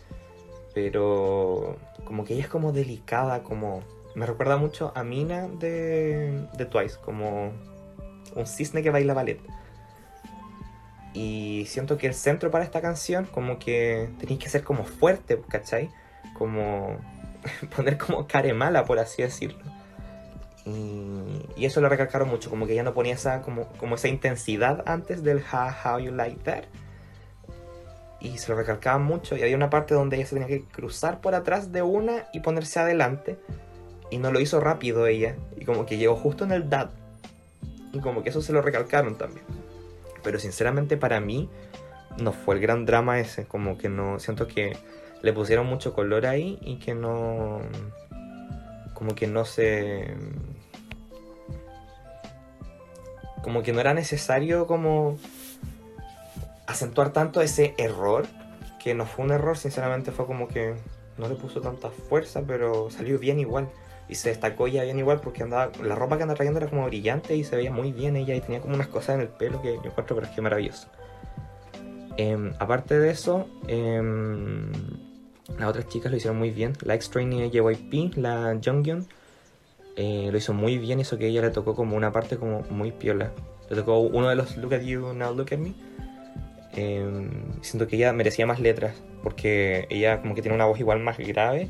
pero 0.72 1.76
como 2.06 2.24
que 2.24 2.32
ella 2.32 2.44
es 2.44 2.48
como 2.48 2.72
delicada, 2.72 3.42
como... 3.42 3.82
Me 4.14 4.24
recuerda 4.24 4.56
mucho 4.56 4.92
a 4.94 5.04
Mina 5.04 5.46
de, 5.46 6.46
de 6.56 6.64
Twice, 6.64 6.96
como 7.04 7.52
un 8.34 8.46
cisne 8.46 8.82
que 8.82 8.88
baila 8.88 9.12
ballet. 9.12 9.40
Y 11.12 11.64
siento 11.66 11.98
que 11.98 12.06
el 12.06 12.14
centro 12.14 12.50
para 12.50 12.64
esta 12.64 12.80
canción, 12.80 13.26
como 13.26 13.58
que 13.58 14.08
tenéis 14.18 14.38
que 14.38 14.48
ser 14.48 14.64
como 14.64 14.84
fuerte, 14.84 15.38
¿cachai? 15.48 15.90
Como 16.32 16.96
poner 17.76 17.98
como 17.98 18.26
care 18.26 18.54
mala, 18.54 18.84
por 18.84 18.98
así 18.98 19.22
decirlo. 19.22 19.64
Y, 20.64 21.64
eso 21.64 21.80
lo 21.80 21.88
recalcaron 21.88 22.28
mucho, 22.28 22.50
como 22.50 22.66
que 22.66 22.74
ya 22.74 22.82
no 22.82 22.92
ponía 22.92 23.14
esa, 23.14 23.42
como, 23.42 23.66
como 23.78 23.94
esa 23.94 24.08
intensidad 24.08 24.82
antes 24.86 25.22
del 25.22 25.38
how, 25.38 25.70
how 25.84 25.98
you 25.98 26.12
like 26.12 26.38
that. 26.44 26.64
Y 28.26 28.38
se 28.38 28.50
lo 28.50 28.56
recalcaban 28.56 29.04
mucho. 29.04 29.36
Y 29.36 29.42
había 29.42 29.56
una 29.56 29.70
parte 29.70 29.94
donde 29.94 30.16
ella 30.16 30.26
se 30.26 30.34
tenía 30.34 30.48
que 30.48 30.64
cruzar 30.64 31.20
por 31.20 31.34
atrás 31.34 31.70
de 31.70 31.82
una 31.82 32.26
y 32.32 32.40
ponerse 32.40 32.80
adelante. 32.80 33.38
Y 34.10 34.18
no 34.18 34.32
lo 34.32 34.40
hizo 34.40 34.60
rápido 34.60 35.06
ella. 35.06 35.36
Y 35.56 35.64
como 35.64 35.86
que 35.86 35.96
llegó 35.96 36.16
justo 36.16 36.44
en 36.44 36.52
el 36.52 36.68
dad. 36.68 36.90
Y 37.92 38.00
como 38.00 38.22
que 38.22 38.30
eso 38.30 38.42
se 38.42 38.52
lo 38.52 38.62
recalcaron 38.62 39.16
también. 39.16 39.44
Pero 40.22 40.40
sinceramente 40.40 40.96
para 40.96 41.20
mí 41.20 41.48
no 42.20 42.32
fue 42.32 42.56
el 42.56 42.60
gran 42.60 42.84
drama 42.84 43.20
ese, 43.20 43.44
como 43.44 43.78
que 43.78 43.88
no, 43.88 44.18
siento 44.18 44.46
que 44.48 44.76
le 45.22 45.32
pusieron 45.32 45.66
mucho 45.66 45.92
color 45.92 46.26
ahí 46.26 46.58
y 46.62 46.76
que 46.76 46.94
no, 46.94 47.60
como 48.94 49.14
que 49.14 49.26
no 49.26 49.44
se, 49.44 50.14
como 53.42 53.62
que 53.62 53.72
no 53.72 53.80
era 53.80 53.94
necesario 53.94 54.66
como 54.66 55.18
acentuar 56.66 57.12
tanto 57.12 57.40
ese 57.40 57.74
error, 57.78 58.26
que 58.82 58.94
no 58.94 59.06
fue 59.06 59.24
un 59.24 59.32
error, 59.32 59.56
sinceramente 59.56 60.12
fue 60.12 60.26
como 60.26 60.48
que 60.48 60.74
no 61.18 61.28
le 61.28 61.34
puso 61.34 61.60
tanta 61.60 61.90
fuerza, 61.90 62.42
pero 62.46 62.90
salió 62.90 63.18
bien 63.18 63.38
igual. 63.38 63.68
Y 64.08 64.14
se 64.14 64.28
destacó 64.28 64.68
ya 64.68 64.84
bien 64.84 64.98
igual 64.98 65.20
porque 65.20 65.42
andaba 65.42 65.72
la 65.82 65.96
ropa 65.96 66.16
que 66.16 66.22
andaba 66.22 66.36
trayendo 66.36 66.60
era 66.60 66.68
como 66.68 66.86
brillante 66.86 67.34
y 67.34 67.42
se 67.42 67.56
veía 67.56 67.72
muy 67.72 67.90
bien 67.90 68.14
ella 68.14 68.36
y 68.36 68.40
tenía 68.40 68.60
como 68.60 68.74
unas 68.74 68.86
cosas 68.86 69.16
en 69.16 69.22
el 69.22 69.28
pelo 69.28 69.60
que 69.60 69.74
yo 69.74 69.82
encuentro 69.84 70.14
pero 70.14 70.28
es 70.28 70.32
que 70.32 70.40
maravilloso. 70.40 70.88
Em, 72.16 72.52
aparte 72.60 72.98
de 72.98 73.10
eso 73.10 73.46
em, 73.66 74.70
las 75.58 75.68
otras 75.68 75.88
chicas 75.88 76.12
lo 76.12 76.18
hicieron 76.18 76.38
muy 76.38 76.50
bien. 76.50 76.74
La 76.82 76.94
ex 76.94 77.10
trainee 77.10 77.42
de 77.42 77.50
JYP 77.50 78.16
la 78.16 78.56
Jonghyun 78.64 79.08
eh, 79.96 80.28
lo 80.30 80.38
hizo 80.38 80.52
muy 80.52 80.78
bien 80.78 81.00
eso 81.00 81.18
que 81.18 81.26
ella 81.26 81.42
le 81.42 81.50
tocó 81.50 81.74
como 81.74 81.96
una 81.96 82.12
parte 82.12 82.36
como 82.36 82.60
muy 82.70 82.92
piola. 82.92 83.32
Le 83.68 83.74
tocó 83.74 83.98
uno 83.98 84.28
de 84.28 84.36
los 84.36 84.56
Look 84.56 84.74
at 84.74 84.82
You 84.82 85.14
Now 85.14 85.34
Look 85.34 85.52
at 85.52 85.58
Me 85.58 85.74
em, 86.76 87.30
siento 87.62 87.86
que 87.88 87.96
ella 87.96 88.12
merecía 88.12 88.46
más 88.46 88.60
letras 88.60 88.94
porque 89.22 89.86
ella 89.90 90.20
como 90.20 90.34
que 90.34 90.42
tiene 90.42 90.54
una 90.54 90.66
voz 90.66 90.78
igual 90.78 91.00
más 91.00 91.18
grave 91.18 91.68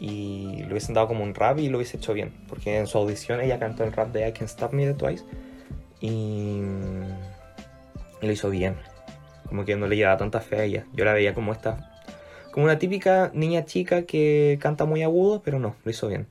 y 0.00 0.62
lo 0.62 0.70
hubiesen 0.70 0.94
dado 0.94 1.08
como 1.08 1.22
un 1.22 1.34
rap 1.34 1.58
y 1.58 1.68
lo 1.68 1.78
hubiese 1.78 1.98
hecho 1.98 2.14
bien. 2.14 2.32
Porque 2.48 2.78
en 2.78 2.86
su 2.86 2.98
audición 2.98 3.40
ella 3.40 3.58
cantó 3.58 3.84
el 3.84 3.92
rap 3.92 4.12
de 4.12 4.28
I 4.28 4.32
Can 4.32 4.46
Stop 4.46 4.72
Me 4.72 4.86
de 4.86 4.94
Twice 4.94 5.24
y, 6.00 6.62
lo 8.22 8.32
hizo 8.32 8.50
bien. 8.50 8.76
Como 9.48 9.64
que 9.64 9.76
no 9.76 9.86
le 9.86 9.96
llevaba 9.96 10.16
tanta 10.16 10.40
fe 10.40 10.56
a 10.56 10.64
ella. 10.64 10.86
Yo 10.94 11.04
la 11.04 11.12
veía 11.12 11.34
como 11.34 11.52
esta 11.52 11.86
como 12.50 12.64
una 12.64 12.78
típica 12.78 13.30
niña 13.32 13.64
chica 13.64 14.02
que 14.02 14.58
canta 14.60 14.84
muy 14.84 15.02
agudo, 15.02 15.40
pero 15.42 15.60
no, 15.60 15.76
lo 15.84 15.90
hizo 15.90 16.08
bien. 16.08 16.26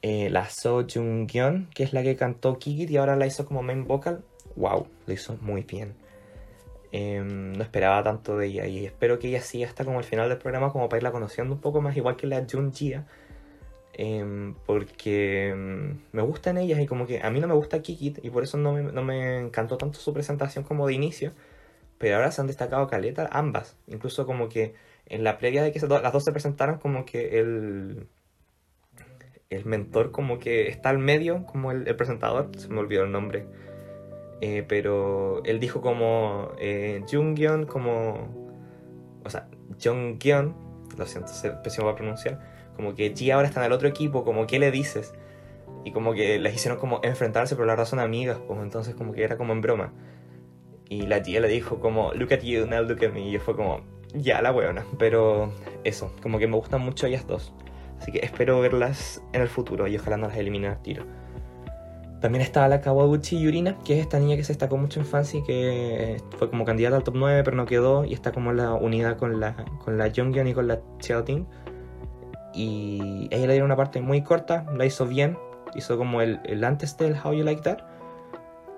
Eh, 0.00 0.30
la 0.30 0.48
So 0.48 0.86
Jung 0.92 1.28
Gyeon, 1.28 1.68
que 1.74 1.84
es 1.84 1.92
la 1.92 2.02
que 2.02 2.16
cantó 2.16 2.58
Kikit 2.58 2.90
y 2.90 2.96
ahora 2.96 3.14
la 3.16 3.26
hizo 3.26 3.44
como 3.44 3.62
main 3.62 3.86
vocal, 3.86 4.24
wow, 4.56 4.86
lo 5.06 5.12
hizo 5.12 5.36
muy 5.42 5.62
bien. 5.62 5.94
Em, 6.94 7.54
no 7.54 7.62
esperaba 7.62 8.02
tanto 8.02 8.36
de 8.36 8.46
ella 8.48 8.66
y 8.66 8.84
espero 8.84 9.18
que 9.18 9.28
ella 9.28 9.40
siga 9.40 9.66
hasta 9.66 9.82
como 9.82 9.98
el 9.98 10.04
final 10.04 10.28
del 10.28 10.36
programa 10.36 10.70
como 10.70 10.90
para 10.90 10.98
irla 10.98 11.10
conociendo 11.10 11.54
un 11.54 11.60
poco 11.60 11.80
más, 11.80 11.96
igual 11.96 12.16
que 12.16 12.26
la 12.26 12.44
Jun 12.50 12.72
Jia. 12.72 13.06
Em, 13.94 14.54
porque 14.66 15.50
em, 15.50 15.98
me 16.12 16.22
gustan 16.22 16.58
ellas 16.58 16.80
y 16.80 16.86
como 16.86 17.06
que 17.06 17.20
a 17.22 17.30
mí 17.30 17.40
no 17.40 17.48
me 17.48 17.54
gusta 17.54 17.82
Kikit 17.82 18.24
y 18.24 18.30
por 18.30 18.42
eso 18.42 18.56
no 18.58 18.72
me, 18.72 18.82
no 18.82 19.02
me 19.02 19.38
encantó 19.38 19.76
tanto 19.78 20.00
su 20.00 20.12
presentación 20.12 20.64
como 20.64 20.86
de 20.86 20.94
inicio. 20.94 21.32
Pero 21.98 22.16
ahora 22.16 22.30
se 22.30 22.40
han 22.42 22.46
destacado 22.46 22.86
caleta 22.88 23.28
ambas. 23.32 23.76
Incluso 23.86 24.26
como 24.26 24.48
que 24.48 24.74
en 25.06 25.24
la 25.24 25.38
previa 25.38 25.62
de 25.62 25.72
que 25.72 25.80
las 25.80 26.12
dos 26.12 26.24
se 26.24 26.32
presentaran 26.32 26.78
como 26.78 27.04
que 27.06 27.40
el, 27.40 28.06
el 29.50 29.64
mentor 29.64 30.10
como 30.12 30.38
que 30.38 30.68
está 30.68 30.90
al 30.90 30.98
medio, 30.98 31.46
como 31.46 31.72
el, 31.72 31.88
el 31.88 31.96
presentador, 31.96 32.50
se 32.58 32.68
me 32.68 32.80
olvidó 32.80 33.04
el 33.04 33.12
nombre 33.12 33.46
eh, 34.44 34.64
pero 34.66 35.40
él 35.44 35.60
dijo 35.60 35.80
como 35.80 36.50
eh, 36.58 37.04
Jungyeon, 37.08 37.64
como. 37.64 38.28
O 39.24 39.30
sea, 39.30 39.46
Jungyeon, 39.80 40.56
lo 40.98 41.06
siento, 41.06 41.28
se 41.28 41.52
pésimo 41.52 41.88
a 41.88 41.94
pronunciar. 41.94 42.40
Como 42.74 42.96
que 42.96 43.14
Ji 43.14 43.30
ahora 43.30 43.46
está 43.46 43.60
en 43.60 43.66
el 43.66 43.72
otro 43.72 43.86
equipo, 43.86 44.24
como 44.24 44.48
¿qué 44.48 44.58
le 44.58 44.72
dices? 44.72 45.14
Y 45.84 45.92
como 45.92 46.12
que 46.12 46.40
les 46.40 46.56
hicieron 46.56 46.80
como 46.80 46.98
enfrentarse, 47.04 47.54
pero 47.54 47.66
la 47.66 47.86
son 47.86 48.00
amigas, 48.00 48.40
pues 48.48 48.58
entonces 48.60 48.96
como 48.96 49.12
que 49.12 49.22
era 49.22 49.36
como 49.36 49.52
en 49.52 49.60
broma. 49.60 49.92
Y 50.88 51.02
la 51.02 51.22
Gia 51.22 51.38
le 51.38 51.46
dijo 51.46 51.78
como, 51.78 52.12
look 52.12 52.32
at 52.32 52.40
you, 52.40 52.66
now 52.66 52.82
look 52.82 53.04
at 53.04 53.12
me. 53.12 53.20
Y 53.28 53.30
yo 53.30 53.38
fue 53.40 53.54
como, 53.54 53.82
ya 54.12 54.42
la 54.42 54.50
buena. 54.50 54.84
Pero 54.98 55.52
eso, 55.84 56.12
como 56.20 56.40
que 56.40 56.48
me 56.48 56.56
gustan 56.56 56.80
mucho 56.80 57.06
ellas 57.06 57.28
dos. 57.28 57.54
Así 58.00 58.10
que 58.10 58.18
espero 58.18 58.60
verlas 58.60 59.22
en 59.32 59.42
el 59.42 59.48
futuro 59.48 59.86
y 59.86 59.96
ojalá 59.96 60.16
no 60.16 60.26
las 60.26 60.36
eliminen 60.36 60.72
al 60.72 60.82
tiro. 60.82 61.04
También 62.22 62.42
estaba 62.42 62.68
la 62.68 62.80
Kawaguchi 62.80 63.40
Yurina, 63.40 63.76
que 63.84 63.94
es 63.94 64.00
esta 64.00 64.20
niña 64.20 64.36
que 64.36 64.44
se 64.44 64.52
destacó 64.52 64.76
mucho 64.76 65.00
en 65.00 65.06
Fancy, 65.06 65.42
que 65.42 66.22
fue 66.38 66.48
como 66.48 66.64
candidata 66.64 66.94
al 66.94 67.02
top 67.02 67.16
9, 67.16 67.42
pero 67.42 67.56
no 67.56 67.66
quedó, 67.66 68.04
y 68.04 68.12
está 68.12 68.30
como 68.30 68.52
en 68.52 68.58
la 68.58 68.74
unidad 68.74 69.16
con 69.16 69.40
la, 69.40 69.56
con 69.84 69.98
la 69.98 70.08
Jonghyun 70.14 70.46
y 70.46 70.54
con 70.54 70.68
la 70.68 70.80
Xiaoting. 71.00 71.48
Y 72.54 73.26
ella 73.32 73.46
le 73.48 73.54
dieron 73.54 73.66
una 73.66 73.76
parte 73.76 74.00
muy 74.00 74.22
corta, 74.22 74.64
la 74.76 74.86
hizo 74.86 75.04
bien, 75.04 75.36
hizo 75.74 75.98
como 75.98 76.22
el, 76.22 76.38
el 76.44 76.62
antes 76.62 76.96
del 76.96 77.16
How 77.16 77.32
You 77.32 77.42
Like 77.42 77.62
That. 77.62 77.78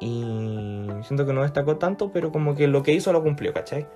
Y 0.01 0.87
siento 1.03 1.27
que 1.27 1.35
no 1.35 1.43
destacó 1.43 1.77
tanto, 1.77 2.13
pero 2.13 2.33
como 2.33 2.55
que 2.55 2.67
lo 2.67 2.83
que 2.83 2.95
hizo 2.95 3.13
lo 3.13 3.23
cumplió, 3.23 3.53
¿cachai? 3.53 3.87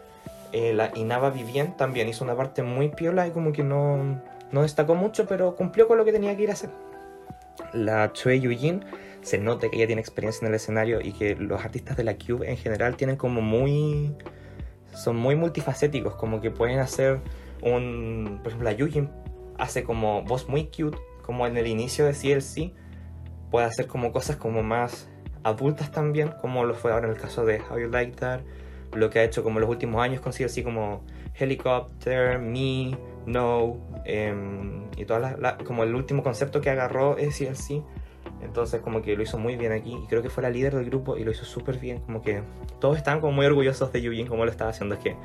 Eh, 0.53 0.75
la 0.75 0.91
Inaba 0.95 1.31
Vivien 1.31 1.75
también 1.75 2.07
hizo 2.07 2.23
una 2.23 2.37
parte 2.37 2.63
muy 2.63 2.91
piola 2.91 3.27
y 3.27 3.31
como 3.31 3.53
que 3.53 3.65
no, 3.65 4.21
no 4.53 4.61
destacó 4.61 4.95
mucho, 4.95 5.27
pero 5.27 5.57
cumplió 5.57 5.89
con 5.89 5.97
lo 5.97 6.05
que 6.05 6.13
tenía 6.13 6.37
que 6.37 6.43
ir 6.43 6.51
a 6.51 6.53
hacer. 6.53 6.69
La 7.73 8.13
Chue 8.13 8.41
Yujin 8.41 8.85
se 9.29 9.37
note 9.37 9.71
que 9.71 9.77
ella 9.77 9.87
tiene 9.87 10.01
experiencia 10.01 10.47
en 10.47 10.49
el 10.49 10.55
escenario 10.55 11.01
y 11.03 11.13
que 11.13 11.37
los 11.37 11.63
artistas 11.63 11.99
de 11.99 12.05
la 12.05 12.17
Cube 12.17 12.51
en 12.51 12.57
general 12.57 12.97
tienen 12.97 13.17
como 13.17 13.43
muy... 13.43 14.15
son 14.95 15.17
muy 15.17 15.37
multifacéticos, 15.37 16.15
como 16.15 16.41
que 16.41 16.51
pueden 16.51 16.79
hacer 16.79 17.21
un... 17.63 18.41
por 18.43 18.49
ejemplo, 18.49 18.71
la 18.71 18.73
Yujin 18.73 19.11
hace 19.59 19.85
como 19.85 20.23
voz 20.23 20.49
muy 20.49 20.65
cute, 20.67 20.97
como 21.23 21.47
en 21.47 21.59
el 21.59 21.67
inicio 21.67 22.07
de 22.07 22.13
CLC, 22.13 22.73
puede 23.51 23.67
hacer 23.67 23.87
como 23.87 24.13
cosas 24.13 24.37
como 24.37 24.63
más 24.63 25.11
adultas 25.43 25.91
también, 25.93 26.33
como 26.41 26.65
lo 26.65 26.75
fue 26.75 26.93
ahora 26.93 27.07
en 27.07 27.13
el 27.13 27.21
caso 27.21 27.45
de 27.45 27.61
How 27.61 27.79
You 27.79 27.89
Like 27.91 28.17
That, 28.17 28.41
lo 28.95 29.11
que 29.11 29.19
ha 29.19 29.25
hecho 29.25 29.43
como 29.43 29.61
los 29.61 29.69
últimos 29.69 30.03
años 30.03 30.23
con 30.23 30.33
CLC 30.33 30.63
como 30.65 31.05
Helicopter, 31.35 32.39
Me, 32.39 32.97
No, 33.27 33.77
em, 34.07 34.87
y 34.97 35.05
todas 35.05 35.39
las, 35.39 35.55
como 35.65 35.85
el 35.85 35.95
último 35.95 36.23
concepto 36.23 36.63
que 36.63 36.71
agarró 36.71 37.19
es 37.19 37.37
CLC 37.37 37.83
entonces 38.43 38.81
como 38.81 39.03
que 39.03 39.17
lo 39.17 39.23
hizo 39.23 39.39
muy 39.39 39.57
bien 39.57 39.73
aquí 39.73 39.99
y 40.03 40.07
creo 40.07 40.23
que 40.23 40.31
fue 40.31 40.43
la 40.43 40.51
líder 40.51 40.75
del 40.75 40.87
grupo 40.87 41.17
y 41.17 41.25
lo 41.25 41.31
hizo 41.31 41.45
súper 41.45 41.79
bien. 41.79 42.01
Como 42.01 42.23
que 42.23 42.43
todos 42.81 42.97
estaban 42.97 43.21
como 43.21 43.33
muy 43.33 43.47
orgullosos 43.47 43.93
de 43.93 44.03
Yujin 44.03 44.27
como 44.27 44.45
lo 44.45 44.51
estaba 44.51 44.71
haciendo. 44.71 44.95
Es 44.95 45.01
que 45.01 45.17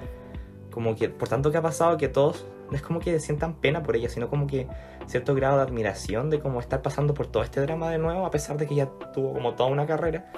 como 0.71 0.95
que 0.95 1.09
por 1.09 1.27
tanto 1.27 1.51
que 1.51 1.57
ha 1.57 1.61
pasado 1.61 1.97
que 1.97 2.07
todos 2.07 2.45
no 2.69 2.75
es 2.75 2.81
como 2.81 2.99
que 2.99 3.19
sientan 3.19 3.55
pena 3.55 3.83
por 3.83 3.95
ella, 3.95 4.09
sino 4.09 4.29
como 4.29 4.47
que 4.47 4.67
cierto 5.05 5.35
grado 5.35 5.57
de 5.57 5.63
admiración 5.63 6.29
de 6.29 6.39
cómo 6.39 6.59
estar 6.59 6.81
pasando 6.81 7.13
por 7.13 7.27
todo 7.27 7.43
este 7.43 7.61
drama 7.61 7.91
de 7.91 7.99
nuevo 7.99 8.25
a 8.25 8.31
pesar 8.31 8.57
de 8.57 8.65
que 8.65 8.75
ya 8.75 8.87
tuvo 9.13 9.33
como 9.33 9.53
toda 9.53 9.69
una 9.69 9.85
carrera 9.85 10.31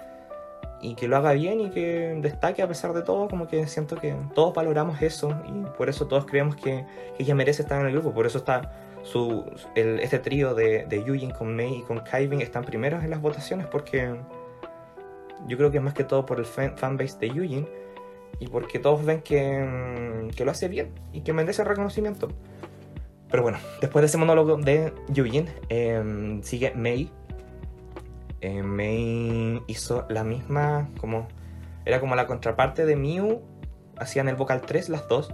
y 0.81 0.95
que 0.95 1.07
lo 1.07 1.17
haga 1.17 1.31
bien 1.31 1.61
y 1.61 1.69
que 1.69 2.17
destaque 2.21 2.61
a 2.61 2.67
pesar 2.67 2.93
de 2.93 3.01
todo, 3.01 3.27
como 3.27 3.47
que 3.47 3.65
siento 3.67 3.95
que 3.95 4.15
todos 4.33 4.53
valoramos 4.53 5.01
eso 5.01 5.35
y 5.47 5.65
por 5.77 5.89
eso 5.89 6.07
todos 6.07 6.25
creemos 6.25 6.55
que, 6.55 6.85
que 7.15 7.23
ella 7.23 7.33
merece 7.33 7.61
estar 7.61 7.79
en 7.79 7.87
el 7.87 7.93
grupo, 7.93 8.13
por 8.13 8.25
eso 8.25 8.37
está 8.37 8.71
su, 9.05 9.45
este 9.75 10.19
trío 10.19 10.55
de, 10.55 10.85
de 10.85 11.03
Yujin 11.03 11.31
con 11.31 11.55
Mei 11.55 11.75
y 11.75 11.81
con 11.83 11.99
Kaibin 11.99 12.41
están 12.41 12.63
primeros 12.63 13.03
en 13.03 13.11
las 13.11 13.21
votaciones 13.21 13.67
porque 13.67 14.15
yo 15.47 15.57
creo 15.57 15.69
que 15.69 15.77
es 15.77 15.83
más 15.83 15.93
que 15.93 16.03
todo 16.03 16.25
por 16.25 16.39
el 16.39 16.45
fanbase 16.45 17.17
de 17.19 17.29
Yujin 17.29 17.67
y 18.39 18.47
porque 18.47 18.79
todos 18.79 19.05
ven 19.05 19.21
que, 19.21 20.27
que, 20.35 20.43
lo 20.43 20.51
hace 20.51 20.67
bien 20.67 20.91
y 21.13 21.21
que 21.21 21.33
merece 21.33 21.63
reconocimiento. 21.63 22.29
Pero 23.29 23.43
bueno, 23.43 23.59
después 23.79 24.01
de 24.01 24.07
ese 24.07 24.17
monólogo 24.17 24.57
de 24.57 24.91
Yujin, 25.09 25.49
em, 25.69 26.41
sigue 26.41 26.73
Mei. 26.75 27.11
Eh, 28.41 28.63
Mei 28.63 29.61
hizo 29.67 30.05
la 30.09 30.23
misma, 30.23 30.89
como 30.99 31.27
era 31.85 31.99
como 31.99 32.15
la 32.15 32.25
contraparte 32.25 32.85
de 32.85 32.95
Miu, 32.95 33.41
hacían 33.97 34.27
el 34.27 34.35
vocal 34.35 34.61
3 34.61 34.89
las 34.89 35.07
dos 35.07 35.31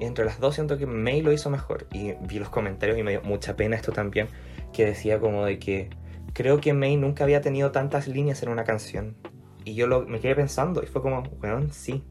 y 0.00 0.06
entre 0.06 0.24
las 0.24 0.40
dos 0.40 0.54
siento 0.54 0.78
que 0.78 0.86
May 0.86 1.20
lo 1.20 1.30
hizo 1.30 1.50
mejor. 1.50 1.86
Y 1.92 2.14
vi 2.22 2.38
los 2.38 2.48
comentarios 2.48 2.98
y 2.98 3.02
me 3.02 3.10
dio 3.10 3.20
mucha 3.20 3.54
pena 3.54 3.76
esto 3.76 3.92
también, 3.92 4.28
que 4.72 4.86
decía 4.86 5.20
como 5.20 5.44
de 5.44 5.58
que 5.58 5.90
creo 6.32 6.58
que 6.58 6.72
May 6.72 6.96
nunca 6.96 7.24
había 7.24 7.42
tenido 7.42 7.70
tantas 7.70 8.08
líneas 8.08 8.42
en 8.42 8.48
una 8.48 8.64
canción. 8.64 9.14
Y 9.62 9.74
yo 9.74 9.86
lo, 9.86 10.06
me 10.06 10.18
quedé 10.18 10.34
pensando 10.34 10.82
y 10.82 10.86
fue 10.86 11.02
como, 11.02 11.22
bueno, 11.38 11.66
sí. 11.70 12.02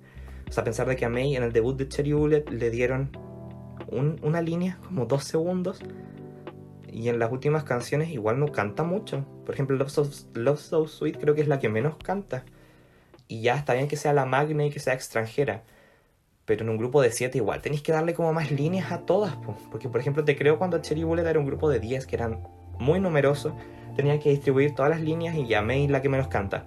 O 0.47 0.51
sea, 0.51 0.63
pensar 0.63 0.87
de 0.87 0.95
que 0.95 1.05
a 1.05 1.09
May 1.09 1.35
en 1.35 1.41
el 1.41 1.51
debut 1.51 1.75
de 1.77 1.87
Cherry 1.87 2.13
Bullet 2.13 2.45
le 2.51 2.69
dieron 2.69 3.09
una 4.21 4.41
línea, 4.43 4.77
como 4.85 5.07
dos 5.07 5.23
segundos. 5.23 5.81
Y 6.87 7.09
en 7.09 7.17
las 7.17 7.31
últimas 7.31 7.63
canciones 7.63 8.09
igual 8.09 8.39
no 8.39 8.51
canta 8.51 8.83
mucho. 8.83 9.25
Por 9.47 9.55
ejemplo, 9.55 9.75
Love 9.75 9.89
So, 9.89 10.07
Love 10.35 10.59
so 10.59 10.87
Sweet 10.87 11.17
creo 11.19 11.33
que 11.33 11.41
es 11.41 11.47
la 11.47 11.57
que 11.57 11.69
menos 11.69 11.97
canta. 11.97 12.45
Y 13.27 13.41
ya 13.41 13.55
está 13.55 13.73
bien 13.73 13.87
que 13.87 13.97
sea 13.97 14.13
la 14.13 14.27
magna 14.27 14.63
y 14.63 14.69
que 14.69 14.79
sea 14.79 14.93
extranjera 14.93 15.63
pero 16.49 16.63
en 16.63 16.69
un 16.69 16.77
grupo 16.77 16.99
de 17.03 17.11
7 17.11 17.37
igual 17.37 17.61
tenéis 17.61 17.83
que 17.83 17.91
darle 17.91 18.15
como 18.15 18.33
más 18.33 18.49
líneas 18.49 18.91
a 18.91 19.01
todas. 19.01 19.35
Porque, 19.69 19.87
por 19.87 20.01
ejemplo, 20.01 20.23
te 20.23 20.35
creo 20.35 20.57
cuando 20.57 20.79
Cherry 20.79 21.03
Bullet 21.03 21.21
era 21.29 21.37
un 21.37 21.45
grupo 21.45 21.69
de 21.69 21.79
10 21.79 22.07
que 22.07 22.15
eran 22.15 22.39
muy 22.79 22.99
numerosos, 22.99 23.53
tenía 23.95 24.19
que 24.19 24.31
distribuir 24.31 24.73
todas 24.73 24.89
las 24.89 24.99
líneas 24.99 25.35
y 25.35 25.45
llamé 25.45 25.87
la 25.87 26.01
que 26.01 26.09
menos 26.09 26.27
canta. 26.27 26.65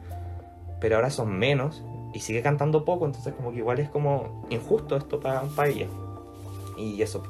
Pero 0.80 0.94
ahora 0.94 1.10
son 1.10 1.36
menos 1.36 1.82
y 2.14 2.20
sigue 2.20 2.42
cantando 2.42 2.84
poco, 2.84 3.06
entonces 3.06 3.34
como 3.34 3.50
que 3.50 3.58
igual 3.58 3.80
es 3.80 3.88
como 3.88 4.46
injusto 4.50 4.96
esto 4.96 5.18
para 5.18 5.68
ella. 5.68 5.88
Y 6.78 7.02
eso, 7.02 7.24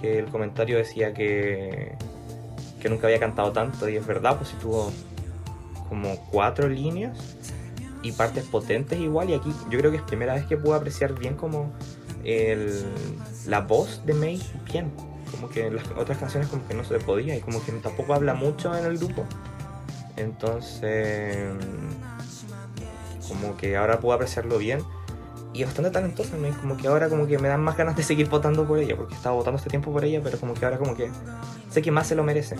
que 0.00 0.18
el 0.18 0.26
comentario 0.26 0.78
decía 0.78 1.14
que, 1.14 1.92
que 2.80 2.88
nunca 2.88 3.06
había 3.06 3.20
cantado 3.20 3.52
tanto 3.52 3.88
y 3.88 3.94
es 3.94 4.04
verdad, 4.04 4.36
pues 4.36 4.48
si 4.48 4.56
tuvo 4.56 4.90
como 5.88 6.16
cuatro 6.28 6.68
líneas 6.68 7.36
y 8.02 8.12
partes 8.12 8.44
potentes 8.44 8.98
igual. 8.98 9.30
Y 9.30 9.34
aquí 9.34 9.52
yo 9.70 9.78
creo 9.78 9.90
que 9.90 9.98
es 9.98 10.02
primera 10.02 10.34
vez 10.34 10.44
que 10.46 10.56
puedo 10.56 10.74
apreciar 10.74 11.18
bien 11.18 11.36
como 11.36 11.72
el, 12.24 12.84
la 13.46 13.60
voz 13.60 14.02
de 14.04 14.14
May 14.14 14.42
bien. 14.70 14.92
Como 15.30 15.48
que 15.48 15.68
en 15.68 15.76
las 15.76 15.86
otras 15.96 16.18
canciones 16.18 16.48
como 16.48 16.66
que 16.68 16.74
no 16.74 16.84
se 16.84 16.98
podía 16.98 17.36
y 17.36 17.40
como 17.40 17.64
que 17.64 17.72
tampoco 17.72 18.14
habla 18.14 18.34
mucho 18.34 18.76
en 18.76 18.84
el 18.84 18.98
grupo. 18.98 19.24
Entonces, 20.16 21.36
como 23.28 23.56
que 23.56 23.76
ahora 23.76 23.98
puedo 23.98 24.14
apreciarlo 24.14 24.58
bien. 24.58 24.80
Y 25.54 25.64
bastante 25.64 25.90
talentosa, 25.90 26.36
como 26.62 26.78
que 26.78 26.88
ahora 26.88 27.10
como 27.10 27.26
que 27.26 27.38
me 27.38 27.48
dan 27.48 27.62
más 27.62 27.76
ganas 27.76 27.94
de 27.94 28.02
seguir 28.02 28.28
votando 28.30 28.66
por 28.66 28.78
ella, 28.78 28.96
porque 28.96 29.14
estaba 29.14 29.34
votando 29.36 29.58
este 29.58 29.68
tiempo 29.68 29.92
por 29.92 30.02
ella, 30.02 30.22
pero 30.24 30.38
como 30.38 30.54
que 30.54 30.64
ahora 30.64 30.78
como 30.78 30.94
que 30.96 31.10
sé 31.68 31.82
que 31.82 31.90
más 31.90 32.06
se 32.06 32.14
lo 32.14 32.24
merece. 32.24 32.56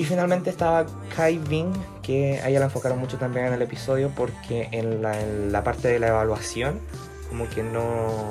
Y 0.00 0.04
finalmente 0.06 0.48
estaba 0.48 0.86
Kai 1.14 1.36
Bing, 1.36 1.74
que 2.02 2.40
a 2.40 2.48
ella 2.48 2.60
la 2.60 2.64
enfocaron 2.64 2.98
mucho 2.98 3.18
también 3.18 3.48
en 3.48 3.52
el 3.52 3.60
episodio 3.60 4.10
porque 4.16 4.66
en 4.72 5.02
la, 5.02 5.62
parte 5.62 5.88
de 5.88 5.98
la 5.98 6.08
evaluación 6.08 6.80
como 7.28 7.46
que 7.50 7.62
no, 7.62 8.24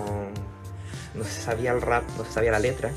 no 1.13 1.23
se 1.23 1.41
sabía 1.41 1.71
el 1.71 1.83
rap, 1.83 2.03
no 2.17 2.25
se 2.25 2.31
sabía 2.31 2.49
la 2.49 2.57
letra 2.57 2.89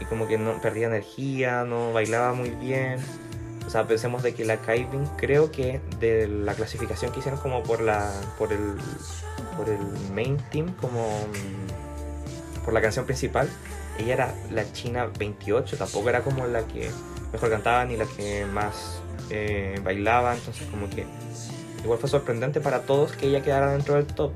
y 0.00 0.04
como 0.06 0.26
que 0.26 0.36
no 0.36 0.60
perdía 0.60 0.88
energía, 0.88 1.62
no 1.62 1.92
bailaba 1.92 2.32
muy 2.32 2.50
bien. 2.50 2.98
O 3.68 3.70
sea, 3.70 3.86
pensemos 3.86 4.24
de 4.24 4.34
que 4.34 4.44
la 4.44 4.56
Kai 4.56 4.82
Bing 4.82 5.06
creo 5.16 5.52
que 5.52 5.80
de 6.00 6.26
la 6.26 6.54
clasificación 6.54 7.12
que 7.12 7.20
hicieron 7.20 7.38
como 7.38 7.62
por 7.62 7.80
la 7.80 8.10
por 8.36 8.52
el 8.52 8.78
por 9.56 9.68
el 9.68 9.78
main 10.12 10.38
team 10.50 10.74
como 10.80 11.06
por 12.64 12.74
la 12.74 12.80
canción 12.80 13.04
principal, 13.04 13.48
ella 14.00 14.14
era 14.14 14.34
la 14.50 14.72
china 14.72 15.08
28, 15.16 15.76
tampoco 15.76 16.08
era 16.08 16.22
como 16.22 16.48
la 16.48 16.66
que 16.66 16.90
mejor 17.32 17.50
cantaba 17.50 17.84
ni 17.84 17.96
la 17.96 18.04
que 18.04 18.46
más 18.46 19.00
eh, 19.30 19.80
bailaba, 19.82 20.34
entonces 20.34 20.66
como 20.70 20.88
que 20.90 21.06
igual 21.82 21.98
fue 21.98 22.08
sorprendente 22.08 22.60
para 22.60 22.82
todos 22.82 23.12
que 23.12 23.26
ella 23.26 23.42
quedara 23.42 23.72
dentro 23.72 23.94
del 23.94 24.06
top. 24.06 24.32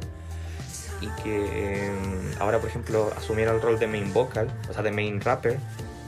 y 1.01 1.09
que 1.23 1.87
em, 1.87 2.33
ahora, 2.41 2.59
por 2.59 2.71
ejemplo, 2.71 3.13
asumieron 3.17 3.57
el 3.57 3.63
rol 3.63 3.79
de 3.79 3.87
main 3.87 4.13
vocal, 4.13 4.51
o 4.71 4.73
sea, 4.73 4.83
de 4.83 4.91
main 4.91 5.21
rapper, 5.21 5.59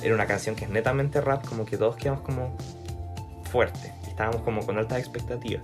era 0.02 0.14
una 0.14 0.26
canción 0.26 0.56
que 0.56 0.64
es 0.64 0.70
netamente 0.70 1.20
rap, 1.20 1.44
como 1.46 1.66
que 1.66 1.76
todos 1.76 1.96
quedamos 1.96 2.22
como 2.22 2.56
fuerte, 3.50 3.92
estábamos 4.06 4.42
como 4.42 4.64
con 4.64 4.78
altas 4.78 4.98
expectativas. 4.98 5.62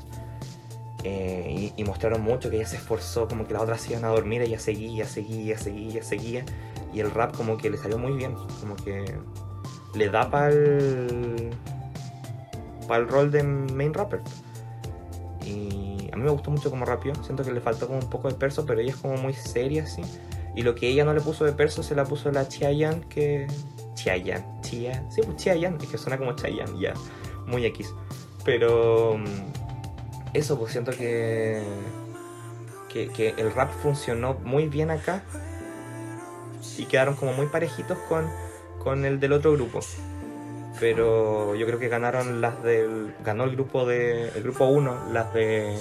Eh, 1.04 1.72
y, 1.76 1.84
mostraron 1.84 2.22
mucho 2.22 2.48
que 2.48 2.56
ella 2.56 2.66
se 2.66 2.76
esforzó, 2.76 3.28
como 3.28 3.46
que 3.46 3.52
las 3.52 3.62
otras 3.62 3.88
iban 3.90 4.04
a 4.06 4.08
dormir, 4.08 4.40
ella 4.40 4.58
seguía, 4.58 5.04
seguía, 5.04 5.58
seguía, 5.58 6.02
seguía. 6.02 6.44
Y 6.94 7.00
el 7.00 7.10
rap 7.10 7.36
como 7.36 7.58
que 7.58 7.68
le 7.68 7.76
salió 7.76 7.98
muy 7.98 8.12
bien, 8.12 8.34
como 8.60 8.74
que 8.76 9.04
le 9.94 10.08
da 10.08 10.30
para 10.30 10.48
el, 10.50 11.50
para 12.86 13.00
el 13.02 13.08
rol 13.08 13.30
de 13.30 13.42
main 13.42 13.94
rapper. 13.94 14.20
Y 15.44 16.08
a 16.12 16.16
mí 16.16 16.22
me 16.22 16.30
gustó 16.30 16.50
mucho 16.50 16.70
como 16.70 16.84
rapió, 16.84 17.14
siento 17.22 17.44
que 17.44 17.52
le 17.52 17.60
faltó 17.60 17.86
como 17.86 17.98
un 17.98 18.10
poco 18.10 18.28
de 18.28 18.34
perso, 18.34 18.64
pero 18.66 18.80
ella 18.80 18.90
es 18.90 18.96
como 18.96 19.16
muy 19.16 19.34
seria 19.34 19.84
así. 19.84 20.02
Y 20.56 20.62
lo 20.62 20.74
que 20.74 20.88
ella 20.88 21.04
no 21.04 21.12
le 21.12 21.20
puso 21.20 21.44
de 21.44 21.52
perso 21.52 21.82
se 21.82 21.94
la 21.94 22.04
puso 22.04 22.30
la 22.30 22.48
Chiayan, 22.48 23.02
que... 23.04 23.46
Chiayan, 23.94 24.60
Chia... 24.60 25.04
Sí, 25.10 25.20
pues 25.24 25.36
Chiayan, 25.36 25.78
es 25.80 25.88
que 25.88 25.98
suena 25.98 26.18
como 26.18 26.34
Chayan, 26.34 26.78
ya, 26.78 26.94
muy 27.46 27.64
X. 27.66 27.92
Pero 28.44 29.18
eso, 30.32 30.58
pues 30.58 30.72
siento 30.72 30.92
que, 30.92 31.62
que, 32.88 33.34
el 33.36 33.52
rap 33.52 33.70
funcionó 33.82 34.34
muy 34.44 34.68
bien 34.68 34.90
acá 34.90 35.22
y 36.76 36.84
quedaron 36.86 37.14
como 37.14 37.32
muy 37.32 37.46
parejitos 37.46 37.98
con, 38.08 38.28
con 38.84 39.04
el 39.04 39.18
del 39.18 39.32
otro 39.32 39.52
grupo. 39.52 39.80
Pero 40.78 41.54
yo 41.54 41.66
creo 41.66 41.78
que 41.78 41.88
ganaron 41.88 42.40
las 42.40 42.62
del. 42.62 43.14
ganó 43.24 43.44
el 43.44 43.52
grupo 43.52 43.86
de. 43.86 44.28
el 44.28 44.42
grupo 44.42 44.66
1, 44.66 45.12
las 45.12 45.32
de 45.32 45.78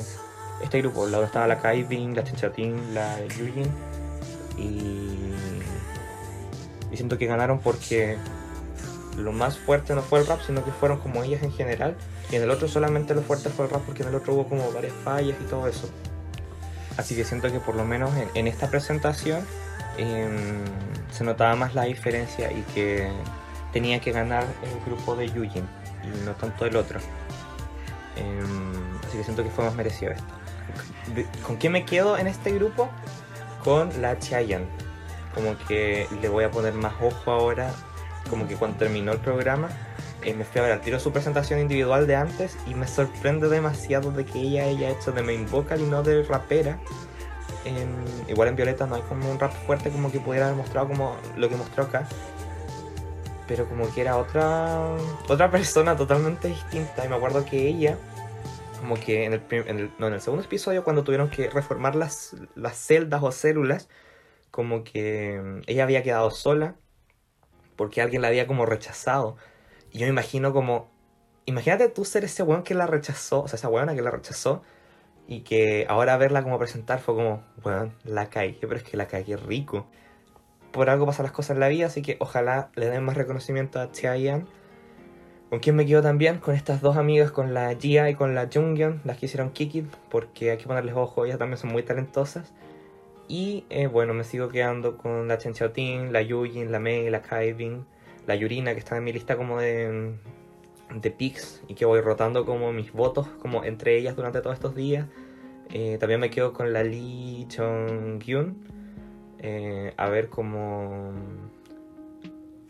este 0.63 0.79
grupo, 0.79 1.05
la 1.05 1.17
donde 1.17 1.25
estaba 1.27 1.47
la 1.47 1.59
Kaibin, 1.59 2.15
la 2.15 2.23
Chinchatín, 2.23 2.93
la 2.93 3.19
Yujin. 3.27 3.69
Y. 4.57 5.33
Y 6.91 6.95
siento 6.95 7.17
que 7.17 7.25
ganaron 7.25 7.59
porque 7.59 8.17
lo 9.17 9.31
más 9.31 9.57
fuerte 9.57 9.95
no 9.95 10.01
fue 10.01 10.19
el 10.19 10.27
rap, 10.27 10.41
sino 10.45 10.63
que 10.63 10.71
fueron 10.71 10.99
como 10.99 11.23
ellas 11.23 11.43
en 11.43 11.51
general. 11.51 11.95
Y 12.31 12.35
en 12.35 12.43
el 12.43 12.51
otro 12.51 12.67
solamente 12.67 13.13
lo 13.13 13.21
fuerte 13.21 13.49
fue 13.49 13.65
el 13.65 13.71
rap 13.71 13.81
porque 13.81 14.03
en 14.03 14.09
el 14.09 14.15
otro 14.15 14.33
hubo 14.33 14.47
como 14.47 14.71
varias 14.71 14.93
fallas 15.03 15.35
y 15.41 15.45
todo 15.45 15.67
eso. 15.67 15.89
Así 16.97 17.15
que 17.15 17.23
siento 17.23 17.51
que 17.51 17.59
por 17.59 17.75
lo 17.75 17.85
menos 17.85 18.11
en, 18.35 18.47
esta 18.47 18.69
presentación 18.69 19.41
em, 19.97 20.63
se 21.11 21.23
notaba 21.23 21.55
más 21.55 21.75
la 21.75 21.83
diferencia 21.83 22.51
y 22.51 22.61
que 22.73 23.11
tenía 23.71 23.99
que 23.99 24.11
ganar 24.11 24.45
el 24.63 24.85
grupo 24.85 25.15
de 25.15 25.27
Yujin 25.27 25.67
y 26.03 26.25
no 26.25 26.33
tanto 26.33 26.65
el 26.65 26.75
otro. 26.75 26.99
Em, 28.15 28.97
así 29.07 29.17
que 29.17 29.23
siento 29.23 29.43
que 29.43 29.49
fue 29.49 29.65
más 29.65 29.75
merecido 29.75 30.11
esto. 30.11 30.33
¿Con 31.45 31.57
quién 31.57 31.73
me 31.73 31.85
quedo 31.85 32.17
en 32.17 32.27
este 32.27 32.51
grupo? 32.51 32.89
Con 33.63 34.01
la 34.01 34.17
Chayan. 34.19 34.65
Como 35.33 35.57
que 35.67 36.07
le 36.21 36.29
voy 36.29 36.43
a 36.43 36.51
poner 36.51 36.73
más 36.73 36.93
ojo 37.01 37.31
ahora. 37.31 37.71
Como 38.29 38.47
que 38.47 38.55
cuando 38.55 38.77
terminó 38.77 39.11
el 39.11 39.19
programa 39.19 39.69
eh, 40.25 40.33
me 40.33 40.45
fui 40.45 40.61
a 40.61 40.63
ver 40.63 40.79
tiro 40.79 40.99
su 40.99 41.11
presentación 41.11 41.59
individual 41.59 42.07
de 42.07 42.15
antes 42.15 42.57
y 42.65 42.75
me 42.75 42.87
sorprende 42.87 43.49
demasiado 43.49 44.11
de 44.11 44.25
que 44.25 44.39
ella 44.39 44.63
haya 44.63 44.89
hecho 44.89 45.11
de 45.11 45.21
main 45.21 45.49
vocal 45.49 45.81
y 45.81 45.85
no 45.85 46.01
de 46.01 46.23
rapera. 46.23 46.79
Igual 48.27 48.49
en 48.49 48.55
Violeta 48.55 48.85
no 48.85 48.95
hay 48.95 49.01
como 49.03 49.29
un 49.31 49.39
rap 49.39 49.53
fuerte 49.65 49.89
como 49.89 50.11
que 50.11 50.19
pudiera 50.19 50.47
haber 50.47 50.57
mostrado 50.57 50.87
como 50.87 51.17
lo 51.37 51.49
que 51.49 51.55
mostró 51.55 51.83
acá. 51.83 52.07
Pero 53.47 53.67
como 53.67 53.93
que 53.93 54.01
era 54.01 54.17
otra 54.17 54.95
otra 55.27 55.51
persona 55.51 55.95
totalmente 55.95 56.47
distinta. 56.47 57.05
Y 57.05 57.09
me 57.09 57.15
acuerdo 57.15 57.45
que 57.45 57.67
ella, 57.67 57.97
como 58.79 58.95
que 58.95 59.25
en 59.25 59.33
el, 59.33 59.43
en 59.49 59.79
el, 59.79 59.91
no, 59.99 60.07
en 60.07 60.13
el 60.13 60.21
segundo 60.21 60.45
episodio, 60.45 60.83
cuando 60.83 61.03
tuvieron 61.03 61.29
que 61.29 61.49
reformar 61.49 61.95
las, 61.95 62.35
las 62.55 62.77
celdas 62.77 63.21
o 63.23 63.31
células, 63.31 63.89
como 64.51 64.83
que 64.83 65.41
mm, 65.43 65.61
ella 65.67 65.83
había 65.83 66.03
quedado 66.03 66.31
sola 66.31 66.75
porque 67.75 68.01
alguien 68.01 68.21
la 68.21 68.29
había 68.29 68.47
como 68.47 68.65
rechazado. 68.65 69.37
Y 69.91 69.99
yo 69.99 70.05
me 70.05 70.11
imagino 70.11 70.53
como. 70.53 70.91
Imagínate 71.45 71.89
tú 71.89 72.05
ser 72.05 72.23
ese 72.23 72.43
weón 72.43 72.63
que 72.63 72.73
la 72.75 72.87
rechazó, 72.87 73.43
o 73.43 73.47
sea, 73.47 73.57
esa 73.57 73.67
weona 73.69 73.95
que 73.95 74.01
la 74.01 74.11
rechazó, 74.11 74.63
y 75.27 75.41
que 75.41 75.85
ahora 75.89 76.17
verla 76.17 76.43
como 76.43 76.59
presentar 76.59 76.99
fue 76.99 77.15
como, 77.15 77.43
weón, 77.63 77.93
la 78.03 78.29
caí, 78.29 78.57
pero 78.59 78.75
es 78.75 78.83
que 78.83 78.97
la 78.97 79.07
caí 79.07 79.35
rico. 79.35 79.87
Por 80.71 80.89
algo 80.89 81.05
pasan 81.05 81.23
las 81.23 81.31
cosas 81.31 81.51
en 81.55 81.59
la 81.59 81.67
vida, 81.67 81.85
así 81.85 82.01
que 82.01 82.17
ojalá 82.19 82.71
le 82.75 82.89
den 82.89 83.03
más 83.03 83.15
reconocimiento 83.15 83.79
a 83.79 83.91
Chiayan. 83.91 84.47
¿Con 85.49 85.59
quién 85.59 85.75
me 85.75 85.85
quedo 85.85 86.01
también? 86.01 86.39
Con 86.39 86.55
estas 86.55 86.81
dos 86.81 86.97
amigas, 86.97 87.31
con 87.31 87.53
la 87.53 87.75
Jia 87.75 88.09
y 88.09 88.15
con 88.15 88.33
la 88.33 88.49
Jungyeon, 88.51 89.01
las 89.03 89.17
que 89.17 89.27
hicieron 89.27 89.51
Kikid, 89.51 89.85
porque 90.09 90.49
hay 90.49 90.57
que 90.57 90.65
ponerles 90.65 90.95
ojo, 90.95 91.25
ellas 91.25 91.37
también 91.37 91.57
son 91.59 91.71
muy 91.71 91.83
talentosas. 91.83 92.53
Y 93.27 93.65
eh, 93.69 93.87
bueno, 93.87 94.13
me 94.13 94.23
sigo 94.23 94.49
quedando 94.49 94.97
con 94.97 95.27
la 95.27 95.37
Chen 95.37 95.53
Xiaoting, 95.53 96.11
la 96.11 96.23
Yujin, 96.23 96.71
la 96.71 96.79
Mei, 96.79 97.09
la 97.09 97.21
Kaibin, 97.21 97.85
la 98.25 98.35
Yurina, 98.35 98.73
que 98.73 98.79
está 98.79 98.97
en 98.97 99.03
mi 99.03 99.13
lista 99.13 99.37
como 99.37 99.59
de, 99.59 100.15
de 100.93 101.11
picks 101.11 101.61
y 101.67 101.75
que 101.75 101.85
voy 101.85 102.01
rotando 102.01 102.45
como 102.45 102.71
mis 102.71 102.91
votos 102.91 103.27
como 103.39 103.63
entre 103.63 103.97
ellas 103.97 104.15
durante 104.15 104.41
todos 104.41 104.55
estos 104.55 104.75
días. 104.75 105.07
Eh, 105.71 105.97
también 105.99 106.19
me 106.19 106.29
quedo 106.29 106.53
con 106.53 106.73
la 106.73 106.83
Lee 106.83 107.45
Chong-gyun. 107.49 108.55
Eh, 109.39 109.93
a 109.97 110.09
ver 110.09 110.29
cómo, 110.29 111.11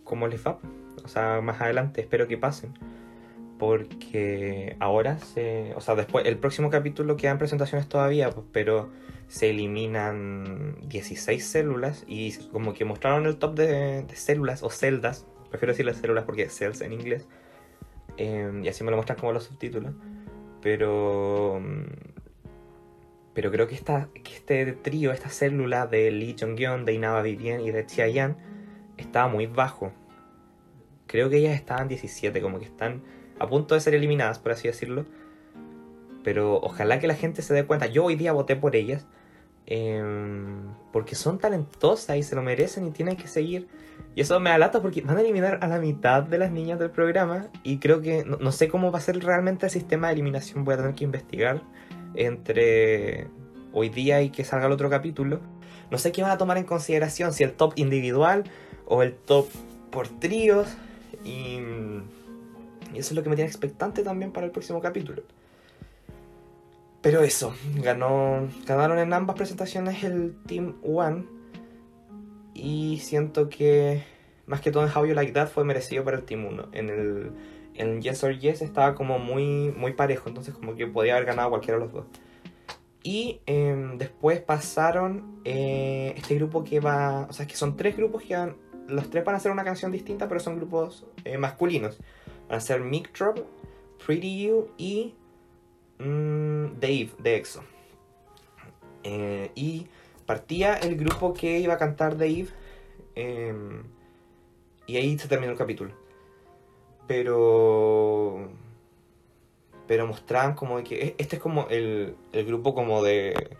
cómo 0.03 0.27
les 0.27 0.45
va. 0.45 0.59
O 1.03 1.07
sea, 1.07 1.41
más 1.41 1.61
adelante 1.61 2.01
espero 2.01 2.27
que 2.27 2.37
pasen. 2.37 2.73
Porque 3.59 4.75
ahora 4.79 5.19
se. 5.19 5.73
O 5.75 5.81
sea, 5.81 5.95
después. 5.95 6.25
El 6.25 6.37
próximo 6.37 6.69
capítulo 6.69 7.17
quedan 7.17 7.37
presentaciones 7.37 7.87
todavía, 7.87 8.29
pues, 8.29 8.45
pero 8.51 8.89
se 9.27 9.49
eliminan 9.49 10.77
16 10.87 11.45
células. 11.45 12.03
Y 12.07 12.33
como 12.51 12.73
que 12.73 12.85
mostraron 12.85 13.25
el 13.25 13.37
top 13.37 13.55
de, 13.55 14.03
de 14.03 14.15
células 14.15 14.63
o 14.63 14.69
celdas 14.69 15.25
prefiero 15.53 15.73
decir 15.73 15.85
las 15.85 15.97
células 15.97 16.23
porque 16.23 16.49
cells 16.49 16.81
en 16.81 16.93
inglés. 16.93 17.27
Em, 18.17 18.63
y 18.63 18.67
así 18.67 18.83
me 18.83 18.91
lo 18.91 18.97
muestran 18.97 19.19
como 19.19 19.31
los 19.31 19.45
subtítulos. 19.45 19.93
Pero. 20.61 21.61
Pero 23.33 23.51
creo 23.51 23.67
que, 23.67 23.73
esta, 23.73 24.09
que 24.13 24.35
este 24.35 24.73
trío, 24.73 25.11
esta 25.11 25.29
célula 25.29 25.87
de 25.87 26.11
Lee 26.11 26.35
Jong-yeon, 26.39 26.85
de 26.85 26.93
Inaba 26.93 27.23
Vivien 27.23 27.61
y 27.61 27.71
de 27.71 27.85
Chia 27.85 28.07
Yan 28.07 28.37
estaba 28.97 29.27
muy 29.27 29.47
bajo. 29.47 29.91
Creo 31.07 31.29
que 31.29 31.37
ellas 31.37 31.55
estaban 31.55 31.87
17, 31.87 32.41
como 32.41 32.59
que 32.59 32.65
están 32.65 33.01
a 33.39 33.47
punto 33.47 33.73
de 33.73 33.81
ser 33.81 33.95
eliminadas, 33.95 34.37
por 34.37 34.51
así 34.51 34.67
decirlo. 34.67 35.05
Pero 36.23 36.59
ojalá 36.61 36.99
que 36.99 37.07
la 37.07 37.15
gente 37.15 37.41
se 37.41 37.53
dé 37.53 37.65
cuenta. 37.65 37.87
Yo 37.87 38.05
hoy 38.05 38.15
día 38.15 38.31
voté 38.33 38.55
por 38.55 38.75
ellas. 38.75 39.07
Em, 39.65 40.73
porque 40.91 41.15
son 41.15 41.39
talentosas 41.39 42.17
y 42.17 42.23
se 42.23 42.35
lo 42.35 42.41
merecen 42.41 42.85
y 42.85 42.91
tienen 42.91 43.15
que 43.15 43.27
seguir 43.27 43.67
y 44.15 44.21
eso 44.21 44.39
me 44.39 44.51
alata 44.51 44.81
porque 44.81 45.01
van 45.01 45.17
a 45.17 45.21
eliminar 45.21 45.59
a 45.61 45.67
la 45.67 45.79
mitad 45.79 46.21
de 46.23 46.37
las 46.37 46.51
niñas 46.51 46.77
del 46.77 46.91
programa 46.91 47.47
y 47.63 47.79
creo 47.79 48.01
que 48.01 48.23
no, 48.23 48.51
sé 48.51 48.67
cómo 48.67 48.91
va 48.91 48.99
a 48.99 49.01
ser 49.01 49.23
realmente 49.23 49.65
el 49.65 49.71
sistema 49.71 50.07
de 50.07 50.13
eliminación. 50.13 50.63
Voy 50.63 50.75
a 50.75 50.77
tener 50.77 50.93
que 50.93 51.03
investigar 51.03 51.61
entre 52.13 53.27
hoy 53.71 53.89
día 53.89 54.21
y 54.21 54.29
que 54.29 54.43
salga 54.43 54.67
el 54.67 54.71
otro 54.71 54.89
capítulo. 54.89 55.39
No 55.89 55.97
sé 55.97 56.11
qué 56.11 56.21
van 56.21 56.29
a 56.29 56.37
tomar 56.37 56.57
en 56.57 56.63
consideración, 56.63 57.33
si 57.33 57.43
el 57.43 57.53
top 57.53 57.73
individual 57.75 58.43
o 58.85 59.01
el 59.01 59.15
top 59.15 59.47
por 59.91 60.07
tríos. 60.19 60.67
Y, 61.25 61.57
y 62.93 62.97
eso 62.97 63.09
es 63.09 63.13
lo 63.13 63.23
que 63.23 63.29
me 63.29 63.35
tiene 63.35 63.49
expectante 63.49 64.03
también 64.03 64.31
para 64.31 64.45
el 64.45 64.51
próximo 64.51 64.79
capítulo. 64.79 65.23
Pero 67.03 67.21
eso, 67.21 67.53
ganó, 67.81 68.47
ganaron 68.65 68.97
en 68.97 69.11
ambas 69.11 69.35
presentaciones 69.35 70.05
el 70.05 70.37
Team 70.47 70.77
One 70.83 71.25
y 72.53 72.99
siento 73.03 73.49
que 73.49 74.03
más 74.45 74.61
que 74.61 74.71
todo 74.71 74.87
en 74.87 74.89
How 74.95 75.05
You 75.05 75.13
Like 75.13 75.33
That 75.33 75.49
fue 75.49 75.65
merecido 75.65 76.05
para 76.05 76.15
el 76.15 76.23
Team 76.23 76.45
1. 76.45 76.69
En 76.71 76.89
el 76.89 77.31
en 77.75 78.01
Yes 78.01 78.23
or 78.23 78.39
Yes 78.39 78.61
estaba 78.61 78.95
como 78.95 79.19
muy, 79.19 79.73
muy 79.75 79.91
parejo, 79.93 80.29
entonces 80.29 80.53
como 80.53 80.75
que 80.75 80.87
podía 80.87 81.15
haber 81.15 81.25
ganado 81.25 81.49
cualquiera 81.49 81.77
de 81.77 81.85
los 81.85 81.93
dos. 81.93 82.05
Y 83.03 83.41
em, 83.47 83.97
después 83.97 84.39
pasaron 84.39 85.41
eh, 85.43 86.13
este 86.15 86.35
grupo 86.35 86.63
que 86.63 86.79
va, 86.79 87.27
o 87.29 87.33
sea, 87.33 87.45
que 87.45 87.57
son 87.57 87.75
tres 87.75 87.97
grupos 87.97 88.23
que 88.23 88.37
van, 88.37 88.55
los 88.87 89.09
tres 89.09 89.25
van 89.25 89.35
a 89.35 89.39
hacer 89.39 89.51
una 89.51 89.65
canción 89.65 89.91
distinta, 89.91 90.29
pero 90.29 90.39
son 90.39 90.55
grupos 90.55 91.05
eh, 91.25 91.37
masculinos. 91.37 91.97
Van 92.47 92.59
a 92.59 92.61
ser 92.61 92.79
Mic 92.79 93.11
Drop, 93.17 93.39
Pretty 94.05 94.45
You 94.45 94.69
y 94.77 95.15
mm, 95.99 96.79
Dave 96.79 97.09
de 97.19 97.35
EXO. 97.35 97.63
Eh, 99.03 99.51
y 99.55 99.87
partía 100.25 100.75
el 100.75 100.95
grupo 100.95 101.33
que 101.33 101.59
iba 101.59 101.73
a 101.73 101.77
cantar 101.77 102.17
Dave. 102.17 102.47
Em, 103.15 103.83
y 104.87 104.97
ahí 104.97 105.17
se 105.17 105.27
terminó 105.27 105.51
el 105.51 105.57
capítulo. 105.57 105.91
Pero. 107.07 108.49
Pero 109.87 110.07
mostraban 110.07 110.55
como 110.55 110.83
que. 110.83 110.95
E, 110.95 111.15
este 111.17 111.37
es 111.37 111.41
como 111.41 111.67
el, 111.69 112.15
el 112.31 112.45
grupo 112.45 112.73
como 112.73 113.03
de. 113.03 113.57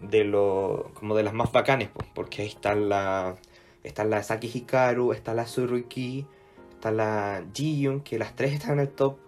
De 0.00 0.24
lo. 0.24 0.90
como 0.94 1.14
de 1.14 1.22
las 1.22 1.34
más 1.34 1.52
bacanes, 1.52 1.90
porque 2.14 2.42
ahí 2.42 2.48
está 2.48 2.74
la. 2.74 3.36
Está 3.82 4.04
la 4.04 4.22
Saki 4.22 4.50
Hikaru, 4.52 5.12
está 5.12 5.32
la 5.32 5.46
Suruki, 5.46 6.26
está 6.70 6.90
la 6.90 7.44
Jiyun, 7.54 8.00
que 8.00 8.18
las 8.18 8.34
tres 8.34 8.52
están 8.54 8.72
en 8.74 8.80
el 8.80 8.88
top. 8.88 9.18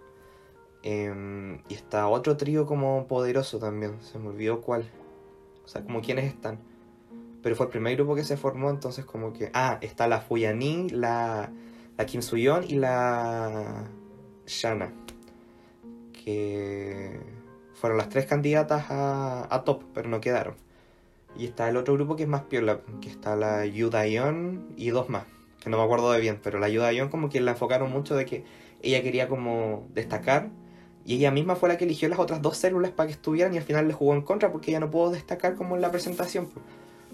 Em, 0.82 1.58
y 1.68 1.74
está 1.74 2.08
otro 2.08 2.36
trío 2.36 2.66
como 2.66 3.06
poderoso 3.08 3.58
también, 3.58 4.00
se 4.00 4.18
me 4.18 4.28
olvidó 4.28 4.60
cuál. 4.60 4.88
O 5.64 5.68
sea, 5.68 5.82
como 5.82 6.00
quiénes 6.00 6.26
están. 6.26 6.58
pero 7.42 7.56
fue 7.56 7.66
el 7.66 7.70
primer 7.70 7.96
grupo 7.96 8.14
que 8.14 8.24
se 8.24 8.36
formó, 8.36 8.70
entonces 8.70 9.04
como 9.04 9.32
que... 9.32 9.50
Ah, 9.54 9.78
está 9.80 10.08
la 10.08 10.20
Fuyani, 10.20 10.88
la, 10.90 11.50
la 11.96 12.06
Kim 12.06 12.22
Suyon 12.22 12.64
y 12.68 12.74
la 12.74 13.84
Shana, 14.46 14.92
que 16.12 17.20
fueron 17.74 17.98
las 17.98 18.08
tres 18.08 18.26
candidatas 18.26 18.90
a, 18.90 19.54
a 19.54 19.64
top, 19.64 19.84
pero 19.94 20.08
no 20.08 20.20
quedaron. 20.20 20.54
Y 21.36 21.46
está 21.46 21.68
el 21.68 21.76
otro 21.76 21.94
grupo 21.94 22.16
que 22.16 22.24
es 22.24 22.28
más 22.28 22.42
piola, 22.42 22.80
que 23.00 23.08
está 23.08 23.36
la 23.36 23.66
Yudayon 23.66 24.74
y 24.76 24.90
dos 24.90 25.08
más, 25.08 25.24
que 25.60 25.70
no 25.70 25.76
me 25.78 25.84
acuerdo 25.84 26.10
de 26.12 26.20
bien, 26.20 26.40
pero 26.42 26.58
la 26.58 26.68
Yudayon 26.68 27.08
como 27.08 27.28
que 27.28 27.40
la 27.40 27.52
enfocaron 27.52 27.90
mucho 27.90 28.16
de 28.16 28.24
que 28.24 28.44
ella 28.82 29.02
quería 29.02 29.28
como 29.28 29.86
destacar 29.94 30.50
y 31.08 31.14
ella 31.14 31.30
misma 31.30 31.56
fue 31.56 31.70
la 31.70 31.78
que 31.78 31.86
eligió 31.86 32.06
las 32.10 32.18
otras 32.18 32.42
dos 32.42 32.58
células 32.58 32.90
para 32.90 33.06
que 33.06 33.14
estuvieran 33.14 33.54
y 33.54 33.56
al 33.56 33.62
final 33.62 33.88
le 33.88 33.94
jugó 33.94 34.12
en 34.12 34.20
contra 34.20 34.52
porque 34.52 34.72
ella 34.72 34.80
no 34.80 34.90
pudo 34.90 35.10
destacar 35.10 35.54
como 35.54 35.74
en 35.74 35.80
la 35.80 35.90
presentación. 35.90 36.50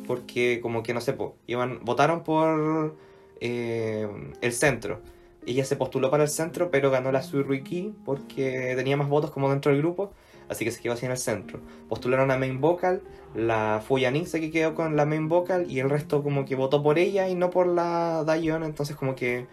Porque 0.09 0.59
como 0.61 0.82
que 0.82 0.92
no 0.92 1.01
sé, 1.01 1.16
iban, 1.47 1.78
votaron 1.84 2.24
por 2.24 2.97
eh, 3.40 4.09
el 4.40 4.53
centro. 4.53 5.01
Ella 5.47 5.64
se 5.64 5.76
postuló 5.76 6.11
para 6.11 6.24
el 6.24 6.28
centro, 6.28 6.72
pero 6.72 6.90
ganó 6.90 7.12
la 7.12 7.22
Suiriki 7.22 7.95
porque 8.05 8.72
tenía 8.74 8.97
más 8.97 9.09
votos 9.09 9.30
como 9.30 9.49
dentro 9.49 9.70
del 9.70 9.80
grupo, 9.80 10.11
así 10.49 10.64
que 10.64 10.72
se 10.72 10.82
quedó 10.82 10.95
así 10.95 11.07
en 11.07 11.12
el 11.12 11.18
centro. 11.18 11.61
Postularon 11.88 12.32
a 12.32 12.36
Main 12.36 12.61
Vocal, 12.61 13.01
la 13.36 13.80
Fuyanin 13.86 14.26
se 14.26 14.51
quedó 14.51 14.74
con 14.74 14.97
la 14.97 15.07
Main 15.07 15.28
Vocal 15.28 15.70
y 15.70 15.78
el 15.78 15.88
resto 15.88 16.24
como 16.24 16.45
que 16.47 16.57
votó 16.57 16.82
por 16.82 16.99
ella 16.99 17.28
y 17.28 17.36
no 17.36 17.51
por 17.51 17.68
la 17.68 18.24
Dayon, 18.24 18.64
entonces 18.64 18.97
como 18.97 19.14
que 19.14 19.47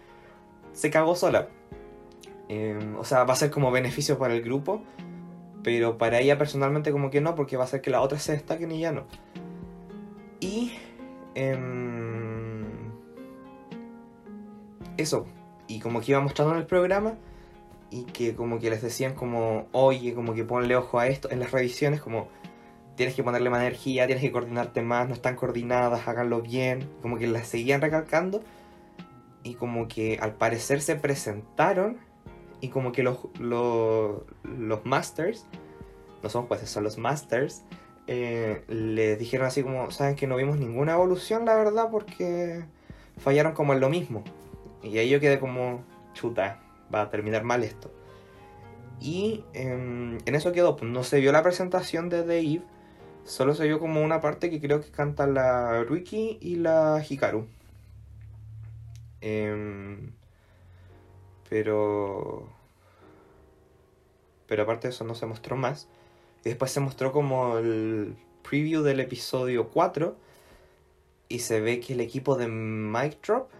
se 0.72 0.90
cagó 0.90 1.14
sola. 1.14 1.48
Em, 2.48 2.96
o 2.96 3.04
sea, 3.04 3.24
va 3.24 3.32
a 3.34 3.36
ser 3.36 3.50
como 3.50 3.70
beneficio 3.70 4.18
para 4.18 4.34
el 4.34 4.42
grupo, 4.42 4.82
pero 5.62 5.98
para 5.98 6.20
ella 6.20 6.38
personalmente 6.38 6.92
como 6.92 7.10
que 7.10 7.20
no, 7.20 7.34
porque 7.34 7.56
va 7.56 7.64
a 7.64 7.66
hacer 7.66 7.80
que 7.80 7.90
la 7.90 8.00
otra 8.00 8.18
se 8.18 8.32
destaquen 8.32 8.72
y 8.72 8.80
ya 8.80 8.92
no. 8.92 9.04
Y... 10.40 10.72
Em, 11.34 12.92
eso. 14.96 15.26
Y 15.68 15.80
como 15.80 16.00
que 16.00 16.12
iba 16.12 16.20
mostrando 16.20 16.54
en 16.54 16.60
el 16.60 16.66
programa 16.66 17.14
y 17.90 18.04
que 18.04 18.34
como 18.34 18.58
que 18.58 18.70
les 18.70 18.82
decían 18.82 19.14
como, 19.14 19.66
oye, 19.72 20.14
como 20.14 20.34
que 20.34 20.44
ponle 20.44 20.76
ojo 20.76 20.98
a 20.98 21.06
esto 21.06 21.30
en 21.30 21.40
las 21.40 21.52
revisiones, 21.52 22.00
como 22.00 22.28
tienes 22.96 23.14
que 23.14 23.22
ponerle 23.22 23.50
más 23.50 23.60
energía, 23.60 24.06
tienes 24.06 24.22
que 24.22 24.32
coordinarte 24.32 24.82
más, 24.82 25.08
no 25.08 25.14
están 25.14 25.36
coordinadas, 25.36 26.08
háganlo 26.08 26.42
bien, 26.42 26.88
como 27.00 27.18
que 27.18 27.26
las 27.26 27.46
seguían 27.46 27.80
recalcando 27.80 28.42
y 29.42 29.54
como 29.54 29.88
que 29.88 30.18
al 30.20 30.34
parecer 30.34 30.80
se 30.80 30.96
presentaron 30.96 31.98
y 32.62 32.68
como 32.68 32.92
que 32.92 33.02
los, 33.02 33.18
los, 33.40 34.22
los 34.44 34.86
masters, 34.86 35.46
no 36.22 36.28
son 36.30 36.46
jueces, 36.46 36.70
son 36.70 36.84
los 36.84 36.96
masters, 36.96 37.64
eh, 38.06 38.62
les 38.68 39.18
dijeron 39.18 39.48
así 39.48 39.64
como, 39.64 39.90
saben 39.90 40.14
que 40.14 40.28
no 40.28 40.36
vimos 40.36 40.58
ninguna 40.58 40.92
evolución, 40.92 41.44
la 41.44 41.56
verdad, 41.56 41.88
porque 41.90 42.64
fallaron 43.18 43.52
como 43.52 43.72
en 43.72 43.80
lo 43.80 43.90
mismo. 43.90 44.22
Y 44.80 44.96
ahí 44.98 45.10
yo 45.10 45.18
quedé 45.18 45.40
como, 45.40 45.82
chuta, 46.14 46.60
va 46.94 47.02
a 47.02 47.10
terminar 47.10 47.42
mal 47.42 47.64
esto. 47.64 47.92
Y 49.00 49.44
em, 49.54 50.18
en 50.24 50.34
eso 50.36 50.52
quedó, 50.52 50.76
pues 50.76 50.88
no 50.88 51.02
se 51.02 51.18
vio 51.18 51.32
la 51.32 51.42
presentación 51.42 52.08
de 52.08 52.18
Dave, 52.20 52.62
solo 53.24 53.56
se 53.56 53.66
vio 53.66 53.80
como 53.80 54.02
una 54.02 54.20
parte 54.20 54.50
que 54.50 54.60
creo 54.60 54.80
que 54.80 54.92
canta 54.92 55.26
la 55.26 55.82
Ruiki 55.82 56.38
y 56.40 56.56
la 56.56 57.04
Hikaru. 57.08 57.48
Em, 59.20 60.12
pero... 61.52 62.48
Pero 64.46 64.62
aparte 64.62 64.88
de 64.88 64.94
eso 64.94 65.04
no 65.04 65.14
se 65.14 65.26
mostró 65.26 65.54
más. 65.54 65.86
Y 66.46 66.48
después 66.48 66.70
se 66.70 66.80
mostró 66.80 67.12
como 67.12 67.58
el 67.58 68.16
preview 68.42 68.82
del 68.82 69.00
episodio 69.00 69.68
4. 69.68 70.16
Y 71.28 71.40
se 71.40 71.60
ve 71.60 71.78
que 71.80 71.92
el 71.92 72.00
equipo 72.00 72.36
de 72.36 72.48
Mic 72.48 73.20
Drop 73.22 73.50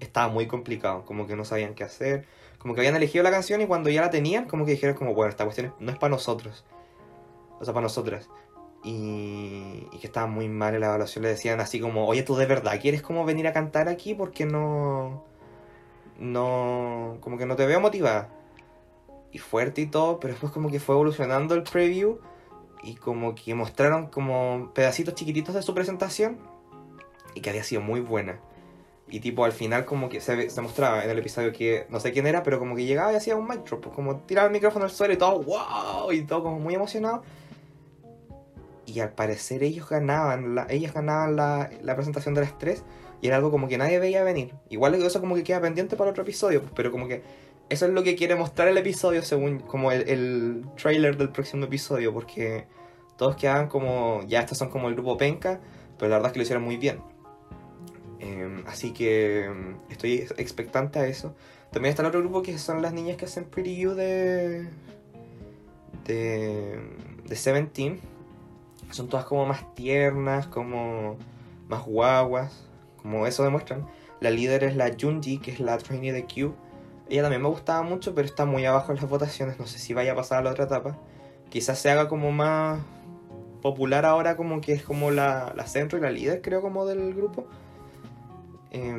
estaba 0.00 0.28
muy 0.28 0.46
complicado. 0.46 1.04
Como 1.04 1.26
que 1.26 1.36
no 1.36 1.44
sabían 1.44 1.74
qué 1.74 1.84
hacer. 1.84 2.24
Como 2.58 2.72
que 2.72 2.80
habían 2.80 2.96
elegido 2.96 3.22
la 3.22 3.30
canción 3.30 3.60
y 3.60 3.66
cuando 3.66 3.90
ya 3.90 4.00
la 4.00 4.08
tenían, 4.08 4.46
como 4.46 4.64
que 4.64 4.70
dijeron 4.70 4.96
como, 4.96 5.12
bueno, 5.12 5.28
esta 5.28 5.44
cuestión 5.44 5.74
no 5.78 5.92
es 5.92 5.98
para 5.98 6.12
nosotros. 6.12 6.64
O 7.60 7.66
sea, 7.66 7.74
para 7.74 7.84
nosotras. 7.84 8.30
Y, 8.82 9.86
y, 9.92 9.98
que 10.00 10.06
estaba 10.06 10.26
muy 10.26 10.48
mal 10.48 10.74
en 10.74 10.80
la 10.80 10.86
evaluación. 10.86 11.22
Le 11.22 11.28
decían 11.28 11.60
así 11.60 11.80
como, 11.80 12.06
oye, 12.06 12.22
¿tú 12.22 12.34
de 12.34 12.46
verdad 12.46 12.80
quieres 12.80 13.02
como 13.02 13.26
venir 13.26 13.46
a 13.46 13.52
cantar 13.52 13.90
aquí? 13.90 14.14
Porque 14.14 14.46
no... 14.46 15.35
No... 16.18 17.18
Como 17.20 17.38
que 17.38 17.46
no 17.46 17.56
te 17.56 17.66
veo 17.66 17.80
motivada 17.80 18.30
y 19.32 19.38
fuerte 19.38 19.82
y 19.82 19.86
todo, 19.86 20.18
pero 20.18 20.32
después 20.32 20.52
como 20.52 20.70
que 20.70 20.80
fue 20.80 20.94
evolucionando 20.94 21.54
el 21.54 21.62
preview 21.62 22.18
y 22.82 22.94
como 22.94 23.34
que 23.34 23.54
mostraron 23.54 24.06
como 24.06 24.70
pedacitos 24.74 25.14
chiquititos 25.14 25.54
de 25.54 25.62
su 25.62 25.74
presentación 25.74 26.38
y 27.34 27.40
que 27.40 27.50
había 27.50 27.64
sido 27.64 27.82
muy 27.82 28.00
buena. 28.00 28.38
Y 29.08 29.20
tipo 29.20 29.44
al 29.44 29.52
final 29.52 29.84
como 29.84 30.08
que 30.08 30.20
se, 30.20 30.50
se 30.50 30.60
mostraba 30.62 31.04
en 31.04 31.10
el 31.10 31.18
episodio 31.18 31.52
que 31.52 31.86
no 31.90 32.00
sé 32.00 32.12
quién 32.12 32.26
era, 32.26 32.42
pero 32.42 32.58
como 32.58 32.74
que 32.74 32.84
llegaba 32.84 33.12
y 33.12 33.16
hacía 33.16 33.36
un 33.36 33.46
mic 33.46 33.64
drop, 33.64 33.82
pues 33.82 33.94
como 33.94 34.16
tiraba 34.20 34.46
el 34.46 34.52
micrófono 34.52 34.84
al 34.84 34.90
suelo 34.90 35.14
y 35.14 35.16
todo, 35.16 35.42
wow, 35.42 36.12
y 36.12 36.22
todo 36.22 36.42
como 36.42 36.58
muy 36.58 36.74
emocionado. 36.74 37.22
Y 38.86 39.00
al 39.00 39.10
parecer 39.10 39.62
ellos 39.62 39.88
ganaban, 39.88 40.54
la, 40.54 40.66
ellas 40.70 40.94
ganaban 40.94 41.36
la, 41.36 41.70
la 41.82 41.94
presentación 41.94 42.34
de 42.34 42.42
las 42.42 42.56
tres 42.58 42.84
y 43.20 43.28
era 43.28 43.36
algo 43.36 43.50
como 43.50 43.68
que 43.68 43.78
nadie 43.78 43.98
veía 43.98 44.22
venir. 44.22 44.54
Igual 44.68 44.94
eso 44.94 45.20
como 45.20 45.34
que 45.34 45.42
queda 45.42 45.60
pendiente 45.60 45.96
para 45.96 46.10
otro 46.10 46.22
episodio, 46.22 46.60
pues, 46.60 46.72
pero 46.74 46.90
como 46.90 47.08
que 47.08 47.22
eso 47.68 47.86
es 47.86 47.92
lo 47.92 48.02
que 48.02 48.14
quiere 48.14 48.36
mostrar 48.36 48.68
el 48.68 48.78
episodio 48.78 49.22
según 49.22 49.58
como 49.60 49.90
el, 49.92 50.08
el 50.08 50.64
trailer 50.80 51.16
del 51.16 51.30
próximo 51.30 51.64
episodio, 51.64 52.12
porque 52.12 52.66
todos 53.16 53.36
quedan 53.36 53.68
como, 53.68 54.22
ya 54.26 54.40
estos 54.40 54.58
son 54.58 54.68
como 54.68 54.88
el 54.88 54.94
grupo 54.94 55.16
penca, 55.16 55.60
pero 55.98 56.10
la 56.10 56.16
verdad 56.16 56.30
es 56.30 56.32
que 56.32 56.38
lo 56.38 56.42
hicieron 56.42 56.64
muy 56.64 56.76
bien. 56.76 57.00
Eh, 58.20 58.62
así 58.66 58.92
que 58.92 59.46
em, 59.46 59.76
estoy 59.88 60.26
expectante 60.36 60.98
a 60.98 61.06
eso. 61.06 61.34
También 61.70 61.90
está 61.90 62.02
el 62.02 62.08
otro 62.08 62.20
grupo 62.20 62.42
que 62.42 62.58
son 62.58 62.82
las 62.82 62.92
niñas 62.92 63.16
que 63.16 63.24
hacen 63.24 63.44
Pretty 63.44 63.76
You 63.76 63.94
de, 63.94 64.68
de, 66.04 66.80
de 67.24 67.36
Seventeen. 67.36 68.00
Son 68.90 69.08
todas 69.08 69.26
como 69.26 69.46
más 69.46 69.74
tiernas, 69.74 70.46
como 70.46 71.16
más 71.68 71.84
guaguas, 71.84 72.66
como 73.06 73.26
eso 73.26 73.44
demuestran. 73.44 73.86
La 74.20 74.30
líder 74.30 74.64
es 74.64 74.76
la 74.76 74.90
Junji, 74.98 75.38
que 75.38 75.52
es 75.52 75.60
la 75.60 75.78
trainee 75.78 76.12
de 76.12 76.24
Q 76.24 76.54
ella 77.08 77.22
también 77.22 77.42
me 77.42 77.48
gustaba 77.48 77.82
mucho, 77.82 78.14
pero 78.14 78.26
está 78.26 78.46
muy 78.46 78.64
abajo 78.64 78.92
en 78.92 78.98
las 78.98 79.08
votaciones. 79.08 79.58
No 79.58 79.66
sé 79.66 79.78
si 79.78 79.94
vaya 79.94 80.12
a 80.12 80.16
pasar 80.16 80.38
a 80.38 80.42
la 80.42 80.50
otra 80.50 80.64
etapa. 80.64 80.98
Quizás 81.50 81.78
se 81.78 81.90
haga 81.90 82.08
como 82.08 82.32
más 82.32 82.80
popular 83.62 84.04
ahora, 84.04 84.36
como 84.36 84.60
que 84.60 84.72
es 84.72 84.82
como 84.82 85.10
la, 85.10 85.52
la 85.56 85.66
centro 85.66 85.98
y 85.98 86.02
la 86.02 86.10
líder, 86.10 86.42
creo, 86.42 86.60
como 86.60 86.84
del 86.84 87.14
grupo. 87.14 87.46
Eh, 88.72 88.96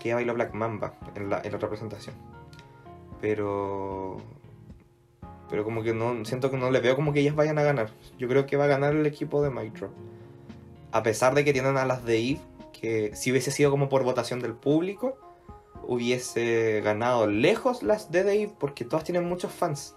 que 0.00 0.08
ella 0.08 0.14
bailó 0.16 0.34
Black 0.34 0.54
Mamba 0.54 0.94
en 1.14 1.28
la, 1.28 1.42
en 1.42 1.50
la 1.50 1.56
otra 1.56 1.68
presentación. 1.68 2.14
Pero. 3.20 4.16
Pero 5.50 5.64
como 5.64 5.82
que 5.82 5.92
no. 5.92 6.24
Siento 6.24 6.50
que 6.50 6.56
no 6.56 6.70
le 6.70 6.80
veo 6.80 6.96
como 6.96 7.12
que 7.12 7.20
ellas 7.20 7.34
vayan 7.34 7.58
a 7.58 7.62
ganar. 7.62 7.90
Yo 8.18 8.28
creo 8.28 8.46
que 8.46 8.56
va 8.56 8.64
a 8.64 8.68
ganar 8.68 8.94
el 8.94 9.04
equipo 9.04 9.42
de 9.42 9.50
Micro. 9.50 9.90
A 10.90 11.02
pesar 11.02 11.34
de 11.34 11.44
que 11.44 11.52
tienen 11.52 11.76
a 11.76 11.84
las 11.84 12.02
de 12.06 12.18
Eve, 12.18 12.40
que 12.72 13.14
si 13.14 13.30
hubiese 13.30 13.50
sido 13.50 13.70
como 13.70 13.88
por 13.88 14.04
votación 14.04 14.40
del 14.40 14.54
público 14.54 15.18
hubiese 15.88 16.80
ganado 16.82 17.26
lejos 17.26 17.82
las 17.82 18.12
Dave 18.12 18.52
porque 18.58 18.84
todas 18.84 19.04
tienen 19.04 19.24
muchos 19.24 19.52
fans. 19.52 19.94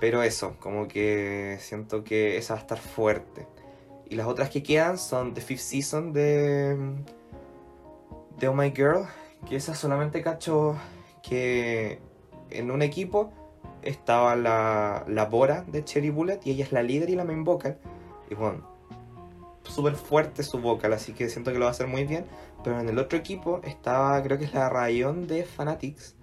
Pero 0.00 0.22
eso, 0.24 0.56
como 0.58 0.88
que 0.88 1.58
siento 1.60 2.02
que 2.02 2.36
esa 2.36 2.54
va 2.54 2.60
a 2.60 2.62
estar 2.62 2.78
fuerte. 2.78 3.46
Y 4.10 4.16
las 4.16 4.26
otras 4.26 4.50
que 4.50 4.62
quedan 4.62 4.98
son 4.98 5.32
The 5.34 5.40
Fifth 5.40 5.60
Season 5.60 6.12
de, 6.12 6.76
de 8.38 8.48
Oh 8.48 8.54
My 8.54 8.72
Girl, 8.72 9.06
que 9.48 9.56
esa 9.56 9.76
solamente 9.76 10.20
cacho 10.22 10.76
que 11.22 12.00
en 12.50 12.72
un 12.72 12.82
equipo 12.82 13.32
estaba 13.82 14.34
la, 14.34 15.04
la 15.06 15.26
Bora 15.26 15.64
de 15.68 15.84
Cherry 15.84 16.10
Bullet 16.10 16.40
y 16.44 16.50
ella 16.50 16.64
es 16.64 16.72
la 16.72 16.82
líder 16.82 17.10
y 17.10 17.14
la 17.14 17.24
main 17.24 17.44
vocal. 17.44 17.78
Y 18.28 18.34
bueno, 18.34 18.68
súper 19.64 19.94
fuerte 19.94 20.42
su 20.42 20.58
vocal, 20.58 20.92
así 20.92 21.12
que 21.12 21.28
siento 21.28 21.52
que 21.52 21.58
lo 21.58 21.64
va 21.64 21.70
a 21.70 21.72
hacer 21.72 21.86
muy 21.86 22.04
bien. 22.04 22.24
Pero 22.64 22.80
en 22.80 22.88
el 22.88 22.98
otro 22.98 23.18
equipo 23.18 23.60
estaba, 23.64 24.22
creo 24.22 24.38
que 24.38 24.44
es 24.44 24.54
la 24.54 24.68
Rayon 24.68 25.26
de 25.26 25.44
Fanatics, 25.44 26.14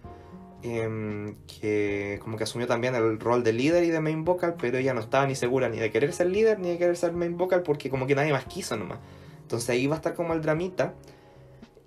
eh, 0.61 1.35
que 1.47 2.19
como 2.21 2.35
que 2.37 2.43
asumió 2.43 2.67
también 2.67 2.93
el 2.95 3.19
rol 3.19 3.43
de 3.43 3.53
líder 3.53 3.83
y 3.83 3.89
de 3.89 3.99
main 3.99 4.25
vocal, 4.25 4.55
pero 4.59 4.77
ella 4.77 4.93
no 4.93 4.99
estaba 4.99 5.25
ni 5.25 5.35
segura 5.35 5.69
ni 5.69 5.77
de 5.77 5.89
querer 5.89 6.11
ser 6.11 6.27
líder 6.27 6.59
ni 6.59 6.69
de 6.69 6.77
querer 6.77 6.97
ser 6.97 7.13
main 7.13 7.37
vocal 7.37 7.63
porque 7.63 7.89
como 7.89 8.07
que 8.07 8.15
nadie 8.15 8.31
más 8.31 8.45
quiso 8.45 8.75
nomás. 8.75 8.99
Entonces 9.41 9.69
ahí 9.69 9.87
va 9.87 9.95
a 9.95 9.97
estar 9.97 10.13
como 10.13 10.33
el 10.33 10.41
dramita. 10.41 10.93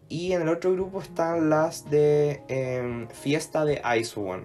Y 0.08 0.32
en 0.32 0.42
el 0.42 0.48
otro 0.48 0.72
grupo 0.72 1.00
están 1.00 1.48
las 1.48 1.88
de 1.88 2.42
eh, 2.48 3.06
Fiesta 3.12 3.64
de 3.64 3.80
Ice 3.98 4.20
One, 4.20 4.44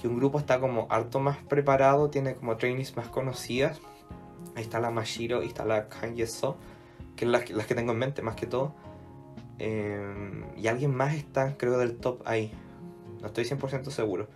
que 0.00 0.08
un 0.08 0.16
grupo 0.16 0.38
está 0.38 0.60
como 0.60 0.86
harto 0.90 1.20
más 1.20 1.38
preparado, 1.38 2.10
tiene 2.10 2.34
como 2.34 2.56
trainees 2.58 2.96
más 2.96 3.08
conocidas. 3.08 3.80
Ahí 4.54 4.62
está 4.62 4.80
la 4.80 4.90
Mashiro 4.90 5.42
y 5.42 5.46
está 5.46 5.64
la 5.64 5.88
Kanye 5.88 6.26
So, 6.26 6.56
que 7.16 7.24
es 7.24 7.30
las, 7.30 7.48
las 7.50 7.66
que 7.66 7.74
tengo 7.74 7.92
en 7.92 7.98
mente 7.98 8.22
más 8.22 8.34
que 8.34 8.46
todo. 8.46 8.74
Eh, 9.58 10.44
y 10.56 10.66
alguien 10.68 10.94
más 10.94 11.14
está, 11.14 11.56
creo, 11.56 11.78
del 11.78 11.96
top 11.96 12.22
ahí. 12.24 12.52
No 13.20 13.28
estoy 13.28 13.44
100% 13.44 13.90
seguro. 13.90 14.28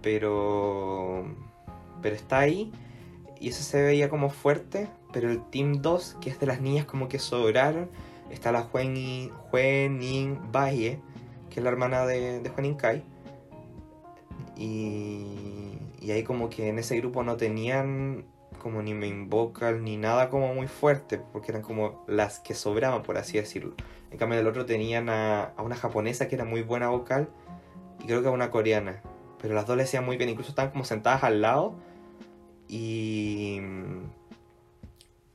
Pero. 0.00 1.24
Pero 2.00 2.14
está 2.14 2.38
ahí. 2.38 2.72
Y 3.40 3.48
eso 3.48 3.62
se 3.62 3.82
veía 3.82 4.08
como 4.08 4.30
fuerte. 4.30 4.88
pero 5.12 5.30
el 5.30 5.42
Team 5.50 5.82
2, 5.82 6.18
que 6.20 6.30
es 6.30 6.40
de 6.40 6.46
las 6.46 6.60
niñas 6.60 6.86
como 6.86 7.08
que 7.08 7.18
sobraron, 7.18 7.90
está 8.30 8.52
la 8.52 8.68
Huenin 8.72 9.30
Valle, 10.52 11.00
que 11.50 11.60
es 11.60 11.64
la 11.64 11.70
hermana 11.70 12.06
de, 12.06 12.40
de 12.40 12.48
Juanin 12.50 12.74
Kai. 12.74 13.02
Y, 14.56 15.78
y 16.00 16.10
ahí 16.12 16.22
como 16.22 16.48
que 16.48 16.68
en 16.68 16.78
ese 16.78 16.96
grupo 16.98 17.24
no 17.24 17.36
tenían 17.36 18.24
como 18.64 18.80
ni 18.80 18.94
main 18.94 19.28
vocal 19.28 19.84
ni 19.84 19.98
nada 19.98 20.30
como 20.30 20.54
muy 20.54 20.68
fuerte, 20.68 21.18
porque 21.18 21.52
eran 21.52 21.60
como 21.60 22.02
las 22.08 22.40
que 22.40 22.54
sobraban, 22.54 23.02
por 23.02 23.18
así 23.18 23.36
decirlo. 23.36 23.74
En 24.10 24.16
cambio, 24.16 24.38
del 24.38 24.46
otro 24.46 24.64
tenían 24.64 25.10
a, 25.10 25.44
a 25.44 25.62
una 25.62 25.76
japonesa 25.76 26.28
que 26.28 26.34
era 26.34 26.46
muy 26.46 26.62
buena 26.62 26.88
vocal 26.88 27.28
y 28.00 28.06
creo 28.06 28.22
que 28.22 28.28
a 28.28 28.30
una 28.30 28.50
coreana. 28.50 29.02
Pero 29.40 29.54
las 29.54 29.66
dos 29.66 29.76
le 29.76 29.82
hacían 29.82 30.06
muy 30.06 30.16
bien, 30.16 30.30
incluso 30.30 30.48
estaban 30.48 30.70
como 30.70 30.84
sentadas 30.84 31.22
al 31.24 31.42
lado 31.42 31.74
y. 32.68 33.60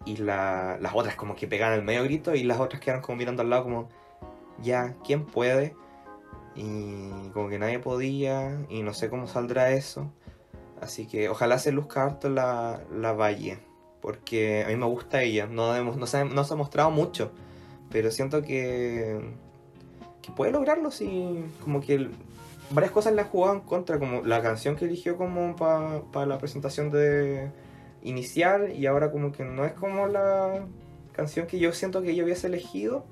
Y 0.05 0.17
la, 0.17 0.79
las 0.81 0.95
otras 0.95 1.15
como 1.15 1.35
que 1.35 1.45
pegaban 1.45 1.77
el 1.77 1.83
medio 1.83 2.03
grito 2.03 2.33
y 2.33 2.43
las 2.43 2.59
otras 2.59 2.81
quedaron 2.81 3.03
como 3.03 3.17
mirando 3.17 3.43
al 3.43 3.51
lado 3.51 3.63
como, 3.63 3.89
ya, 4.63 4.95
¿quién 5.05 5.25
puede? 5.25 5.75
Y 6.55 7.29
como 7.33 7.47
que 7.47 7.59
nadie 7.59 7.77
podía 7.77 8.57
y 8.69 8.81
no 8.81 8.95
sé 8.95 9.11
cómo 9.11 9.27
saldrá 9.27 9.69
eso. 9.71 10.11
Así 10.81 11.05
que 11.05 11.29
ojalá 11.29 11.59
se 11.59 11.71
luzca 11.71 12.03
harto 12.03 12.29
la, 12.29 12.81
la 12.95 13.13
Valle, 13.13 13.59
porque 14.01 14.63
a 14.63 14.69
mí 14.69 14.75
me 14.75 14.85
gusta 14.85 15.21
ella. 15.23 15.47
No, 15.47 15.75
hemos, 15.75 15.97
no, 15.97 16.07
se, 16.07 16.25
no 16.25 16.43
se 16.43 16.53
ha 16.53 16.57
mostrado 16.57 16.91
mucho, 16.91 17.31
pero 17.91 18.11
siento 18.11 18.41
que, 18.41 19.19
que 20.21 20.31
puede 20.31 20.51
lograrlo 20.51 20.91
si 20.91 21.43
como 21.63 21.81
que 21.81 22.09
varias 22.71 22.91
cosas 22.91 23.13
le 23.13 23.21
han 23.21 23.27
jugado 23.27 23.55
en 23.55 23.61
contra, 23.61 23.99
como 23.99 24.21
la 24.21 24.41
canción 24.41 24.75
que 24.75 24.85
eligió 24.85 25.17
como 25.17 25.55
para 25.55 26.01
pa 26.11 26.25
la 26.25 26.37
presentación 26.37 26.91
de 26.91 27.51
inicial 28.01 28.73
y 28.73 28.85
ahora 28.85 29.11
como 29.11 29.31
que 29.31 29.43
no 29.43 29.65
es 29.65 29.73
como 29.73 30.07
la 30.07 30.65
canción 31.11 31.47
que 31.47 31.59
yo 31.59 31.73
siento 31.73 32.01
que 32.01 32.15
yo 32.15 32.23
hubiese 32.23 32.47
elegido 32.47 33.05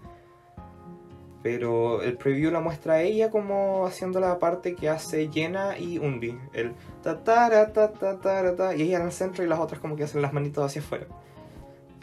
pero 1.49 2.01
el 2.01 2.17
preview 2.17 2.51
la 2.51 2.59
muestra 2.59 2.95
a 2.95 3.01
ella 3.01 3.29
como 3.29 3.87
haciendo 3.87 4.19
la 4.19 4.37
parte 4.37 4.75
que 4.75 4.89
hace 4.89 5.29
Jenna 5.31 5.77
y 5.77 5.97
Unbi. 5.97 6.37
El 6.51 6.73
ta 7.01 7.23
ta 7.23 7.71
ta 7.71 7.93
ta 7.93 8.19
ta 8.19 8.53
ta 8.53 8.75
y 8.75 8.81
ella 8.81 8.97
en 8.97 9.05
el 9.05 9.13
centro 9.13 9.45
y 9.45 9.47
las 9.47 9.57
otras 9.57 9.79
como 9.79 9.95
que 9.95 10.03
hacen 10.03 10.21
las 10.21 10.33
manitos 10.33 10.65
hacia 10.65 10.81
afuera. 10.81 11.07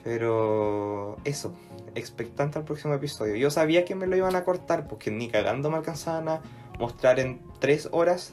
Pero 0.02 1.18
eso, 1.24 1.52
expectante 1.94 2.58
al 2.58 2.64
próximo 2.64 2.94
episodio. 2.94 3.36
Yo 3.36 3.50
sabía 3.50 3.84
que 3.84 3.94
me 3.94 4.06
lo 4.06 4.16
iban 4.16 4.34
a 4.34 4.44
cortar 4.44 4.88
porque 4.88 5.10
ni 5.10 5.28
cagando 5.28 5.70
me 5.70 5.76
alcanzaban 5.76 6.26
a 6.30 6.40
mostrar 6.78 7.20
en 7.20 7.42
3 7.58 7.90
horas 7.92 8.32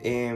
eh, 0.00 0.34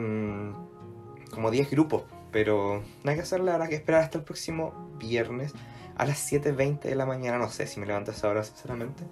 como 1.30 1.50
10 1.50 1.70
grupos. 1.70 2.02
Pero 2.32 2.82
hay 3.06 3.14
que 3.14 3.22
hacerle, 3.22 3.50
ahora 3.50 3.66
que 3.66 3.76
esperar 3.76 4.02
hasta 4.02 4.18
el 4.18 4.24
próximo 4.24 4.90
viernes 4.98 5.54
a 5.96 6.04
las 6.04 6.30
7.20 6.30 6.80
de 6.82 6.96
la 6.96 7.06
mañana. 7.06 7.38
No 7.38 7.48
sé 7.48 7.66
si 7.66 7.80
me 7.80 7.86
levanto 7.86 8.10
a 8.10 8.14
esa 8.14 8.28
hora, 8.28 8.44
sinceramente. 8.44 9.04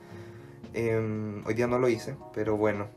Eh, 0.75 1.43
hoy 1.45 1.55
día 1.55 1.66
no 1.66 1.79
lo 1.79 1.89
hice, 1.89 2.16
pero 2.33 2.57
bueno. 2.57 2.89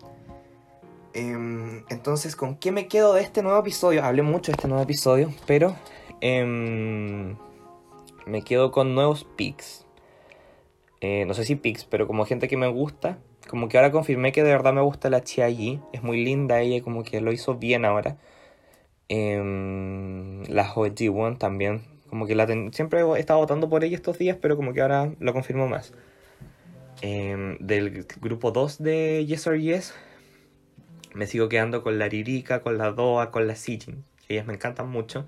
Eh, 1.14 1.84
entonces, 1.90 2.36
¿con 2.36 2.56
qué 2.58 2.72
me 2.72 2.88
quedo 2.88 3.14
de 3.14 3.22
este 3.22 3.42
nuevo 3.44 3.60
episodio? 3.60 4.04
Hablé 4.04 4.22
mucho 4.22 4.52
de 4.52 4.56
este 4.56 4.68
nuevo 4.68 4.84
episodio, 4.84 5.34
pero 5.48 5.76
em, 6.22 7.36
me 8.26 8.44
quedo 8.44 8.72
con 8.72 8.96
nuevos 8.96 9.24
pics. 9.24 9.86
Eh, 11.02 11.26
no 11.26 11.34
sé 11.34 11.46
si 11.46 11.56
pics, 11.56 11.86
pero 11.86 12.08
como 12.08 12.26
gente 12.26 12.48
que 12.48 12.58
me 12.58 12.68
gusta. 12.68 13.20
Como 13.50 13.68
que 13.68 13.78
ahora 13.78 13.92
confirmé 13.92 14.32
que 14.32 14.44
de 14.44 14.52
verdad 14.52 14.74
me 14.74 14.82
gusta 14.82 15.10
la 15.10 15.24
Chia 15.24 15.50
Yi. 15.50 15.82
Es 15.92 16.02
muy 16.04 16.24
linda 16.24 16.62
ella, 16.62 16.84
como 16.84 17.04
que 17.04 17.22
lo 17.22 17.32
hizo 17.32 17.56
bien 17.56 17.86
ahora. 17.86 18.18
La 19.10 20.74
Ji 20.96 21.10
Won 21.10 21.38
también. 21.38 21.84
Como 22.10 22.26
que 22.26 22.36
la 22.36 22.48
siempre 22.72 23.02
he 23.02 23.20
estado 23.20 23.40
votando 23.40 23.70
por 23.70 23.84
ella 23.84 23.96
estos 23.96 24.18
días, 24.18 24.38
pero 24.42 24.56
como 24.56 24.74
que 24.74 24.82
ahora 24.82 25.12
lo 25.20 25.34
confirmo 25.34 25.68
más. 25.68 25.94
Em, 27.06 27.58
del 27.60 28.08
grupo 28.22 28.52
2 28.52 28.82
de 28.82 29.26
Yes 29.26 29.46
or 29.48 29.58
Yes, 29.58 29.94
me 31.14 31.28
sigo 31.28 31.50
quedando 31.50 31.84
con 31.84 32.00
la 32.00 32.08
Ririka, 32.08 32.62
con 32.62 32.78
la 32.78 32.94
Doa, 32.94 33.30
con 33.30 33.46
la 33.46 33.58
Sijin, 33.58 34.06
que 34.26 34.36
ellas 34.36 34.48
me 34.48 34.54
encantan 34.54 34.88
mucho. 34.88 35.28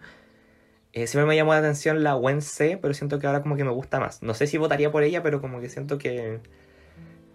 Eh, 0.94 1.06
siempre 1.08 1.28
me 1.28 1.36
llamó 1.36 1.52
la 1.52 1.60
atención 1.60 2.02
la 2.02 2.16
Wense, 2.16 2.80
pero 2.82 2.94
siento 2.94 3.20
que 3.20 3.28
ahora 3.28 3.42
como 3.42 3.58
que 3.58 3.66
me 3.66 3.72
gusta 3.72 4.00
más. 4.00 4.24
No 4.24 4.34
sé 4.34 4.48
si 4.48 4.58
votaría 4.58 4.90
por 4.90 5.04
ella, 5.04 5.22
pero 5.22 5.42
como 5.42 5.60
que 5.60 5.68
siento 5.68 5.98
que, 5.98 6.40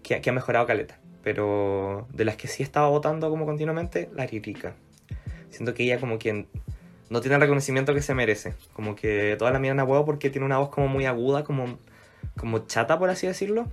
que, 0.03 0.22
ha 0.26 0.32
mejorado 0.32 0.66
caleta. 0.66 0.99
Pero 1.22 2.09
de 2.11 2.24
las 2.24 2.36
que 2.36 2.49
sí 2.49 2.62
estaba 2.62 2.88
votando 2.88 3.28
como 3.28 3.45
continuamente, 3.45 4.09
la 4.14 4.26
Ririka. 4.26 4.74
Siento 5.51 5.74
que 5.74 5.82
ella 5.82 6.01
como 6.01 6.18
que 6.18 6.47
no 7.11 7.20
tiene 7.20 7.34
el 7.34 7.43
reconocimiento 7.43 7.93
que 7.93 8.01
se 8.01 8.14
merece. 8.14 8.55
Como 8.72 8.97
que 8.97 9.36
toda 9.38 9.51
la 9.51 9.59
miran 9.59 9.80
a 9.80 9.84
huevo 9.84 10.07
porque 10.07 10.30
tiene 10.30 10.47
una 10.47 10.57
voz 10.57 10.70
como 10.70 10.88
muy 10.88 11.05
aguda, 11.05 11.45
como, 11.45 11.78
como 12.38 12.61
chata, 12.61 12.99
por 12.99 13.11
así 13.11 13.26
decirlo 13.26 13.66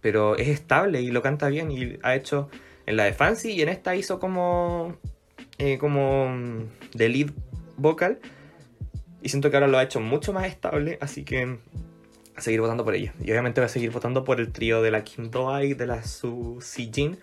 pero 0.00 0.36
es 0.36 0.48
estable 0.48 1.02
y 1.02 1.10
lo 1.10 1.22
canta 1.22 1.48
bien 1.48 1.70
y 1.70 1.98
ha 2.02 2.14
hecho 2.14 2.48
en 2.86 2.96
la 2.96 3.04
de 3.04 3.12
Fancy 3.12 3.52
y 3.52 3.62
en 3.62 3.68
esta 3.68 3.96
hizo 3.96 4.18
como 4.18 4.96
eh, 5.58 5.78
como 5.78 6.28
de 6.94 7.08
lead 7.08 7.30
vocal 7.76 8.18
y 9.22 9.28
siento 9.28 9.50
que 9.50 9.56
ahora 9.56 9.66
lo 9.66 9.78
ha 9.78 9.82
hecho 9.82 10.00
mucho 10.00 10.32
más 10.32 10.46
estable 10.46 10.98
así 11.00 11.24
que 11.24 11.58
a 12.36 12.40
seguir 12.40 12.60
votando 12.60 12.84
por 12.84 12.94
ella. 12.94 13.12
Y 13.20 13.30
obviamente 13.32 13.60
voy 13.60 13.66
a 13.66 13.68
seguir 13.68 13.90
votando 13.90 14.22
por 14.22 14.38
el 14.38 14.52
trío 14.52 14.80
de 14.80 14.92
la 14.92 15.02
Kim 15.02 15.30
Do 15.30 15.60
y 15.60 15.74
de 15.74 15.86
la 15.86 16.04
Su 16.04 16.58
Si 16.62 16.90
Jin 16.92 17.18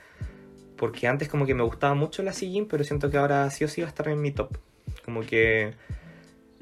porque 0.76 1.07
antes 1.07 1.30
como 1.30 1.45
que 1.45 1.53
me 1.53 1.63
gustaba 1.63 1.93
mucho 1.93 2.21
la 2.21 2.34
Si 2.34 2.51
Jin 2.51 2.67
pero 2.67 2.84
siento 2.84 3.09
que 3.09 3.17
ahora 3.17 3.49
sí 3.49 3.63
o 3.63 3.67
sí 3.69 3.82
va 3.82 3.88
a 3.88 3.89
estar 3.89 4.09
en 4.09 4.21
mi 4.21 4.32
top. 4.32 4.57
Como 5.05 5.21
que 5.21 5.73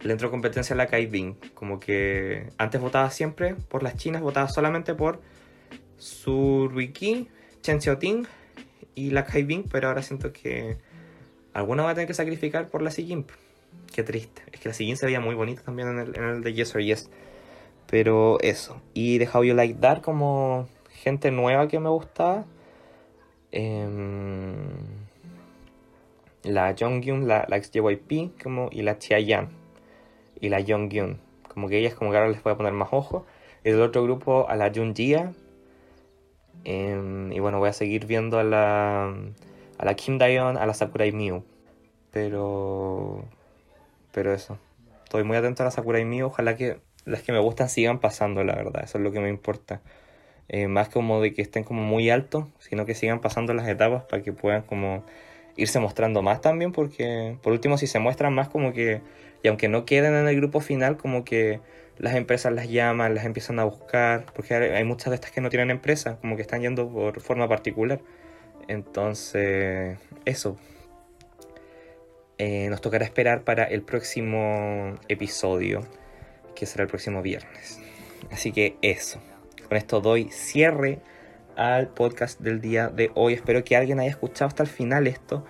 le 0.04 0.12
entró 0.12 0.30
competencia 0.30 0.74
a 0.76 0.78
la 0.78 0.88
Kai 0.88 1.08
Bing 1.08 1.36
como 1.54 1.80
que 1.80 2.50
antes 2.58 2.80
votaba 2.80 3.10
siempre 3.10 3.56
por 3.56 3.84
las 3.84 3.96
chinas 3.96 4.22
votaba 4.22 4.50
solamente 4.50 4.94
por 4.94 5.22
Surwiki, 5.98 7.28
Chen 7.62 7.82
Xiaoting 7.82 8.28
y 8.96 9.12
la 9.12 9.26
Kai 9.26 9.44
Bing, 9.44 9.66
pero 9.70 9.88
ahora 9.88 10.02
siento 10.02 10.34
que 10.34 10.78
alguna 11.54 11.84
va 11.84 11.92
a 11.92 11.94
tener 11.94 12.08
que 12.08 12.14
sacrificar 12.14 12.70
por 12.70 12.82
la 12.82 12.92
Jin. 12.92 13.26
Qué 13.94 14.04
triste. 14.04 14.42
Es 14.52 14.60
que 14.60 14.70
la 14.70 14.76
Jin 14.76 14.98
se 14.98 15.06
veía 15.06 15.20
muy 15.20 15.36
bonita 15.36 15.62
también 15.64 15.90
en 15.90 16.00
el, 16.00 16.18
en 16.18 16.24
el, 16.24 16.44
de 16.44 16.54
Yes 16.54 16.76
or 16.76 16.82
Yes. 16.82 17.10
Pero 17.90 18.40
eso. 18.42 18.82
Y 18.94 19.18
de 19.18 19.30
How 19.32 19.44
You 19.44 19.54
Like 19.54 19.76
That 19.76 20.02
como 20.02 20.68
gente 20.90 21.32
nueva 21.32 21.68
que 21.68 21.80
me 21.80 21.90
gustaba. 21.90 22.46
Eh, 23.52 23.88
la 26.44 26.76
Jonghyun, 26.78 27.28
la, 27.28 27.46
la 27.48 27.58
ex 27.58 27.72
JYP 27.72 28.42
como, 28.42 28.70
y 28.72 28.82
la 28.82 28.98
Chia 28.98 29.20
Yan. 29.20 29.50
Y 30.40 30.50
la 30.50 30.64
Jonghyun. 30.66 31.20
Como 31.48 31.70
que 31.70 31.78
ellas 31.78 31.94
como 31.94 32.12
que 32.12 32.18
ahora 32.18 32.30
les 32.30 32.42
voy 32.42 32.54
a 32.54 32.58
poner 32.58 32.74
más 32.74 32.90
ojo. 32.92 33.26
Y 33.64 33.70
del 33.70 33.82
otro 33.82 34.04
grupo 34.04 34.50
a 34.50 34.56
la 34.56 34.72
Junjia 34.74 35.34
Em, 36.66 37.32
y 37.32 37.40
bueno, 37.40 37.60
voy 37.60 37.70
a 37.70 37.74
seguir 37.74 38.06
viendo 38.06 38.40
a 38.40 38.44
la, 38.44 39.14
a 39.78 39.86
la 39.86 39.94
Kim 39.96 40.18
Dayon, 40.18 40.58
a 40.58 40.66
la 40.66 40.74
Sakurai 40.74 41.12
Miu. 41.12 41.44
Pero. 42.12 43.26
Pero 44.12 44.34
eso. 44.34 44.58
Estoy 45.04 45.24
muy 45.24 45.38
atento 45.38 45.64
a 45.64 45.66
la 45.66 45.72
Sakurai 45.72 46.06
Miu. 46.06 46.28
Ojalá 46.28 46.56
que 46.56 46.80
las 47.06 47.22
que 47.24 47.32
me 47.32 47.40
gustan 47.40 47.70
sigan 47.70 48.00
pasando, 48.00 48.44
la 48.44 48.56
verdad. 48.56 48.84
Eso 48.84 48.98
es 48.98 49.04
lo 49.04 49.12
que 49.12 49.20
me 49.20 49.30
importa. 49.30 49.82
Eh, 50.50 50.68
más 50.68 50.90
como 50.90 51.22
de 51.22 51.34
que 51.34 51.42
estén 51.42 51.64
como 51.64 51.82
muy 51.84 52.10
altos, 52.10 52.46
sino 52.60 52.86
que 52.86 52.96
sigan 52.96 53.22
pasando 53.22 53.54
las 53.54 53.68
etapas 53.68 54.04
para 54.04 54.22
que 54.24 54.34
puedan 54.34 54.64
como 54.64 55.04
irse 55.56 55.80
mostrando 55.80 56.22
más 56.22 56.42
también. 56.42 56.72
Porque 56.72 57.38
por 57.42 57.54
último, 57.54 57.78
si 57.78 57.88
se 57.88 58.00
muestran 58.00 58.34
más, 58.34 58.50
como 58.50 58.74
que. 58.74 59.02
Y 59.44 59.50
aunque 59.50 59.68
no 59.68 59.86
queden 59.86 60.16
en 60.16 60.28
el 60.28 60.36
grupo 60.38 60.62
final, 60.62 60.98
como 60.98 61.26
que 61.26 61.60
las 61.98 62.16
empresas 62.16 62.52
las 62.54 62.70
llaman, 62.70 63.16
las 63.16 63.26
empiezan 63.26 63.60
a 63.60 63.64
buscar, 63.66 64.26
porque 64.34 64.56
hay 64.56 64.84
muchas 64.84 65.10
de 65.10 65.16
estas 65.16 65.32
que 65.32 65.42
no 65.42 65.50
tienen 65.50 65.72
empresa, 65.72 66.18
como 66.22 66.36
que 66.36 66.42
están 66.42 66.62
yendo 66.62 66.90
por 66.90 67.20
forma 67.22 67.48
particular. 67.48 68.00
Entonces, 68.68 69.98
eso. 70.26 70.58
Eh, 72.40 72.68
nos 72.70 72.82
tocará 72.82 73.06
esperar 73.06 73.44
para 73.44 73.64
el 73.64 73.84
próximo 73.84 74.96
episodio, 75.08 75.82
que 76.56 76.66
será 76.66 76.84
el 76.84 76.90
próximo 76.90 77.22
viernes. 77.22 77.80
Así 78.32 78.52
que 78.52 78.78
eso. 78.82 79.22
Con 79.68 79.78
esto 79.78 80.02
doy 80.02 80.30
cierre 80.30 81.00
al 81.56 81.90
podcast 81.90 82.40
del 82.40 82.60
día 82.60 82.90
de 82.90 83.12
hoy. 83.14 83.34
Espero 83.34 83.64
que 83.64 83.76
alguien 83.76 84.00
haya 84.00 84.10
escuchado 84.10 84.48
hasta 84.48 84.64
el 84.64 84.70
final 84.70 85.08
esto 85.08 85.46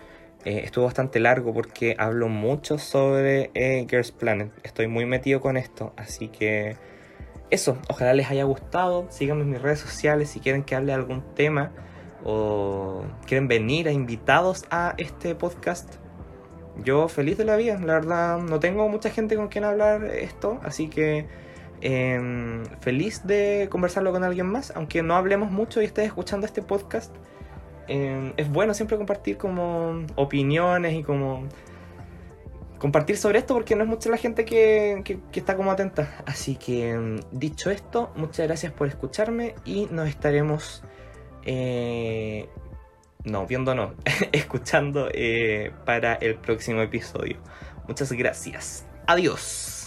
eh, 0.46 0.62
estuvo 0.66 0.86
bastante 0.86 1.20
largo 1.20 1.54
porque 1.54 1.96
hablo 1.98 2.28
mucho 2.28 2.78
sobre 2.78 3.52
eh, 3.54 3.86
Girls 3.90 4.12
Planet. 4.12 4.52
Estoy 4.64 4.88
muy 4.88 5.06
metido 5.06 5.40
con 5.40 5.56
esto, 5.56 5.94
así 5.96 6.28
que 6.28 6.76
eso, 7.50 7.78
ojalá 7.90 8.14
les 8.14 8.30
haya 8.30 8.44
gustado. 8.44 9.08
Síganme 9.10 9.44
en 9.44 9.52
mis 9.52 9.62
redes 9.62 9.80
sociales 9.80 10.30
si 10.30 10.40
quieren 10.40 10.64
que 10.64 10.76
hable 10.76 10.88
de 10.88 10.94
algún 10.94 11.22
tema 11.36 11.72
o 12.26 13.04
quieren 13.26 13.48
venir 13.48 13.88
a 13.88 13.92
invitados 13.92 14.66
a 14.70 14.96
este 14.98 15.36
podcast. 15.36 15.96
Yo 16.84 17.08
feliz 17.08 17.38
de 17.38 17.46
la 17.46 17.56
vida, 17.56 17.80
la 17.80 17.94
verdad 17.94 18.40
no 18.40 18.60
tengo 18.60 18.90
mucha 18.90 19.12
gente 19.12 19.36
con 19.36 19.48
quien 19.48 19.64
hablar 19.64 20.06
esto, 20.06 20.60
así 20.64 20.90
que 20.90 21.28
em, 21.82 22.66
feliz 22.82 23.26
de 23.28 23.68
conversarlo 23.70 24.12
con 24.12 24.24
alguien 24.24 24.48
más, 24.48 24.74
aunque 24.76 25.04
no 25.04 25.16
hablemos 25.16 25.52
mucho 25.52 25.82
y 25.82 25.86
estés 25.86 26.08
escuchando 26.08 26.48
este 26.48 26.64
podcast. 26.64 27.16
Em, 27.88 28.34
es 28.38 28.50
bueno 28.50 28.74
siempre 28.74 28.98
compartir 28.98 29.38
como 29.38 30.06
opiniones 30.16 30.94
y 30.94 31.04
como 31.04 31.48
compartir 32.78 33.18
sobre 33.18 33.40
esto 33.40 33.54
porque 33.54 33.76
no 33.76 33.84
es 33.84 33.90
mucha 33.90 34.10
la 34.10 34.18
gente 34.18 34.44
que, 34.46 35.02
que, 35.06 35.20
que 35.32 35.40
está 35.40 35.56
como 35.56 35.72
atenta. 35.72 36.24
Así 36.26 36.56
que 36.56 36.96
mm, 36.96 37.20
dicho 37.32 37.72
esto, 37.72 38.12
muchas 38.16 38.48
gracias 38.48 38.74
por 38.74 38.88
escucharme 38.88 39.56
y 39.66 39.88
nos 39.92 40.08
estaremos... 40.10 40.84
Eh, 41.46 42.48
no, 43.26 43.46
viendo 43.46 43.74
no, 43.74 43.94
escuchando 44.32 45.10
eh, 45.14 45.72
para 45.86 46.16
el 46.16 46.36
próximo 46.36 46.82
episodio. 46.82 47.38
Muchas 47.88 48.12
gracias. 48.12 48.86
Adiós. 49.08 49.83